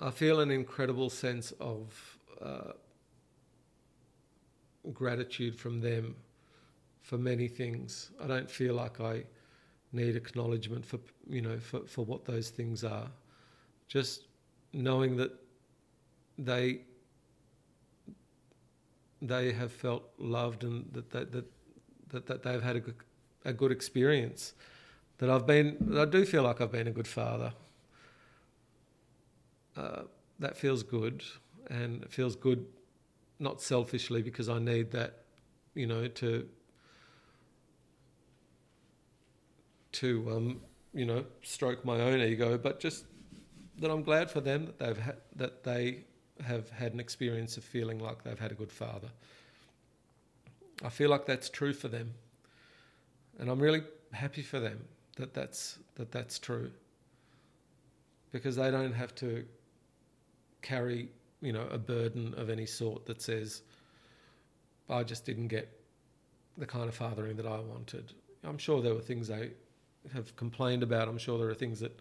I 0.00 0.10
feel 0.10 0.40
an 0.40 0.50
incredible 0.50 1.10
sense 1.10 1.52
of 1.60 2.18
uh, 2.40 2.72
gratitude 4.92 5.58
from 5.58 5.80
them 5.80 6.16
for 7.02 7.18
many 7.18 7.48
things. 7.48 8.10
I 8.22 8.26
don't 8.26 8.50
feel 8.50 8.74
like 8.74 9.00
I 9.00 9.24
need 9.92 10.16
acknowledgement 10.16 10.84
for 10.84 10.98
you 11.28 11.40
know 11.40 11.58
for, 11.58 11.80
for 11.86 12.04
what 12.04 12.24
those 12.24 12.50
things 12.50 12.84
are. 12.84 13.08
Just 13.88 14.26
knowing 14.72 15.16
that 15.16 15.32
they 16.38 16.80
they 19.22 19.52
have 19.52 19.72
felt 19.72 20.04
loved 20.18 20.64
and 20.64 20.90
that 20.92 21.10
that 21.10 21.32
that, 21.32 21.44
that, 22.08 22.26
that 22.26 22.42
they've 22.42 22.62
had 22.62 22.76
a 22.76 22.80
good, 22.80 22.94
a 23.44 23.52
good 23.52 23.72
experience. 23.72 24.54
That 25.18 25.30
I've 25.30 25.46
been 25.46 25.94
I 25.98 26.04
do 26.04 26.24
feel 26.24 26.42
like 26.42 26.60
I've 26.60 26.72
been 26.72 26.88
a 26.88 26.92
good 26.92 27.08
father. 27.08 27.52
Uh, 29.76 30.02
that 30.38 30.56
feels 30.56 30.82
good, 30.82 31.22
and 31.68 32.02
it 32.02 32.12
feels 32.12 32.34
good, 32.34 32.66
not 33.38 33.60
selfishly 33.60 34.22
because 34.22 34.48
I 34.48 34.58
need 34.58 34.90
that, 34.92 35.24
you 35.74 35.86
know, 35.86 36.08
to 36.08 36.48
to 40.00 40.30
um, 40.30 40.60
you 40.94 41.04
know 41.04 41.24
stroke 41.42 41.84
my 41.84 42.00
own 42.00 42.20
ego, 42.20 42.56
but 42.58 42.80
just 42.80 43.04
that 43.78 43.90
I'm 43.90 44.02
glad 44.02 44.30
for 44.30 44.40
them 44.40 44.66
that 44.66 44.78
they've 44.78 44.98
ha- 44.98 45.20
that 45.36 45.62
they 45.62 46.04
have 46.44 46.70
had 46.70 46.94
an 46.94 47.00
experience 47.00 47.56
of 47.56 47.64
feeling 47.64 47.98
like 47.98 48.24
they've 48.24 48.38
had 48.38 48.50
a 48.50 48.54
good 48.54 48.72
father. 48.72 49.08
I 50.82 50.88
feel 50.88 51.10
like 51.10 51.26
that's 51.26 51.50
true 51.50 51.74
for 51.74 51.88
them, 51.88 52.14
and 53.38 53.50
I'm 53.50 53.60
really 53.60 53.82
happy 54.12 54.42
for 54.42 54.58
them 54.58 54.80
that 55.16 55.34
that's 55.34 55.78
that 55.96 56.10
that's 56.10 56.38
true. 56.38 56.70
Because 58.32 58.56
they 58.56 58.70
don't 58.70 58.92
have 58.92 59.14
to 59.16 59.44
carry, 60.62 61.08
you 61.42 61.52
know, 61.52 61.66
a 61.70 61.78
burden 61.78 62.32
of 62.36 62.48
any 62.48 62.64
sort 62.64 63.04
that 63.06 63.20
says, 63.20 63.62
"I 64.88 65.02
just 65.02 65.26
didn't 65.26 65.48
get 65.48 65.68
the 66.56 66.66
kind 66.66 66.88
of 66.88 66.94
fathering 66.94 67.36
that 67.36 67.46
I 67.46 67.58
wanted." 67.58 68.14
I'm 68.42 68.56
sure 68.56 68.80
there 68.80 68.94
were 68.94 69.02
things 69.02 69.28
they 69.28 69.50
have 70.12 70.34
complained 70.36 70.82
about. 70.82 71.08
I'm 71.08 71.18
sure 71.18 71.38
there 71.38 71.48
are 71.48 71.54
things 71.54 71.80
that 71.80 71.98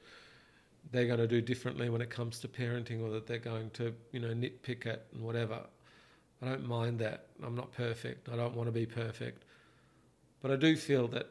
they're 0.91 1.07
going 1.07 1.19
to 1.19 1.27
do 1.27 1.41
differently 1.41 1.89
when 1.89 2.01
it 2.01 2.09
comes 2.09 2.39
to 2.39 2.47
parenting 2.47 3.01
or 3.01 3.09
that 3.11 3.27
they're 3.27 3.37
going 3.37 3.69
to, 3.71 3.93
you 4.11 4.19
know, 4.19 4.29
nitpick 4.29 4.85
at 4.85 5.05
and 5.13 5.23
whatever. 5.23 5.59
I 6.41 6.45
don't 6.45 6.65
mind 6.65 6.99
that. 6.99 7.25
I'm 7.43 7.55
not 7.55 7.71
perfect. 7.73 8.29
I 8.29 8.35
don't 8.35 8.55
want 8.55 8.67
to 8.67 8.71
be 8.71 8.85
perfect. 8.85 9.43
But 10.41 10.51
I 10.51 10.55
do 10.55 10.75
feel 10.75 11.07
that 11.09 11.27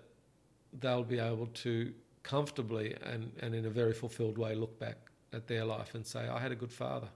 they'll 0.81 1.03
be 1.03 1.19
able 1.19 1.47
to 1.47 1.93
comfortably 2.23 2.95
and, 3.03 3.33
and 3.41 3.55
in 3.55 3.65
a 3.65 3.71
very 3.71 3.95
fulfilled 3.95 4.37
way 4.37 4.55
look 4.55 4.79
back 4.79 4.97
at 5.33 5.47
their 5.47 5.65
life 5.65 5.95
and 5.95 6.07
say, 6.07 6.29
I 6.29 6.39
had 6.39 6.53
a 6.53 6.57
good 6.57 6.73
father. 6.73 7.09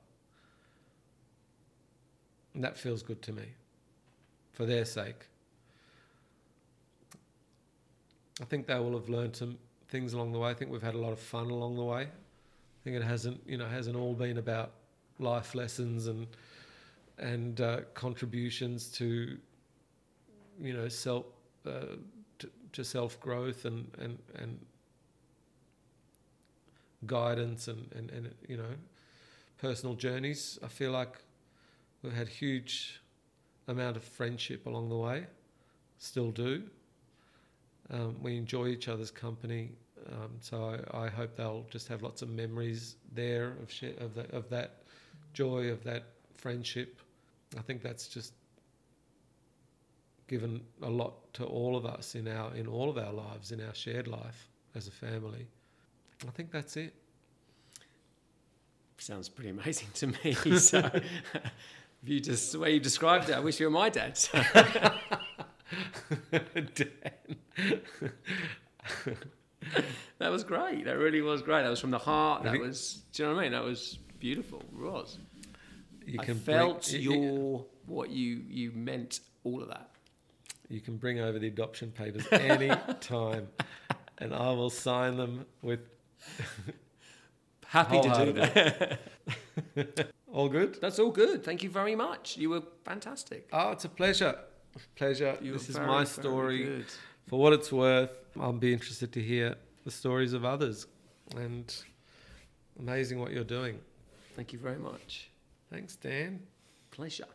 And 2.55 2.65
that 2.65 2.77
feels 2.77 3.03
good 3.03 3.21
to 3.23 3.33
me 3.33 3.45
for 4.53 4.65
their 4.67 4.85
sake. 4.85 5.27
I 8.41 8.45
think 8.45 8.67
they 8.67 8.79
will 8.79 8.95
have 8.95 9.09
learned 9.09 9.37
some 9.37 9.59
things 9.89 10.15
along 10.15 10.33
the 10.33 10.39
way. 10.39 10.51
I 10.51 10.55
think 10.55 10.71
we've 10.71 10.83
had 10.83 10.95
a 10.95 10.99
lot 10.99 11.13
of 11.13 11.21
fun 11.21 11.51
along 11.51 11.77
the 11.77 11.85
way. 11.85 12.03
I 12.03 12.85
think 12.85 12.97
it 12.97 13.03
hasn't, 13.03 13.41
you 13.47 13.59
know, 13.59 13.67
hasn't 13.67 13.97
all 13.97 14.15
been 14.15 14.39
about 14.39 14.73
life 15.19 15.55
lessons 15.55 16.07
and 16.07 16.27
and 17.19 17.61
uh, 17.61 17.81
contributions 17.95 18.89
to, 18.89 19.39
you 20.61 20.73
know, 20.73 20.89
self 20.89 21.27
uh, 21.67 21.97
to, 22.39 22.51
to 22.73 22.85
self 22.85 23.21
growth 23.21 23.65
and 23.65 23.91
and 23.99 24.19
and 24.37 24.59
guidance 27.07 27.69
and, 27.69 27.93
and 27.95 28.11
and 28.11 28.35
you 28.49 28.57
know, 28.57 28.75
personal 29.59 29.95
journeys. 29.95 30.59
I 30.63 30.69
feel 30.69 30.91
like 30.91 31.19
we've 32.03 32.15
had 32.15 32.29
huge 32.29 33.01
amount 33.69 33.97
of 33.97 34.05
friendship 34.05 34.67
along 34.67 34.89
the 34.89 34.97
way, 34.97 35.27
still 35.99 36.31
do. 36.31 36.65
Um, 37.91 38.17
we 38.23 38.37
enjoy 38.37 38.69
each 38.69 38.89
other's 38.89 39.11
company, 39.11 39.73
um, 40.11 40.31
so 40.41 40.79
I, 40.93 41.05
I, 41.05 41.09
hope 41.09 41.37
they'll 41.37 41.67
just 41.71 41.89
have 41.89 42.03
lots 42.03 42.23
of 42.23 42.31
memories 42.31 42.97
there 43.15 43.55
of 43.63 43.71
sh- 43.71 43.97
of 43.99 44.15
that 44.15 44.31
of 44.31 44.49
that 44.51 44.83
joy 45.33 45.69
of 45.69 45.85
that 45.85 46.05
friendship. 46.35 47.01
I 47.57 47.61
think 47.63 47.83
that's 47.83 48.09
just 48.09 48.33
given 50.27 50.63
a 50.83 50.89
lot 50.89 51.33
to 51.35 51.45
all 51.45 51.77
of 51.77 51.85
us 51.87 52.15
in 52.15 52.27
our 52.27 52.55
in 52.55 52.67
all 52.67 52.89
of 52.89 52.99
our 52.99 53.13
lives 53.13 53.53
in 53.53 53.61
our 53.61 53.75
shared 53.75 54.09
life 54.09 54.49
as 54.75 54.89
a 54.89 54.91
family. 54.91 55.47
I 56.27 56.31
think 56.31 56.51
that's 56.51 56.77
it. 56.77 56.95
Sounds 58.99 59.29
pretty 59.29 59.51
amazing 59.51 59.89
to 59.95 60.07
me. 60.07 60.59
So, 60.59 60.89
you 62.05 62.21
just 62.21 62.53
the 62.53 62.61
way 62.61 62.75
you 62.75 62.81
described 62.81 63.29
it, 63.29 63.35
I 63.35 63.41
wish 63.41 63.61
you 63.61 63.67
were 63.67 63.71
my 63.71 63.89
dad. 63.89 64.17
So. 64.17 64.43
That 70.19 70.31
was 70.31 70.45
great. 70.45 70.85
That 70.85 70.99
really 70.99 71.21
was 71.21 71.43
great. 71.43 71.63
That 71.63 71.71
was 71.71 71.81
from 71.81 71.91
the 71.91 71.99
heart. 71.99 72.45
That 72.45 72.59
was. 72.59 73.03
Do 73.13 73.23
you 73.23 73.29
know 73.29 73.35
what 73.35 73.41
I 73.41 73.45
mean? 73.45 73.53
That 73.53 73.65
was 73.65 73.99
beautiful. 74.19 74.61
It 74.61 74.79
was. 74.79 75.19
You 76.07 76.21
I 76.21 76.27
felt 76.27 76.89
bring, 76.91 77.03
your 77.03 77.15
you, 77.15 77.65
what 77.87 78.11
you 78.11 78.43
you 78.49 78.73
meant. 78.73 79.21
All 79.45 79.63
of 79.63 79.69
that. 79.69 79.91
You 80.69 80.81
can 80.81 80.97
bring 80.97 81.21
over 81.21 81.39
the 81.39 81.49
adoption 81.49 81.91
papers 81.91 82.27
any 82.31 82.69
time, 83.01 83.49
and 84.19 84.35
I 84.35 84.51
will 84.51 84.71
sign 84.71 85.17
them 85.17 85.47
with. 85.61 85.81
Happy 87.67 88.01
to 88.03 88.27
do 88.27 88.33
that. 88.33 88.99
all 90.33 90.49
good. 90.49 90.79
That's 90.81 90.99
all 90.99 91.11
good. 91.11 91.43
Thank 91.43 91.63
you 91.63 91.71
very 91.71 91.97
much. 91.97 92.37
You 92.37 92.51
were 92.51 92.63
fantastic. 92.85 93.49
Oh, 93.53 93.71
it's 93.71 93.87
a 93.87 93.89
pleasure. 93.89 94.37
Pleasure. 94.97 95.37
You 95.41 95.53
this 95.53 95.69
is 95.69 95.77
very, 95.77 95.87
my 95.87 96.05
story. 96.05 96.85
For 97.29 97.39
what 97.39 97.53
it's 97.53 97.73
worth, 97.73 98.11
I'll 98.41 98.53
be 98.53 98.73
interested 98.73 99.13
to 99.13 99.23
hear 99.23 99.57
the 99.85 99.91
stories 99.91 100.33
of 100.33 100.45
others. 100.45 100.87
And 101.37 101.75
amazing 102.79 103.21
what 103.21 103.33
you're 103.33 103.45
doing. 103.45 103.79
Thank 104.37 104.53
you 104.53 104.59
very 104.59 104.79
much. 104.79 105.31
Thanks, 105.71 105.97
Dan. 105.97 106.41
Pleasure. 106.91 107.27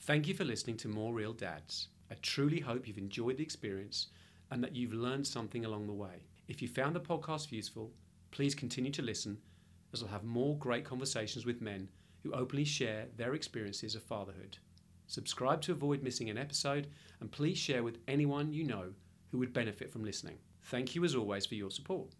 Thank 0.00 0.28
you 0.28 0.34
for 0.34 0.44
listening 0.44 0.76
to 0.78 0.88
More 0.88 1.12
Real 1.12 1.32
Dads. 1.32 1.88
I 2.10 2.14
truly 2.22 2.60
hope 2.60 2.86
you've 2.86 2.98
enjoyed 2.98 3.38
the 3.38 3.42
experience 3.42 4.08
and 4.50 4.62
that 4.62 4.76
you've 4.76 4.92
learned 4.92 5.26
something 5.26 5.64
along 5.64 5.86
the 5.86 5.92
way. 5.92 6.26
If 6.48 6.62
you 6.62 6.68
found 6.68 6.94
the 6.94 7.00
podcast 7.00 7.50
useful, 7.50 7.90
please 8.30 8.54
continue 8.54 8.92
to 8.92 9.02
listen 9.02 9.38
as 9.92 10.02
I'll 10.02 10.08
have 10.08 10.24
more 10.24 10.56
great 10.58 10.84
conversations 10.84 11.44
with 11.44 11.60
men 11.60 11.88
who 12.22 12.32
openly 12.32 12.64
share 12.64 13.06
their 13.16 13.34
experiences 13.34 13.94
of 13.94 14.02
fatherhood. 14.02 14.58
Subscribe 15.06 15.62
to 15.62 15.72
avoid 15.72 16.02
missing 16.02 16.30
an 16.30 16.38
episode, 16.38 16.88
and 17.20 17.30
please 17.30 17.58
share 17.58 17.82
with 17.82 17.98
anyone 18.08 18.52
you 18.52 18.64
know 18.64 18.92
who 19.30 19.38
would 19.38 19.52
benefit 19.52 19.90
from 19.90 20.04
listening. 20.04 20.38
Thank 20.64 20.94
you 20.94 21.04
as 21.04 21.14
always 21.14 21.46
for 21.46 21.54
your 21.54 21.70
support. 21.70 22.14